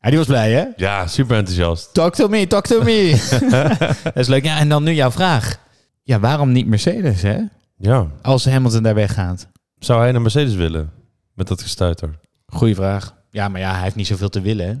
Ja, 0.00 0.08
die 0.08 0.18
was 0.18 0.26
blij, 0.26 0.52
hè? 0.52 0.64
Ja, 0.76 1.06
super 1.06 1.36
enthousiast. 1.36 1.94
Talk 1.94 2.14
to 2.14 2.28
me, 2.28 2.46
talk 2.46 2.66
to 2.66 2.82
me. 2.82 3.28
dat 4.04 4.16
is 4.16 4.28
leuk. 4.28 4.44
Ja, 4.44 4.58
en 4.58 4.68
dan 4.68 4.82
nu 4.82 4.92
jouw 4.92 5.10
vraag. 5.10 5.58
Ja, 6.02 6.20
waarom 6.20 6.52
niet 6.52 6.66
Mercedes, 6.66 7.22
hè? 7.22 7.38
Ja. 7.76 8.06
Als 8.22 8.44
Hamilton 8.44 8.82
daar 8.82 8.94
weggaat. 8.94 9.48
Zou 9.78 10.00
hij 10.00 10.12
naar 10.12 10.20
Mercedes 10.20 10.54
willen? 10.54 10.92
Met 11.34 11.48
dat 11.48 11.62
gestuiter. 11.62 12.18
Goeie 12.46 12.74
vraag. 12.74 13.14
Ja, 13.30 13.48
maar 13.48 13.60
ja, 13.60 13.72
hij 13.72 13.82
heeft 13.82 13.94
niet 13.94 14.06
zoveel 14.06 14.28
te 14.28 14.40
willen. 14.40 14.66
hè? 14.66 14.74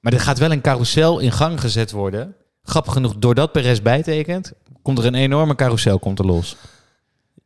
Maar 0.00 0.12
er 0.12 0.20
gaat 0.20 0.38
wel 0.38 0.52
een 0.52 0.60
carousel 0.60 1.18
in 1.18 1.32
gang 1.32 1.60
gezet 1.60 1.90
worden. 1.90 2.34
Grappig 2.62 2.92
genoeg, 2.92 3.14
doordat 3.18 3.52
Perez 3.52 3.80
bijtekent, 3.80 4.52
komt 4.82 4.98
er 4.98 5.04
een 5.04 5.14
enorme 5.14 5.54
carousel 5.54 5.98
komt 5.98 6.18
er 6.18 6.26
los. 6.26 6.56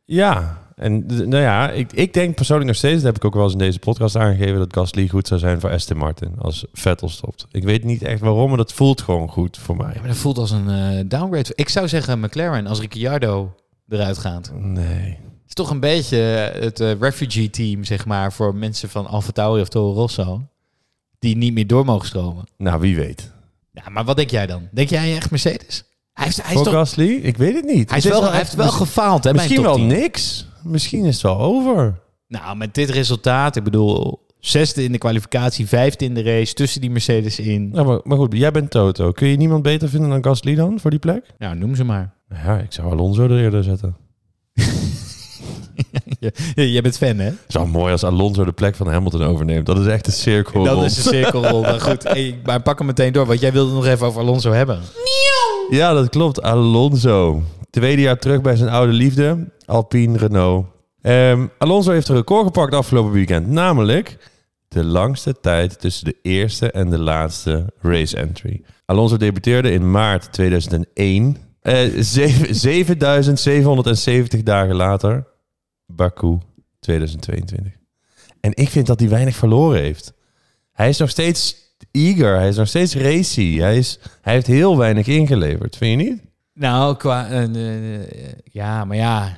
Ja, 0.05 0.57
en 0.75 1.05
nou 1.05 1.37
ja, 1.37 1.71
ik, 1.71 1.93
ik 1.93 2.13
denk 2.13 2.35
persoonlijk 2.35 2.67
nog 2.67 2.77
steeds, 2.77 2.95
dat 2.95 3.03
heb 3.03 3.15
ik 3.15 3.25
ook 3.25 3.33
wel 3.33 3.43
eens 3.43 3.51
in 3.51 3.57
deze 3.57 3.79
podcast 3.79 4.15
aangegeven, 4.15 4.57
dat 4.57 4.73
Gasly 4.73 5.07
goed 5.07 5.27
zou 5.27 5.39
zijn 5.39 5.59
voor 5.59 5.69
Aston 5.69 5.97
Martin 5.97 6.33
als 6.37 6.65
Vettel 6.73 7.09
stopt. 7.09 7.45
Ik 7.51 7.63
weet 7.63 7.83
niet 7.83 8.01
echt 8.01 8.19
waarom, 8.19 8.47
maar 8.47 8.57
dat 8.57 8.73
voelt 8.73 9.01
gewoon 9.01 9.29
goed 9.29 9.57
voor 9.57 9.75
mij. 9.75 9.91
Ja, 9.93 9.99
maar 9.99 10.07
dat 10.07 10.17
voelt 10.17 10.37
als 10.37 10.51
een 10.51 10.69
eh, 10.69 11.03
downgrade. 11.07 11.51
Ik 11.55 11.69
zou 11.69 11.87
zeggen 11.87 12.19
McLaren 12.19 12.67
als 12.67 12.79
Ricciardo 12.79 13.55
eruit 13.89 14.17
gaat. 14.17 14.51
Nee. 14.55 15.09
Het 15.09 15.47
is 15.47 15.53
toch 15.53 15.69
een 15.69 15.79
beetje 15.79 16.17
het 16.59 16.79
eh, 16.79 16.99
refugee 16.99 17.49
team, 17.49 17.83
zeg 17.83 18.05
maar, 18.05 18.33
voor 18.33 18.55
mensen 18.55 18.89
van 18.89 19.07
Alfa 19.07 19.31
Tauri 19.31 19.61
of 19.61 19.67
Toro 19.67 19.93
Rosso. 19.93 20.41
Die 21.19 21.37
niet 21.37 21.53
meer 21.53 21.67
door 21.67 21.85
mogen 21.85 22.07
stromen. 22.07 22.47
Nou, 22.57 22.79
wie 22.79 22.95
weet. 22.95 23.31
Ja, 23.71 23.89
maar 23.89 24.03
wat 24.03 24.15
denk 24.15 24.29
jij 24.29 24.45
dan? 24.45 24.67
Denk 24.71 24.89
jij 24.89 25.15
echt 25.15 25.31
Mercedes? 25.31 25.83
Hij, 26.13 26.25
heeft, 26.25 26.43
hij, 26.43 26.55
is 26.55 26.61
toch, 26.61 26.73
Gasly? 26.73 27.09
Ik 27.09 27.37
weet 27.37 27.55
het 27.55 27.65
niet. 27.65 27.89
hij, 27.89 27.97
is 27.97 28.05
wel, 28.05 28.23
hij 28.23 28.37
heeft 28.37 28.55
wel 28.55 28.71
gefaald, 28.71 29.23
hè? 29.23 29.33
Misschien 29.33 29.61
wel 29.61 29.77
top 29.77 29.89
10. 29.89 29.99
niks. 29.99 30.45
Misschien 30.65 31.05
is 31.05 31.13
het 31.13 31.23
wel 31.23 31.39
over. 31.39 31.99
Nou, 32.27 32.57
met 32.57 32.73
dit 32.73 32.89
resultaat, 32.89 33.55
ik 33.55 33.63
bedoel, 33.63 34.25
zesde 34.39 34.83
in 34.83 34.91
de 34.91 34.97
kwalificatie, 34.97 35.67
vijfde 35.67 36.05
in 36.05 36.13
de 36.13 36.23
race, 36.23 36.53
tussen 36.53 36.81
die 36.81 36.89
Mercedes 36.89 37.39
in. 37.39 37.69
Ja, 37.73 37.83
maar, 37.83 37.99
maar 38.03 38.17
goed, 38.17 38.33
jij 38.37 38.51
bent 38.51 38.71
Toto. 38.71 39.11
Kun 39.11 39.27
je 39.27 39.37
niemand 39.37 39.63
beter 39.63 39.89
vinden 39.89 40.09
dan 40.09 40.23
Gasly 40.23 40.55
dan 40.55 40.79
voor 40.79 40.89
die 40.89 40.99
plek? 40.99 41.25
Nou, 41.37 41.55
noem 41.55 41.75
ze 41.75 41.83
maar. 41.83 42.13
Ja, 42.29 42.57
ik 42.57 42.71
zou 42.73 42.91
Alonso 42.91 43.23
er 43.23 43.39
eerder 43.39 43.63
zetten. 43.63 43.95
Je- 46.19 46.71
Jij 46.71 46.81
bent 46.81 46.97
fan, 46.97 47.17
hè? 47.17 47.23
Het 47.25 47.37
is 47.47 47.55
wel 47.55 47.65
mooi 47.65 47.91
als 47.91 48.03
Alonso 48.03 48.45
de 48.45 48.51
plek 48.51 48.75
van 48.75 48.87
Hamilton 48.87 49.23
overneemt. 49.23 49.65
Dat 49.65 49.77
is 49.79 49.85
echt 49.85 50.07
een 50.07 50.13
cirkel. 50.13 50.63
Dat 50.63 50.83
is 50.83 50.97
een 50.97 51.03
cirkelrol. 51.03 51.61
maar 51.61 51.81
goed, 51.81 52.03
hey, 52.03 52.39
maar 52.43 52.61
pak 52.61 52.77
hem 52.77 52.87
meteen 52.87 53.13
door, 53.13 53.25
want 53.25 53.39
jij 53.39 53.51
wilde 53.51 53.73
nog 53.73 53.85
even 53.85 54.07
over 54.07 54.21
Alonso 54.21 54.51
hebben. 54.51 54.79
Ja, 55.69 55.93
dat 55.93 56.09
klopt. 56.09 56.41
Alonso. 56.41 57.43
Tweede 57.69 58.01
jaar 58.01 58.19
terug 58.19 58.41
bij 58.41 58.55
zijn 58.55 58.69
oude 58.69 58.91
liefde. 58.93 59.53
Alpine 59.65 60.17
Renault. 60.17 60.65
Ehm, 61.01 61.47
Alonso 61.57 61.91
heeft 61.91 62.07
een 62.07 62.15
record 62.15 62.45
gepakt 62.45 62.73
afgelopen 62.73 63.11
weekend. 63.11 63.47
Namelijk 63.47 64.17
de 64.67 64.83
langste 64.83 65.39
tijd 65.39 65.79
tussen 65.79 66.05
de 66.05 66.17
eerste 66.21 66.71
en 66.71 66.89
de 66.89 66.99
laatste 66.99 67.73
race 67.81 68.17
entry. 68.17 68.61
Alonso 68.85 69.17
debuteerde 69.17 69.71
in 69.71 69.91
maart 69.91 70.31
2001. 70.33 71.37
Eh, 71.61 71.89
zeven- 71.99 72.55
7770 72.65 74.43
dagen 74.43 74.75
later. 74.75 75.27
Baku 75.85 76.37
2022. 76.79 77.73
En 78.39 78.51
ik 78.53 78.69
vind 78.69 78.87
dat 78.87 78.99
hij 78.99 79.09
weinig 79.09 79.35
verloren 79.35 79.81
heeft. 79.81 80.13
Hij 80.71 80.89
is 80.89 80.97
nog 80.97 81.09
steeds 81.09 81.55
eager. 81.91 82.35
Hij 82.35 82.47
is 82.47 82.55
nog 82.55 82.67
steeds 82.67 82.95
racy. 82.95 83.57
Hij, 83.57 83.77
is, 83.77 83.99
hij 84.21 84.33
heeft 84.33 84.47
heel 84.47 84.77
weinig 84.77 85.07
ingeleverd. 85.07 85.77
Vind 85.77 86.01
je 86.01 86.09
niet? 86.09 86.21
Nou, 86.55 86.95
qua... 86.95 87.29
eh, 87.29 87.43
eh, 87.95 88.33
ja, 88.43 88.85
maar 88.85 88.97
ja, 88.97 89.37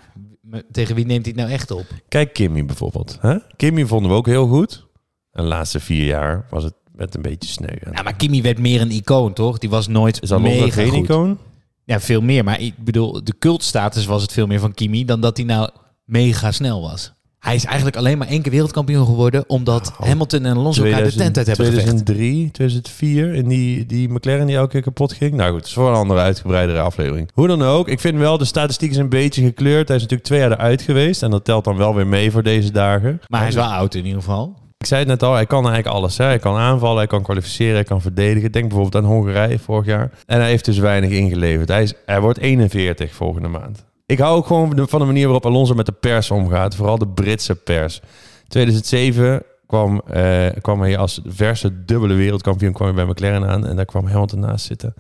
tegen 0.72 0.96
wie 0.96 1.06
neemt 1.06 1.26
hij 1.26 1.34
het 1.36 1.42
nou 1.44 1.54
echt 1.54 1.72
op? 1.72 1.86
Kijk 2.08 2.34
Kimmy 2.34 2.66
bijvoorbeeld. 2.66 3.18
Hè? 3.22 3.38
Kimmy 3.56 3.86
vonden 3.86 4.12
we 4.12 4.18
ook 4.18 4.26
heel 4.26 4.48
goed. 4.48 4.86
En 5.32 5.44
de 5.44 5.50
laatste 5.50 5.80
vier 5.80 6.06
jaar 6.06 6.46
was 6.50 6.64
het 6.64 6.74
met 6.92 7.16
een 7.16 7.22
beetje 7.22 7.50
sneu. 7.50 7.76
Ja, 7.94 8.02
maar 8.02 8.16
Kimi 8.16 8.42
werd 8.42 8.60
meer 8.60 8.82
een 8.82 8.92
icoon, 8.92 9.34
toch? 9.34 9.58
Die 9.58 9.70
was 9.70 9.88
nooit 9.88 10.22
is 10.22 10.32
Alonso 10.32 10.60
mega 10.60 10.82
geen 10.82 10.90
goed. 10.90 11.04
icoon? 11.04 11.38
Ja, 11.84 12.00
veel 12.00 12.22
meer. 12.22 12.44
Maar 12.44 12.60
ik 12.62 12.78
bedoel, 12.78 13.24
de 13.24 13.34
cultstatus 13.40 14.06
was 14.06 14.22
het 14.22 14.32
veel 14.32 14.48
meer 14.48 14.60
van 14.60 14.74
Kimi 14.74 15.06
dan 15.06 15.22
dat 15.22 15.38
hij 15.38 15.46
nou 15.46 15.70
mega 16.04 16.52
snel 16.52 16.82
was. 16.82 17.14
Hij 17.40 17.56
is 17.56 17.66
eigenlijk 17.66 17.98
alleen 17.98 18.18
maar 18.18 18.28
één 18.28 18.42
keer 18.42 18.52
wereldkampioen 18.52 19.06
geworden 19.06 19.44
omdat 19.48 19.94
Nou, 19.98 20.10
Hamilton 20.10 20.46
en 20.46 20.56
Alonso 20.58 20.84
elkaar 20.84 21.04
de 21.04 21.16
tent 21.16 21.38
uit 21.38 21.48
hebben 21.48 21.66
gevecht. 21.66 21.86
2003, 21.86 22.52
2004. 22.52 23.36
En 23.36 23.48
die, 23.48 23.86
die 23.86 24.10
McLaren 24.10 24.46
die 24.48 24.56
elke 24.56 24.72
keer 24.72 24.82
kapot 24.82 25.14
ging. 25.14 25.34
Nou 25.34 25.50
goed, 25.50 25.60
het 25.60 25.68
is 25.68 25.74
voor 25.74 25.90
een 25.90 25.96
andere 25.96 26.20
uitgebreidere 26.20 26.80
aflevering. 26.80 27.30
Hoe 27.34 27.48
dan 27.48 27.62
ook, 27.62 27.88
ik 27.88 28.00
vind 28.00 28.18
wel 28.18 28.38
de 28.38 28.46
statistiek 28.46 28.92
is 28.92 28.98
een 28.98 29.10
beetje 29.10 29.44
gekleurd. 29.44 29.88
Hij 29.88 29.98
is 29.98 30.02
natuurlijk 30.02 30.30
twee 30.30 30.40
jaar 30.40 30.52
eruit 30.52 30.82
geweest. 30.82 31.24
En 31.24 31.32
dat 31.32 31.46
telt 31.46 31.64
dan 31.64 31.78
wel 31.78 31.96
weer 31.96 32.08
mee 32.08 32.32
voor 32.32 32.44
deze 32.44 32.72
dagen. 32.72 33.22
Maar 33.28 33.40
hij 33.40 33.50
is 33.50 33.56
wel 33.56 33.66
oud 33.66 33.96
in 33.96 34.06
ieder 34.06 34.22
geval. 34.22 34.66
Ik 34.78 34.86
zei 34.86 35.00
het 35.00 35.10
net 35.10 35.24
al, 35.24 35.34
hij 35.34 35.46
kan 35.46 35.66
eigenlijk 35.66 35.96
alles. 35.96 36.18
Hè. 36.18 36.26
Hij 36.26 36.40
kan 36.40 36.56
aanvallen, 36.56 36.98
hij 36.98 37.08
kan 37.08 37.24
kwalificeren, 37.24 37.74
hij 37.74 37.84
kan 37.84 38.02
verdedigen. 38.02 38.52
Denk 38.52 38.68
bijvoorbeeld 38.70 39.04
aan 39.04 39.12
Hongarije 39.12 39.60
vorig 39.60 39.86
jaar. 39.86 40.12
En 40.26 40.40
hij 40.40 40.50
heeft 40.50 40.66
dus 40.66 40.78
weinig 40.78 41.10
ingeleverd. 41.10 41.70
Hij, 41.70 41.84
is, 41.84 41.94
hij 42.06 42.22
wordt 42.22 42.40
41 42.40 43.14
volgende 43.14 43.48
maand. 43.48 43.86
Ik 44.08 44.20
hou 44.20 44.38
ook 44.38 44.46
gewoon 44.46 44.88
van 44.88 45.00
de 45.00 45.06
manier 45.06 45.24
waarop 45.24 45.46
Alonso 45.46 45.74
met 45.74 45.86
de 45.86 45.92
pers 45.92 46.32
omgaat. 46.32 46.76
Vooral 46.76 46.98
de 46.98 47.08
Britse 47.08 47.56
pers. 47.56 48.02
2007 48.48 49.44
kwam, 49.66 50.02
eh, 50.08 50.48
kwam 50.62 50.82
hij 50.82 50.98
als 50.98 51.22
verse 51.26 51.86
dubbele 51.86 52.14
wereldkampioen 52.14 52.74
kwam 52.74 52.88
hij 52.88 52.96
bij 52.96 53.06
McLaren 53.06 53.48
aan. 53.50 53.68
En 53.68 53.76
daar 53.76 53.86
kwam 53.86 54.08
Hamilton 54.08 54.40
naast 54.40 54.66
zitten. 54.66 54.94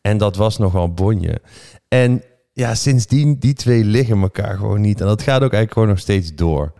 En 0.00 0.18
dat 0.18 0.36
was 0.36 0.58
nogal 0.58 0.92
bonje. 0.92 1.40
En 1.88 2.22
ja, 2.52 2.74
sindsdien, 2.74 3.38
die 3.38 3.54
twee 3.54 3.84
liggen 3.84 4.20
elkaar 4.22 4.56
gewoon 4.56 4.80
niet. 4.80 5.00
En 5.00 5.06
dat 5.06 5.22
gaat 5.22 5.42
ook 5.42 5.52
eigenlijk 5.52 5.72
gewoon 5.72 5.88
nog 5.88 5.98
steeds 5.98 6.34
door. 6.34 6.72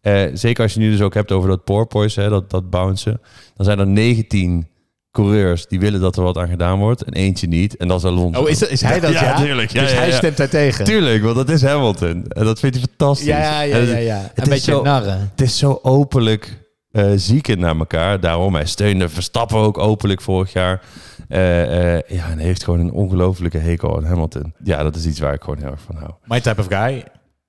Eh, 0.00 0.24
zeker 0.32 0.62
als 0.62 0.74
je 0.74 0.80
nu 0.80 0.90
dus 0.90 1.00
ook 1.00 1.14
hebt 1.14 1.32
over 1.32 1.48
dat 1.48 1.64
porpoise, 1.64 2.20
hè, 2.20 2.28
dat, 2.28 2.50
dat 2.50 2.70
bouncen. 2.70 3.20
Dan 3.54 3.64
zijn 3.64 3.78
er 3.78 3.86
19 3.86 4.66
coureurs 5.14 5.66
die 5.66 5.80
willen 5.80 6.00
dat 6.00 6.16
er 6.16 6.22
wat 6.22 6.36
aan 6.38 6.48
gedaan 6.48 6.78
wordt. 6.78 7.02
En 7.02 7.12
eentje 7.12 7.46
niet. 7.46 7.76
En 7.76 7.88
dat 7.88 7.98
is 7.98 8.04
Alonso. 8.04 8.40
Oh, 8.40 8.48
is, 8.48 8.58
dat- 8.58 8.68
is 8.70 8.80
hij 8.82 9.00
dat? 9.00 9.12
Ja, 9.12 9.22
Ja, 9.22 9.36
tuurlijk. 9.36 9.70
Ja, 9.72 9.80
dus 9.80 9.90
ja, 9.92 9.96
hij 9.98 10.12
stemt 10.12 10.36
daar 10.36 10.48
tegen. 10.48 10.84
Tuurlijk, 10.84 11.22
want 11.22 11.36
dat 11.36 11.48
is 11.48 11.62
Hamilton. 11.62 12.24
En 12.28 12.44
dat 12.44 12.58
vindt 12.58 12.76
hij 12.76 12.84
fantastisch. 12.88 13.26
Ja, 13.26 13.60
ja, 13.60 13.76
ja, 13.96 14.30
het 14.34 14.44
Een 14.44 14.48
beetje 14.48 14.72
zo- 14.72 14.82
narren. 14.82 15.18
Het 15.30 15.40
is 15.40 15.58
zo 15.58 15.78
openlijk 15.82 16.58
eh, 16.90 17.10
zieken 17.16 17.58
naar 17.58 17.76
elkaar. 17.78 18.20
Daarom, 18.20 18.54
hij 18.54 18.66
steunde 18.66 19.08
Verstappen 19.08 19.56
ook 19.58 19.78
openlijk 19.78 20.20
vorig 20.20 20.52
jaar. 20.52 20.82
Eh, 21.28 21.94
eh, 21.96 22.00
ja, 22.08 22.30
en 22.30 22.36
hij 22.36 22.46
heeft 22.46 22.64
gewoon 22.64 22.80
een 22.80 22.92
ongelofelijke 22.92 23.58
hekel 23.58 23.96
aan 23.96 24.04
Hamilton. 24.04 24.52
Ja, 24.64 24.82
dat 24.82 24.96
is 24.96 25.06
iets 25.06 25.20
waar 25.20 25.34
ik 25.34 25.42
gewoon 25.42 25.58
heel 25.58 25.70
erg 25.70 25.80
van 25.86 25.96
hou. 25.96 26.10
My 26.24 26.40
type 26.40 26.60
of 26.60 26.66
guy. 26.68 27.04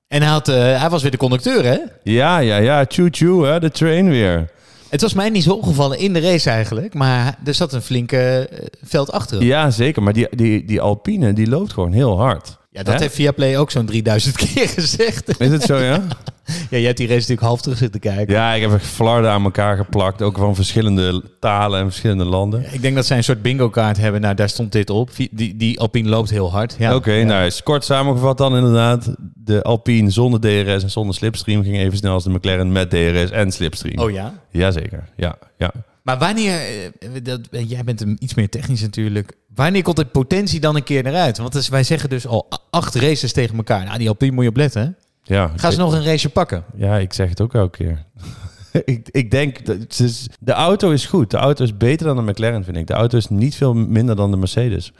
En 0.08 0.22
hij, 0.22 0.32
had, 0.32 0.48
hij 0.48 0.90
was 0.90 1.02
weer 1.02 1.12
de 1.12 1.18
conducteur, 1.18 1.64
hè? 1.64 1.78
Ja, 2.04 2.38
ja, 2.38 2.58
ja. 2.58 2.86
Choo-choo, 2.88 3.44
hè. 3.44 3.60
De 3.60 3.72
train 3.72 4.10
weer. 4.10 4.50
Het 4.96 5.04
was 5.04 5.14
mij 5.14 5.30
niet 5.30 5.44
zo 5.44 5.54
opgevallen 5.54 6.00
in 6.00 6.14
de 6.14 6.20
race 6.20 6.50
eigenlijk. 6.50 6.94
Maar 6.94 7.38
er 7.46 7.54
zat 7.54 7.74
een 7.74 7.82
flinke 7.82 8.48
eh, 8.48 8.66
veld 8.84 9.12
achter. 9.12 9.44
Ja, 9.44 9.72
zeker. 9.72 10.04
Maar 10.04 10.14
die, 10.14 10.28
die, 10.36 10.66
die 10.66 10.82
Alpine, 10.82 11.34
die 11.34 11.48
loopt 11.48 11.74
gewoon 11.74 11.92
heel 11.92 12.20
hard. 12.20 12.58
Ja, 12.76 12.84
dat 12.84 12.94
Hè? 12.94 13.00
heeft 13.02 13.16
Viaplay 13.16 13.58
ook 13.58 13.72
zo'n 13.72 13.86
3000 13.86 14.36
keer 14.54 14.68
gezegd. 14.70 15.40
Is 15.42 15.50
het 15.52 15.64
zo, 15.64 15.78
ja? 15.78 16.04
Ja, 16.46 16.54
jij 16.70 16.82
hebt 16.82 16.98
die 16.98 17.08
race 17.08 17.20
natuurlijk 17.20 17.48
half 17.48 17.62
terug 17.62 17.78
zitten 17.78 18.00
kijken. 18.00 18.34
Ja, 18.34 18.54
ik 18.54 18.62
heb 18.62 18.74
echt 18.74 18.86
flarden 18.86 19.32
aan 19.32 19.44
elkaar 19.44 19.78
geplakt. 19.78 20.22
Ook 20.22 20.38
van 20.38 20.56
verschillende 20.56 21.24
talen 21.40 21.80
en 21.80 21.86
verschillende 21.86 22.24
landen. 22.26 22.66
Ik 22.74 22.82
denk 22.82 22.96
dat 22.96 23.06
zij 23.06 23.18
een 23.18 23.24
soort 23.24 23.42
bingo 23.42 23.70
kaart 23.70 23.98
hebben. 23.98 24.22
Nou, 24.22 24.36
daar 24.36 24.50
stond 24.50 24.72
dit 24.72 24.90
op. 24.90 25.10
Die, 25.32 25.56
die 25.58 25.80
Alpine 25.80 26.10
loopt 26.10 26.30
heel 26.30 26.52
hard. 26.52 26.76
Ja. 26.80 26.96
Oké, 26.96 27.12
Ja. 27.12 27.26
nou, 27.26 27.46
is 27.46 27.64
kort 27.64 27.84
samengevat 27.86 28.38
dan 28.38 28.56
inderdaad. 28.56 29.16
De 29.34 29.64
Alpine 29.64 30.10
zonder 30.10 30.40
DRS 30.40 30.84
en 30.84 30.90
zonder 30.92 31.16
slipstream 31.16 31.64
ging 31.64 31.78
even 31.78 31.98
snel 31.98 32.14
als 32.14 32.24
de 32.24 32.30
McLaren 32.30 32.72
met 32.72 32.90
DRS 32.90 33.32
en 33.32 33.52
slipstream. 33.52 34.00
Oh 34.00 34.12
ja? 34.12 34.34
Jazeker, 34.52 35.10
ja, 35.16 35.36
ja. 35.58 35.72
Maar 36.06 36.18
wanneer, 36.18 36.60
eh, 37.00 37.10
dat, 37.24 37.40
jij 37.52 37.84
bent 37.84 38.02
een 38.02 38.18
iets 38.20 38.34
meer 38.34 38.50
technisch 38.50 38.82
natuurlijk. 38.82 39.34
Wanneer 39.56 39.82
komt 39.82 39.96
de 39.98 40.06
potentie 40.06 40.60
dan 40.60 40.76
een 40.76 40.84
keer 40.84 41.06
eruit? 41.06 41.38
Want 41.38 41.54
dus, 41.54 41.70
wij 41.70 41.84
zeggen 41.84 42.10
dus 42.10 42.28
al 42.28 42.48
acht 42.70 42.96
races 42.96 43.34
tegen 43.34 43.58
elkaar. 43.58 43.86
Nou, 43.86 43.98
die 43.98 44.08
Alpine 44.08 44.32
moet 44.32 44.44
je 44.44 44.50
op 44.50 44.56
letten. 44.56 44.82
hè? 44.82 44.90
Ja, 45.36 45.52
Gaan 45.56 45.72
ze 45.72 45.78
nog 45.78 45.94
een 45.94 46.04
race 46.04 46.30
pakken? 46.30 46.64
Ja, 46.76 46.98
ik 46.98 47.14
zeg 47.14 47.30
het 47.30 47.42
ook 47.42 47.54
elke 47.54 47.78
keer. 47.78 48.06
ik, 48.86 49.08
ik 49.12 49.32
denk, 49.32 49.66
dat 49.66 49.78
het 49.80 50.00
is- 50.00 50.28
de 50.40 50.52
auto 50.52 50.92
is 50.92 51.06
goed. 51.06 51.32
De 51.32 51.38
auto 51.38 51.64
is 51.64 51.78
beter 51.78 52.06
dan 52.06 52.16
de 52.26 52.32
McLaren, 52.32 52.64
vind 52.64 52.78
ik. 52.78 52.88
De 52.88 52.94
auto 52.94 53.18
is 53.18 53.28
niet 53.30 53.56
veel 53.56 53.74
minder 53.74 54.16
dan 54.16 54.32
de 54.32 54.38
Mercedes. 54.38 54.92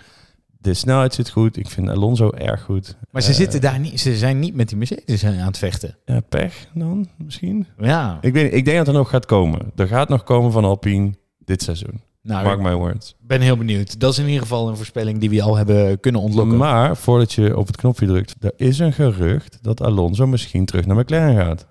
De 0.66 0.74
snelheid 0.74 1.14
zit 1.14 1.30
goed. 1.30 1.58
Ik 1.58 1.70
vind 1.70 1.90
Alonso 1.90 2.30
erg 2.32 2.62
goed. 2.62 2.98
Maar 3.12 3.22
ze 3.22 3.30
Eh, 3.30 3.36
zitten 3.36 3.62
daar 3.62 3.80
niet, 3.80 4.00
ze 4.00 4.18
zijn 4.18 4.40
niet 4.40 4.56
met 4.56 4.68
die 4.70 4.78
Mercedes 4.78 5.26
aan 5.26 5.34
het 5.34 5.58
vechten. 5.58 5.98
Ja, 6.06 6.20
pech 6.20 6.68
dan 6.74 7.08
misschien. 7.18 7.68
Ja, 7.80 8.18
Ik, 8.22 8.34
weet, 8.34 8.54
ik 8.54 8.66
denk 8.66 8.78
dat 8.78 8.88
er 8.88 8.94
nog 8.94 9.10
gaat 9.10 9.26
komen. 9.26 9.72
Er 9.76 9.88
gaat 9.88 10.10
nog 10.10 10.24
komen 10.24 10.52
van 10.52 10.64
Alpine 10.66 11.12
dit 11.40 11.62
seizoen. 11.64 12.02
nou, 12.22 12.44
Mark 12.44 12.60
my 12.62 12.74
words. 12.74 13.16
ben 13.20 13.42
heel 13.42 13.58
benieuwd. 13.58 14.00
Dat 14.00 14.12
is 14.12 14.18
in 14.20 14.26
ieder 14.26 14.42
geval 14.42 14.70
een 14.70 14.76
voorspelling 14.76 15.20
die 15.20 15.30
we 15.30 15.42
al 15.42 15.56
hebben 15.56 16.00
kunnen 16.00 16.22
ontlokken. 16.22 16.58
Maar 16.58 16.98
voordat 16.98 17.34
je 17.34 17.58
op 17.58 17.68
het 17.68 17.76
knopje 17.78 18.06
drukt, 18.06 18.36
er 18.40 18.54
is 18.56 18.80
een 18.80 18.94
gerucht 18.94 19.58
dat 19.62 19.82
Alonso 19.82 20.28
misschien 20.28 20.66
terug 20.66 20.86
naar 20.86 20.96
McLaren 20.98 21.46
gaat. 21.46 21.66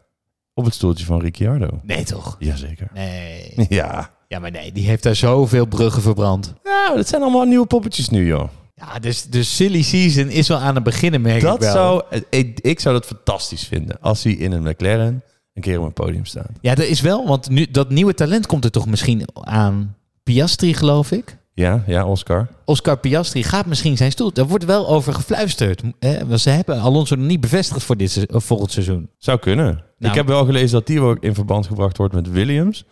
Op 0.54 0.64
het 0.64 0.74
stoeltje 0.74 1.04
van 1.04 1.20
Ricciardo. 1.20 1.68
Nee, 1.82 2.04
toch? 2.04 2.36
Jazeker. 2.38 2.88
Nee. 2.94 3.52
Ja. 3.68 4.10
Ja, 4.28 4.38
maar 4.38 4.50
nee, 4.50 4.72
die 4.72 4.86
heeft 4.86 5.02
daar 5.02 5.14
zoveel 5.16 5.66
bruggen 5.66 6.02
verbrand. 6.02 6.54
Ja, 6.64 6.94
dat 6.96 7.08
zijn 7.08 7.22
allemaal 7.22 7.44
nieuwe 7.44 7.66
poppetjes 7.66 8.08
nu, 8.08 8.26
joh. 8.26 8.48
Ja, 8.74 8.98
dus 8.98 9.24
de 9.24 9.42
silly 9.42 9.82
season 9.82 10.28
is 10.28 10.48
wel 10.48 10.58
aan 10.58 10.74
het 10.74 10.84
beginnen, 10.84 11.20
merk 11.20 11.36
ik 11.36 11.42
Dat 11.42 11.58
wel. 11.58 11.72
zou, 11.72 12.02
ik, 12.30 12.60
ik 12.60 12.80
zou 12.80 12.94
dat 12.94 13.06
fantastisch 13.06 13.64
vinden 13.66 14.00
als 14.00 14.22
hij 14.22 14.32
in 14.32 14.52
een 14.52 14.62
McLaren 14.62 15.22
een 15.54 15.62
keer 15.62 15.78
op 15.78 15.84
een 15.84 15.92
podium 15.92 16.24
staat. 16.24 16.50
Ja, 16.60 16.70
er 16.72 16.88
is 16.88 17.00
wel, 17.00 17.26
want 17.26 17.48
nu, 17.48 17.70
dat 17.70 17.90
nieuwe 17.90 18.14
talent 18.14 18.46
komt 18.46 18.64
er 18.64 18.70
toch 18.70 18.86
misschien 18.86 19.24
aan. 19.40 19.96
Piastri, 20.22 20.74
geloof 20.74 21.10
ik. 21.12 21.36
Ja, 21.54 21.82
ja, 21.86 22.06
Oscar. 22.06 22.48
Oscar 22.64 22.98
Piastri 22.98 23.42
gaat 23.42 23.66
misschien 23.66 23.96
zijn 23.96 24.10
stoel. 24.12 24.32
Daar 24.32 24.46
wordt 24.46 24.64
wel 24.64 24.88
over 24.88 25.14
gefluisterd. 25.14 25.82
Hè? 25.98 26.26
Want 26.26 26.40
ze 26.40 26.50
hebben 26.50 26.80
Alonso 26.80 27.14
nog 27.16 27.26
niet 27.26 27.40
bevestigd 27.40 27.82
voor 27.82 27.96
dit 27.96 28.26
of 28.32 28.44
volgend 28.44 28.70
seizoen. 28.72 29.08
Zou 29.18 29.38
kunnen. 29.38 29.64
Nou. 29.98 30.12
Ik 30.12 30.14
heb 30.14 30.26
wel 30.26 30.44
gelezen 30.44 30.70
dat 30.70 30.86
die 30.86 31.00
ook 31.00 31.18
in 31.20 31.34
verband 31.34 31.66
gebracht 31.66 31.96
wordt 31.96 32.14
met 32.14 32.30
Williams. 32.30 32.84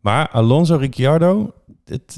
Maar 0.00 0.28
Alonso, 0.28 0.76
Ricciardo, 0.76 1.52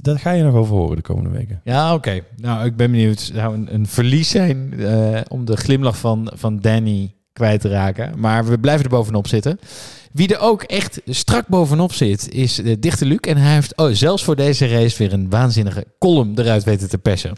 daar 0.02 0.18
ga 0.18 0.30
je 0.30 0.42
nog 0.42 0.54
over 0.54 0.76
horen 0.76 0.96
de 0.96 1.02
komende 1.02 1.30
weken. 1.30 1.60
Ja, 1.64 1.94
oké. 1.94 2.20
Nou, 2.36 2.64
ik 2.64 2.76
ben 2.76 2.90
benieuwd. 2.90 3.18
Het 3.18 3.32
zou 3.34 3.66
een, 3.66 3.86
verlies 3.86 4.30
zijn 4.30 4.80
eh, 4.80 5.20
om 5.28 5.44
de 5.44 5.56
glimlach 5.56 5.98
van, 5.98 6.32
van 6.34 6.60
Danny 6.60 7.14
kwijt 7.32 7.60
te 7.60 7.68
raken. 7.68 8.12
Maar 8.18 8.44
we 8.44 8.58
blijven 8.58 8.84
er 8.84 8.90
bovenop 8.90 9.26
zitten. 9.26 9.58
Wie 10.12 10.34
er 10.34 10.40
ook 10.40 10.62
echt 10.62 11.00
strak 11.06 11.46
bovenop 11.48 11.92
zit, 11.92 12.30
is 12.30 12.54
de 12.54 12.78
dichter 12.78 13.06
Luc. 13.06 13.18
En 13.18 13.36
hij 13.36 13.54
heeft 13.54 13.76
oh, 13.76 13.88
zelfs 13.92 14.24
voor 14.24 14.36
deze 14.36 14.66
race 14.68 14.98
weer 14.98 15.12
een 15.12 15.30
waanzinnige 15.30 15.86
column 15.98 16.38
eruit 16.38 16.64
weten 16.64 16.88
te 16.88 16.98
persen. 16.98 17.32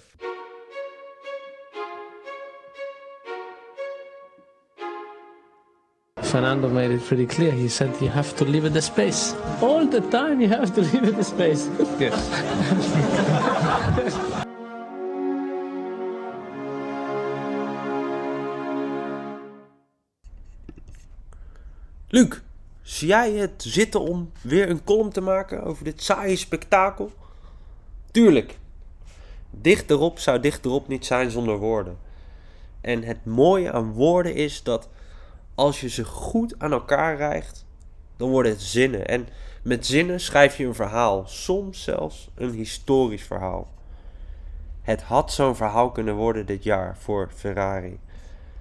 Fernando 6.35 6.69
made 6.69 6.91
it 6.91 7.05
pretty 7.07 7.27
clear. 7.27 7.53
He 7.53 7.69
said 7.69 7.91
you 8.01 8.09
have 8.09 8.35
to 8.37 8.45
leave 8.45 8.65
it 8.67 8.73
the 8.73 8.81
space. 8.81 9.35
All 9.61 9.87
the 9.87 10.01
time 10.09 10.41
you 10.41 10.49
have 10.49 10.75
to 10.75 10.81
leave 10.81 11.05
it 11.05 11.15
the 11.15 11.23
space. 11.23 11.69
Luc, 22.09 22.41
zie 22.83 23.09
jij 23.09 23.33
het 23.33 23.63
zitten 23.63 24.01
om 24.01 24.33
weer 24.41 24.71
een 24.71 24.85
column 24.85 25.11
te 25.11 25.21
maken 25.21 25.63
over 25.63 25.85
dit 25.85 26.03
saaie 26.03 26.37
spektakel? 26.37 27.13
Tuurlijk. 28.11 28.59
Dicht 29.51 29.91
erop 29.91 30.19
zou 30.19 30.41
dicht 30.41 30.65
erop 30.65 30.89
niet 30.89 31.07
zijn 31.07 31.31
zonder 31.31 31.59
woorden. 31.59 31.99
En 32.81 33.03
het 33.03 33.25
mooie 33.25 33.73
aan 33.73 33.93
woorden 33.93 34.35
is 34.35 34.63
dat 34.63 34.89
als 35.55 35.81
je 35.81 35.89
ze 35.89 36.05
goed 36.05 36.55
aan 36.59 36.73
elkaar 36.73 37.17
rijgt, 37.17 37.67
dan 38.17 38.31
worden 38.31 38.53
het 38.53 38.63
zinnen. 38.63 39.07
En 39.07 39.29
met 39.63 39.87
zinnen 39.87 40.21
schrijf 40.21 40.57
je 40.57 40.67
een 40.67 40.75
verhaal, 40.75 41.23
soms 41.27 41.83
zelfs 41.83 42.31
een 42.35 42.51
historisch 42.51 43.23
verhaal. 43.23 43.73
Het 44.83 45.03
had 45.03 45.33
zo'n 45.33 45.57
verhaal 45.57 45.91
kunnen 45.91 46.15
worden 46.15 46.47
dit 46.47 46.63
jaar 46.63 46.97
voor 46.99 47.31
Ferrari. 47.35 47.99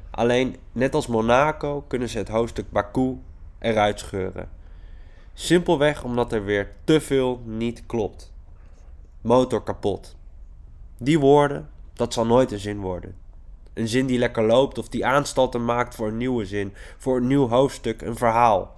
Alleen, 0.10 0.56
net 0.72 0.96
als 0.96 1.08
Monaco, 1.08 1.84
kunnen 1.88 2.10
ze 2.10 2.18
het 2.18 2.28
hoofdstuk 2.28 2.72
Baku 2.72 3.18
eruit 3.60 4.00
scheuren. 4.00 4.50
Simpelweg 5.34 6.04
omdat 6.04 6.32
er 6.32 6.46
weer 6.46 6.72
te 6.84 7.02
veel 7.02 7.42
niet 7.46 7.86
klopt. 7.86 8.34
Motor 9.22 9.64
kapot. 9.64 10.16
Die 10.98 11.20
woorden, 11.20 11.70
dat 11.94 12.14
zal 12.14 12.26
nooit 12.26 12.52
een 12.52 12.60
zin 12.60 12.80
worden. 12.80 13.16
Een 13.74 13.88
zin 13.88 14.06
die 14.06 14.18
lekker 14.18 14.44
loopt 14.44 14.78
of 14.78 14.90
die 14.90 15.06
aanstalten 15.06 15.66
maakt 15.66 15.96
voor 15.96 16.08
een 16.08 16.18
nieuwe 16.18 16.46
zin, 16.46 16.74
voor 16.98 17.18
een 17.18 17.28
nieuw 17.28 17.48
hoofdstuk, 17.48 18.02
een 18.02 18.18
verhaal. 18.18 18.76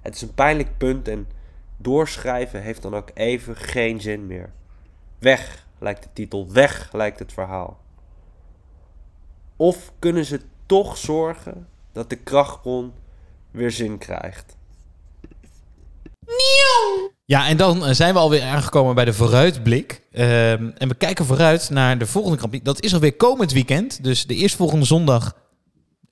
Het 0.00 0.14
is 0.14 0.22
een 0.22 0.34
pijnlijk 0.34 0.78
punt 0.78 1.08
en 1.08 1.28
doorschrijven 1.76 2.62
heeft 2.62 2.82
dan 2.82 2.94
ook 2.94 3.10
even 3.14 3.56
geen 3.56 4.00
zin 4.00 4.26
meer. 4.26 4.52
Weg 5.18 5.66
lijkt 5.78 6.02
de 6.02 6.08
titel, 6.12 6.52
weg 6.52 6.92
lijkt 6.92 7.18
het 7.18 7.32
verhaal. 7.32 7.80
Of 9.56 9.92
kunnen 9.98 10.24
ze 10.24 10.40
toch 10.66 10.96
zorgen 10.96 11.68
dat 11.92 12.10
de 12.10 12.16
krachtbron 12.16 12.92
weer 13.50 13.70
zin 13.70 13.98
krijgt? 13.98 14.56
Ja, 17.26 17.48
en 17.48 17.56
dan 17.56 17.86
eh, 17.86 17.94
zijn 17.94 18.12
we 18.12 18.18
alweer 18.18 18.42
aangekomen 18.42 18.94
bij 18.94 19.04
de 19.04 19.12
vooruitblik. 19.12 20.02
Ehm, 20.12 20.70
en 20.78 20.88
we 20.88 20.94
kijken 20.94 21.24
vooruit 21.24 21.70
naar 21.70 21.98
de 21.98 22.06
volgende 22.06 22.36
Grand 22.36 22.50
Prix. 22.50 22.64
Dat 22.64 22.82
is 22.82 22.94
alweer 22.94 23.16
komend 23.16 23.52
weekend. 23.52 24.04
Dus 24.04 24.26
de 24.26 24.34
eerstvolgende 24.34 24.84
zondag. 24.84 25.34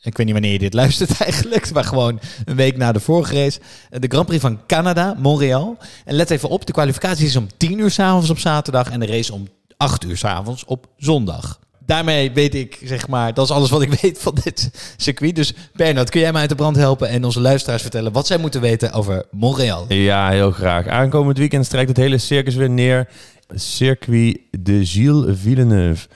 Ik 0.01 0.17
weet 0.17 0.27
niet 0.27 0.35
wanneer 0.35 0.53
je 0.53 0.59
dit 0.59 0.75
luistert 0.75 1.21
eigenlijk. 1.23 1.73
Maar 1.73 1.85
gewoon 1.85 2.21
een 2.45 2.57
week 2.57 2.77
na 2.77 2.93
de 2.93 3.01
vorige 3.01 3.35
race. 3.35 3.61
Eh, 3.91 4.01
De 4.01 4.09
Grand 4.09 4.27
Prix 4.27 4.41
van 4.41 4.67
Canada, 4.67 5.15
Montreal. 5.19 5.77
En 6.05 6.15
let 6.15 6.31
even 6.31 6.49
op, 6.49 6.67
de 6.67 6.73
kwalificatie 6.73 7.27
is 7.27 7.37
om 7.37 7.49
10 7.57 7.79
uur 7.79 7.91
s'avonds 7.91 8.31
op 8.31 8.39
zaterdag. 8.39 8.91
En 8.91 9.01
de 9.01 9.07
race 9.07 9.33
om 9.33 9.49
8 9.77 10.05
uur 10.05 10.17
s'avonds 10.17 10.65
op 10.65 10.87
zondag. 10.97 11.61
Daarmee 11.93 12.33
weet 12.33 12.55
ik, 12.55 12.79
zeg 12.85 13.09
maar, 13.09 13.35
dat 13.35 13.45
is 13.45 13.51
alles 13.51 13.71
wat 13.71 13.83
ik 13.83 13.93
weet 14.03 14.19
van 14.19 14.39
dit 14.45 14.71
circuit. 14.97 15.37
Dus 15.37 15.55
Bernard, 15.75 16.11
kun 16.11 16.21
jij 16.21 16.33
mij 16.33 16.41
uit 16.41 16.51
de 16.51 16.57
brand 16.57 16.77
helpen 16.77 17.09
en 17.09 17.25
onze 17.25 17.41
luisteraars 17.41 17.83
vertellen 17.83 18.13
wat 18.13 18.27
zij 18.27 18.39
moeten 18.39 18.61
weten 18.61 18.93
over 18.93 19.25
Montreal? 19.31 19.85
Ja, 19.89 20.31
heel 20.31 20.51
graag. 20.51 20.87
Aankomend 20.87 21.39
weekend 21.39 21.67
strijkt 21.67 21.89
het 21.89 21.97
hele 21.97 22.19
circus 22.19 22.55
weer 22.55 22.71
neer. 22.71 23.09
Circuit 23.55 24.39
de 24.51 24.87
Gilles 24.87 25.39
Villeneuve. 25.41 26.09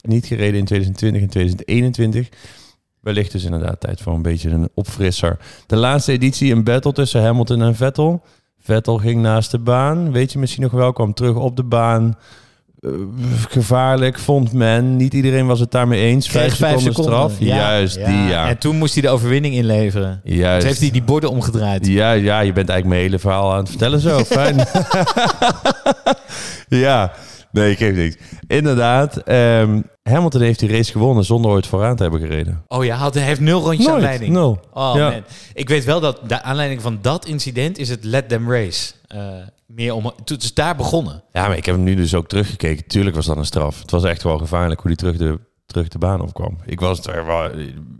Niet 0.00 0.26
gereden 0.26 0.58
in 0.58 0.64
2020 0.64 1.22
en 1.22 1.28
2021. 1.28 2.28
Wellicht 3.00 3.32
dus 3.32 3.44
inderdaad 3.44 3.80
tijd 3.80 4.00
voor 4.00 4.14
een 4.14 4.22
beetje 4.22 4.50
een 4.50 4.68
opfrisser. 4.74 5.38
De 5.66 5.76
laatste 5.76 6.12
editie 6.12 6.52
een 6.52 6.64
battle 6.64 6.92
tussen 6.92 7.22
Hamilton 7.22 7.62
en 7.62 7.76
Vettel. 7.76 8.22
Vettel 8.60 8.98
ging 8.98 9.22
naast 9.22 9.50
de 9.50 9.58
baan. 9.58 10.12
Weet 10.12 10.32
je 10.32 10.38
misschien 10.38 10.62
nog 10.62 10.72
wel, 10.72 10.92
kwam 10.92 11.14
terug 11.14 11.36
op 11.36 11.56
de 11.56 11.64
baan. 11.64 12.16
Eh, 12.82 12.90
gevaarlijk, 13.48 14.18
vond 14.18 14.52
men. 14.52 14.96
Niet 14.96 15.14
iedereen 15.14 15.46
was 15.46 15.60
het 15.60 15.70
daarmee 15.70 16.00
eens. 16.04 16.28
Kreeg 16.28 16.56
Vijf 16.56 16.80
seconden, 16.80 17.04
straf. 17.12 17.32
Ja, 17.38 17.56
Juist, 17.56 17.96
ja. 17.96 18.06
die 18.06 18.16
ja. 18.16 18.48
En 18.48 18.58
toen 18.58 18.76
moest 18.76 18.92
hij 18.94 19.02
de 19.02 19.08
overwinning 19.08 19.54
inleveren. 19.54 20.20
Juist. 20.24 20.58
Toen 20.58 20.68
heeft 20.68 20.80
hij 20.80 20.90
die 20.90 21.02
borden 21.02 21.30
omgedraaid. 21.30 21.86
Ja, 21.86 22.12
ja, 22.12 22.40
je 22.40 22.52
bent 22.52 22.68
eigenlijk 22.68 22.86
mijn 22.88 23.00
hele 23.00 23.18
verhaal 23.18 23.52
aan 23.52 23.58
het 23.58 23.68
vertellen 23.68 24.00
zo. 24.00 24.24
Fijn. 24.38 24.66
ja, 26.68 27.12
nee, 27.52 27.70
ik 27.70 27.78
geef 27.78 27.94
niks. 27.96 28.16
Inderdaad, 28.46 29.16
ehm, 29.16 29.80
Hamilton 30.02 30.40
heeft 30.40 30.58
die 30.58 30.70
race 30.70 30.92
gewonnen 30.92 31.24
zonder 31.24 31.50
ooit 31.50 31.66
vooraan 31.66 31.96
te 31.96 32.02
hebben 32.02 32.20
gereden. 32.20 32.62
Oh 32.68 32.84
ja, 32.84 32.96
had- 32.96 33.14
hij 33.14 33.22
heeft 33.22 33.40
nul 33.40 33.60
rondjes 33.60 33.86
Nooit, 33.86 33.98
aanleiding. 33.98 34.32
nul. 34.32 34.60
Oh 34.72 34.92
Ja. 34.96 35.10
man. 35.10 35.22
Ik 35.54 35.68
weet 35.68 35.84
wel 35.84 36.00
dat 36.00 36.20
de 36.26 36.42
aanleiding 36.42 36.82
van 36.82 36.98
dat 37.02 37.26
incident 37.26 37.78
is 37.78 37.88
het 37.88 38.04
Let 38.04 38.28
Them 38.28 38.50
Race. 38.52 38.92
Eh, 39.06 39.18
meer 39.74 39.94
om, 39.94 40.12
het 40.24 40.42
is 40.42 40.54
daar 40.54 40.76
begonnen. 40.76 41.22
Ja, 41.32 41.48
maar 41.48 41.56
ik 41.56 41.66
heb 41.66 41.74
hem 41.74 41.84
nu 41.84 41.94
dus 41.94 42.14
ook 42.14 42.28
teruggekeken. 42.28 42.86
Tuurlijk 42.86 43.16
was 43.16 43.26
dat 43.26 43.36
een 43.36 43.44
straf. 43.44 43.80
Het 43.80 43.90
was 43.90 44.04
echt 44.04 44.22
wel 44.22 44.38
gevaarlijk 44.38 44.80
hoe 44.80 44.90
hij 44.90 44.96
terug 44.96 45.16
de, 45.16 45.38
terug 45.66 45.88
de 45.88 45.98
baan 45.98 46.20
opkwam. 46.20 46.58
Ik 46.66 46.80
was 46.80 47.06
er 47.06 47.26
wel... 47.26 47.50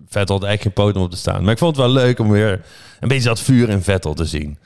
Vettel 0.09 0.39
had 0.39 0.49
echt 0.49 0.63
geen 0.63 0.73
poot 0.73 0.97
om 0.97 1.03
op 1.03 1.11
te 1.11 1.17
staan. 1.17 1.43
Maar 1.43 1.53
ik 1.53 1.59
vond 1.59 1.77
het 1.77 1.85
wel 1.85 1.95
leuk 1.95 2.19
om 2.19 2.31
weer 2.31 2.65
een 3.01 3.09
beetje 3.09 3.29
dat 3.29 3.41
vuur 3.41 3.69
in 3.69 3.83
Vettel 3.83 4.15
te 4.15 4.25
zien. 4.25 4.59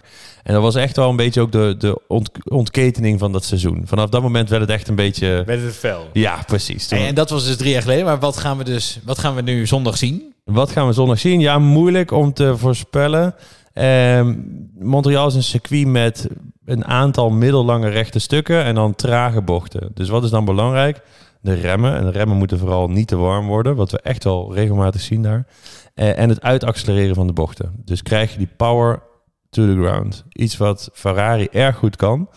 En 0.43 0.53
dat 0.55 0.63
was 0.63 0.75
echt 0.75 0.97
wel 0.97 1.11
een 1.11 1.17
beetje 1.17 1.41
ook 1.41 1.53
de, 1.53 1.75
de 1.79 2.01
ont, 2.09 2.31
ontketening 2.45 3.19
van 3.19 3.33
dat 3.33 3.45
seizoen. 3.45 3.83
Vanaf 3.87 4.09
dat 4.09 4.23
moment 4.23 4.49
werd 4.49 4.63
het 4.63 4.71
echt 4.71 4.89
een 4.89 4.95
beetje... 4.95 5.43
Werd 5.47 5.63
het 5.63 5.75
fel. 5.75 6.09
Ja, 6.13 6.43
precies. 6.47 6.89
Toen- 6.89 6.99
En, 6.99 7.07
en 7.07 7.15
dat 7.15 7.31
was 7.31 7.45
dus 7.45 7.57
drie 7.57 7.71
jaar 7.73 7.83
geleden. 7.83 8.05
Maar 8.05 8.19
wat 8.19 8.37
gaan 8.37 8.59
we 8.59 8.65
dus, 8.65 8.99
wat 9.05 9.19
gaan 9.19 9.35
we 9.35 9.43
nu 9.43 9.67
zondag 9.67 9.97
zien? 9.97 10.35
Wat 10.45 10.71
gaan 10.71 10.87
we 10.87 10.93
zondag 10.93 11.19
zien? 11.19 11.41
Ja, 11.41 11.59
moeilijk 11.59 12.11
om 12.11 12.33
te 12.33 12.57
voorspellen. 12.57 13.35
Ehm, 13.77 14.35
Montreal 14.79 15.27
is 15.27 15.35
een 15.35 15.43
circuit 15.43 15.87
met 15.87 16.29
een 16.65 16.85
aantal 16.85 17.31
middellange 17.31 17.89
rechte 17.89 18.19
stukken 18.19 18.65
en 18.65 18.75
dan 18.75 18.95
trage 18.95 19.43
bochten. 19.43 19.91
Dus 19.95 20.09
wat 20.09 20.25
is 20.25 20.31
dan 20.31 20.45
belangrijk? 20.45 21.01
De 21.41 21.55
remmen. 21.55 21.97
En 21.97 22.05
de 22.05 22.11
remmen 22.11 22.37
moeten 22.37 22.59
vooral 22.59 22.89
niet 22.89 23.09
te 23.09 23.17
warm 23.17 23.47
worden, 23.47 23.77
wat 23.77 23.91
we 23.91 24.01
echt 24.01 24.25
wel 24.25 24.55
regelmatig 24.55 25.01
zien 25.01 25.23
daar. 25.23 25.47
Eh, 25.95 26.19
en 26.19 26.29
het 26.29 26.43
uitaccelereren 26.43 27.15
van 27.15 27.27
de 27.27 27.33
bochten. 27.33 27.73
Dus 27.85 28.03
krijg 28.03 28.33
je 28.33 28.39
die 28.39 28.49
power 28.57 29.03
to 29.51 29.67
the 29.67 29.81
ground. 29.81 30.25
Iets 30.33 30.57
wat 30.57 30.91
Ferrari 30.93 31.49
erg 31.51 31.77
goed 31.77 31.97
kan. 31.97 32.29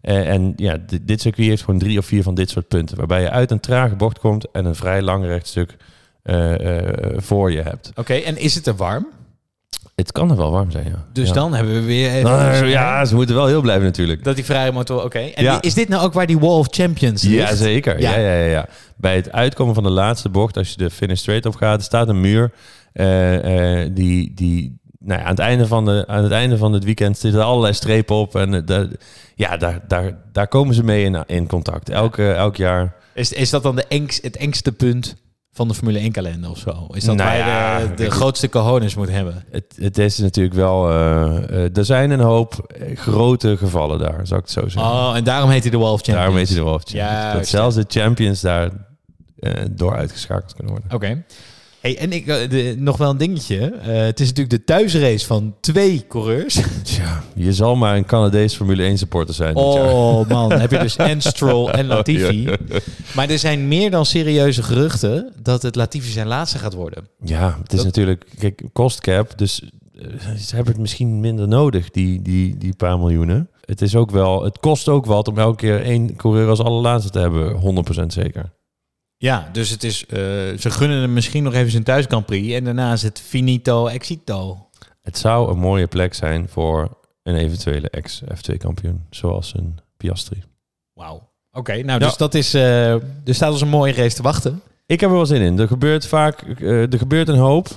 Eh, 0.00 0.28
en 0.28 0.52
ja, 0.56 0.76
dit, 1.02 1.20
circuit 1.20 1.48
heeft 1.48 1.64
gewoon 1.64 1.80
drie 1.80 1.98
of 1.98 2.06
vier 2.06 2.22
van 2.22 2.34
dit 2.34 2.50
soort 2.50 2.68
punten. 2.68 2.96
Waarbij 2.96 3.22
je 3.22 3.30
uit 3.30 3.50
een 3.50 3.60
trage 3.60 3.96
bocht 3.96 4.18
komt 4.18 4.50
en 4.50 4.64
een 4.64 4.74
vrij 4.74 5.02
lang 5.02 5.24
rechtstuk 5.24 5.76
eh, 6.22 6.54
voor 7.16 7.52
je 7.52 7.62
hebt. 7.62 7.92
Oké, 7.94 8.14
en 8.14 8.36
is 8.38 8.54
het 8.54 8.64
te 8.64 8.74
warm? 8.74 9.06
Het 9.96 10.12
kan 10.12 10.30
er 10.30 10.36
wel 10.36 10.50
warm 10.50 10.70
zijn, 10.70 10.84
ja. 10.84 11.04
Dus 11.12 11.28
ja. 11.28 11.34
dan 11.34 11.54
hebben 11.54 11.74
we 11.74 11.80
weer 11.82 12.10
even... 12.10 12.22
Nou, 12.22 12.66
ja, 12.66 13.04
ze 13.04 13.14
moeten 13.14 13.34
wel 13.34 13.46
heel 13.46 13.60
blijven 13.60 13.84
natuurlijk. 13.84 14.24
Dat 14.24 14.34
die 14.34 14.44
vrije 14.44 14.72
motor, 14.72 15.04
oké. 15.04 15.18
En 15.18 15.42
Ja. 15.44 15.62
is 15.62 15.74
dit 15.74 15.88
nou 15.88 16.04
ook 16.04 16.12
waar 16.12 16.26
die 16.26 16.38
Wall 16.38 16.58
of 16.58 16.66
Champions 16.70 17.22
ligt? 17.22 17.48
Ja, 17.48 17.54
zeker. 17.54 18.00
Ja. 18.00 18.10
Ja. 18.10 18.18
Ja, 18.20 18.34
ja, 18.36 18.44
ja, 18.44 18.68
Bij 18.96 19.16
het 19.16 19.32
uitkomen 19.32 19.74
van 19.74 19.82
de 19.82 19.90
laatste 19.90 20.28
bocht, 20.28 20.56
als 20.56 20.68
je 20.70 20.76
de 20.76 20.90
finish 20.90 21.18
straight 21.20 21.46
op 21.46 21.54
gaat, 21.54 21.82
staat 21.82 22.08
een 22.08 22.20
muur. 22.20 22.52
eh, 22.92 23.82
eh, 23.82 23.90
die, 23.94 24.32
die, 24.34 24.78
nou 24.98 25.20
ja, 25.20 25.24
aan, 25.24 25.30
het 25.30 25.38
einde 25.40 25.66
van 25.66 25.84
de, 25.84 26.04
aan 26.06 26.22
het 26.22 26.32
einde 26.32 26.56
van 26.56 26.72
het 26.72 26.84
weekend 26.84 27.18
zitten 27.18 27.40
er 27.40 27.46
allerlei 27.46 27.72
strepen 27.74 28.16
op. 28.16 28.34
En 28.34 28.64
daar, 28.64 28.86
ja, 29.34 29.56
daar, 29.56 29.80
daar, 29.88 30.16
daar 30.32 30.48
komen 30.48 30.74
ze 30.74 30.84
mee 30.84 31.04
in, 31.04 31.22
in 31.26 31.46
contact. 31.46 31.88
Elke, 31.90 32.32
elk 32.32 32.56
jaar. 32.56 32.94
Is, 33.14 33.32
is 33.32 33.50
dat 33.50 33.62
dan 33.62 33.76
de 33.76 33.84
engst, 33.88 34.22
het 34.22 34.36
engste 34.36 34.72
punt 34.72 35.16
van 35.56 35.68
de 35.68 35.74
Formule 35.74 35.98
1 35.98 36.12
kalender 36.12 36.50
of 36.50 36.58
zo? 36.58 36.86
Is 36.92 37.04
dat 37.04 37.16
Nou 37.16 37.36
ja, 37.36 37.78
je 37.78 37.88
de, 37.88 37.94
de 37.94 38.10
grootste 38.10 38.48
cojones 38.48 38.94
moet 38.94 39.08
hebben? 39.08 39.44
Het, 39.50 39.64
het 39.80 39.98
is 39.98 40.18
natuurlijk 40.18 40.54
wel... 40.54 40.90
eh, 40.90 41.36
eh, 41.64 41.76
er 41.76 41.84
zijn 41.84 42.10
een 42.10 42.20
hoop 42.20 42.54
eh, 42.54 42.96
grote 42.96 43.56
gevallen 43.56 43.98
daar, 43.98 44.26
zou 44.26 44.40
ik 44.40 44.46
het 44.46 44.54
zo 44.54 44.68
zeggen. 44.68 44.92
Oh, 44.92 45.16
en 45.16 45.24
daarom 45.24 45.50
heet 45.50 45.62
hij 45.62 45.70
de 45.70 45.78
Wall 45.78 45.92
of 45.92 46.00
Champions. 46.00 46.18
Daarom 46.18 46.36
heet 46.36 46.48
hij 46.48 46.56
de 46.56 46.62
Wolf 46.62 46.82
Champions. 46.82 47.08
Ja, 47.08 47.32
dat 47.32 47.46
zelfs 47.46 47.74
de 47.74 47.84
champions 47.88 48.40
daar 48.40 48.70
door 49.70 49.96
uitgeschakeld 49.96 50.54
kunnen 50.54 50.72
worden. 50.72 50.92
Oké. 50.94 51.24
Hey, 51.86 51.98
en 51.98 52.12
ik, 52.12 52.26
eh, 52.26 52.50
de, 52.50 52.74
nog 52.78 52.96
wel 52.96 53.10
een 53.10 53.16
dingetje. 53.16 53.58
Eh, 53.58 53.94
het 53.96 54.20
is 54.20 54.26
natuurlijk 54.28 54.56
de 54.58 54.64
thuisrace 54.64 55.26
van 55.26 55.54
twee 55.60 56.04
coureurs. 56.08 56.54
Tja, 56.82 57.22
je 57.34 57.52
zal 57.52 57.76
maar 57.76 57.96
een 57.96 58.04
Canadees 58.06 58.54
Formule 58.54 58.82
1 58.82 58.98
supporter 58.98 59.34
zijn. 59.34 59.54
Oh 59.56 60.28
man, 60.28 60.52
heb 60.52 60.70
je 60.70 60.78
dus 60.78 60.96
en 61.12 61.20
Stroll 61.20 61.68
en 61.70 61.86
Latifi. 61.86 62.48
Maar 63.14 63.30
er 63.30 63.38
zijn 63.38 63.68
meer 63.68 63.90
dan 63.90 64.06
serieuze 64.06 64.62
geruchten 64.62 65.32
dat 65.42 65.62
het 65.62 65.74
Latifi 65.74 66.10
zijn 66.10 66.26
laatste 66.26 66.58
gaat 66.58 66.74
worden. 66.74 67.08
Ja, 67.24 67.56
het 67.62 67.72
is 67.72 67.76
Dat- 67.76 67.86
natuurlijk, 67.86 68.24
kijk, 68.38 68.62
cost 68.72 69.00
cap, 69.00 69.38
dus 69.38 69.62
eh, 69.94 70.06
ze 70.38 70.54
hebben 70.54 70.72
het 70.72 70.82
misschien 70.82 71.20
minder 71.20 71.48
nodig, 71.48 71.90
die, 71.90 72.22
die, 72.22 72.56
die 72.58 72.74
paar 72.76 72.98
miljoenen. 72.98 73.48
Het, 73.64 73.82
is 73.82 73.96
ook 73.96 74.10
wel, 74.10 74.44
het 74.44 74.58
kost 74.58 74.88
ook 74.88 75.06
wat 75.06 75.28
om 75.28 75.38
elke 75.38 75.56
keer 75.56 75.82
één 75.82 76.16
coureur 76.16 76.48
als 76.48 76.60
allerlaatste 76.60 77.10
te 77.10 77.18
hebben, 77.18 77.84
100% 78.02 78.06
zeker. 78.06 78.52
Ja, 79.18 79.48
dus 79.52 79.70
het 79.70 79.84
is, 79.84 80.06
eh, 80.06 80.18
ze 80.58 80.70
gunnen 80.70 81.00
hem 81.00 81.12
misschien 81.12 81.42
nog 81.42 81.54
even 81.54 81.70
zijn 81.70 81.82
thuis 81.82 82.04
Grand 82.08 82.26
Prix. 82.26 82.54
En 82.54 82.64
daarna 82.64 82.92
is 82.92 83.02
het 83.02 83.20
finito 83.20 83.86
exito. 83.86 84.68
Het 85.02 85.18
zou 85.18 85.50
een 85.50 85.58
mooie 85.58 85.86
plek 85.86 86.14
zijn 86.14 86.48
voor 86.48 86.98
een 87.22 87.36
eventuele 87.36 87.90
ex-F2-kampioen, 87.90 89.04
zoals 89.10 89.54
een 89.56 89.78
Piastri. 89.96 90.42
Wauw. 90.92 91.28
Oké, 91.52 91.72
nou 91.72 91.86
Ja. 92.00 92.06
dus 92.06 92.16
dat 92.16 92.34
is, 92.34 92.54
eh, 92.54 92.92
er 92.92 93.00
staat 93.34 93.52
ons 93.52 93.60
een 93.60 93.68
mooie 93.68 93.92
race 93.92 94.16
te 94.16 94.22
wachten. 94.22 94.62
Ik 94.86 95.00
heb 95.00 95.10
er 95.10 95.16
wel 95.16 95.26
zin 95.26 95.40
in. 95.40 95.58
Er 95.58 95.66
gebeurt 95.68 96.06
vaak, 96.06 96.42
eh, 96.42 96.92
er 96.92 96.98
gebeurt 96.98 97.28
een 97.28 97.38
hoop. 97.38 97.68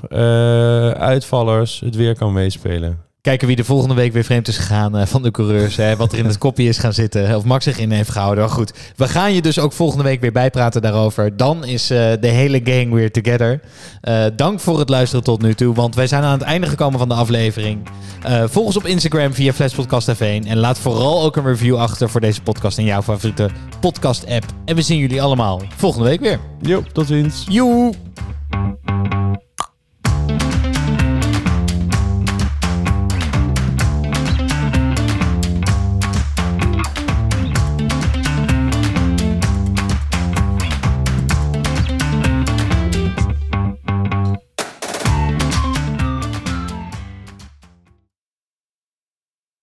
Uitvallers, 0.98 1.80
het 1.80 1.96
weer 1.96 2.16
kan 2.18 2.34
meespelen. 2.34 3.00
Kijken 3.22 3.47
wie 3.47 3.55
de 3.55 3.63
volgende 3.63 3.95
week 3.95 4.13
weer 4.13 4.24
vreemd 4.24 4.47
is 4.47 4.57
gegaan 4.57 4.97
eh, 4.97 5.05
van 5.05 5.22
de 5.22 5.32
coureurs. 5.32 5.76
Hè, 5.76 5.95
wat 5.95 6.11
er 6.11 6.17
in 6.17 6.26
het 6.26 6.38
kopje 6.47 6.63
is 6.63 6.78
gaan 6.78 6.93
zitten. 6.93 7.36
Of 7.36 7.43
Max 7.43 7.63
zich 7.63 7.80
in 7.80 7.91
heeft 7.91 8.09
gehouden. 8.09 8.43
Maar 8.43 8.53
goed, 8.53 8.74
we 8.95 9.07
gaan 9.07 9.34
je 9.34 9.41
dus 9.41 9.59
ook 9.59 9.74
volgende 9.74 10.03
week 10.03 10.22
weer 10.22 10.32
bijpraten 10.32 10.82
daarover. 10.82 11.38
Dan 11.38 11.65
is 11.65 11.89
eh, 11.89 12.11
de 12.20 12.28
hele 12.28 12.61
gang 12.63 12.93
weer 12.93 13.11
together. 13.11 13.61
Eh, 14.01 14.26
dank 14.36 14.59
voor 14.59 14.80
het 14.80 14.89
luisteren 14.89 15.24
tot 15.24 15.41
nu 15.41 15.53
toe. 15.53 15.76
Want 15.76 15.95
wij 15.95 16.07
zijn 16.07 16.24
aan 16.24 16.32
het 16.32 16.41
einde 16.41 16.67
gekomen 16.67 16.99
van 16.99 17.09
de 17.09 17.15
aflevering. 17.15 17.89
Eh, 18.24 18.43
volg 18.47 18.65
ons 18.65 18.78
op 18.78 18.86
Instagram 18.86 19.34
via 19.34 19.53
Flashpodcast 19.53 20.15
F1. 20.15 20.47
En 20.47 20.57
laat 20.57 20.80
vooral 20.80 21.24
ook 21.24 21.36
een 21.36 21.45
review 21.45 21.76
achter 21.76 22.09
voor 22.09 22.22
deze 22.22 22.41
podcast 22.41 22.78
in 22.78 22.86
jouw 22.86 23.01
favoriete 23.01 23.49
podcast 23.80 24.28
app. 24.28 24.45
En 24.65 24.76
we 24.76 24.82
zien 24.82 24.97
jullie 24.97 25.22
allemaal 25.22 25.61
volgende 25.78 26.07
week 26.07 26.20
weer. 26.20 26.39
Jo, 26.61 26.84
tot 26.93 27.07
ziens. 27.07 27.45
Joe! 27.49 27.93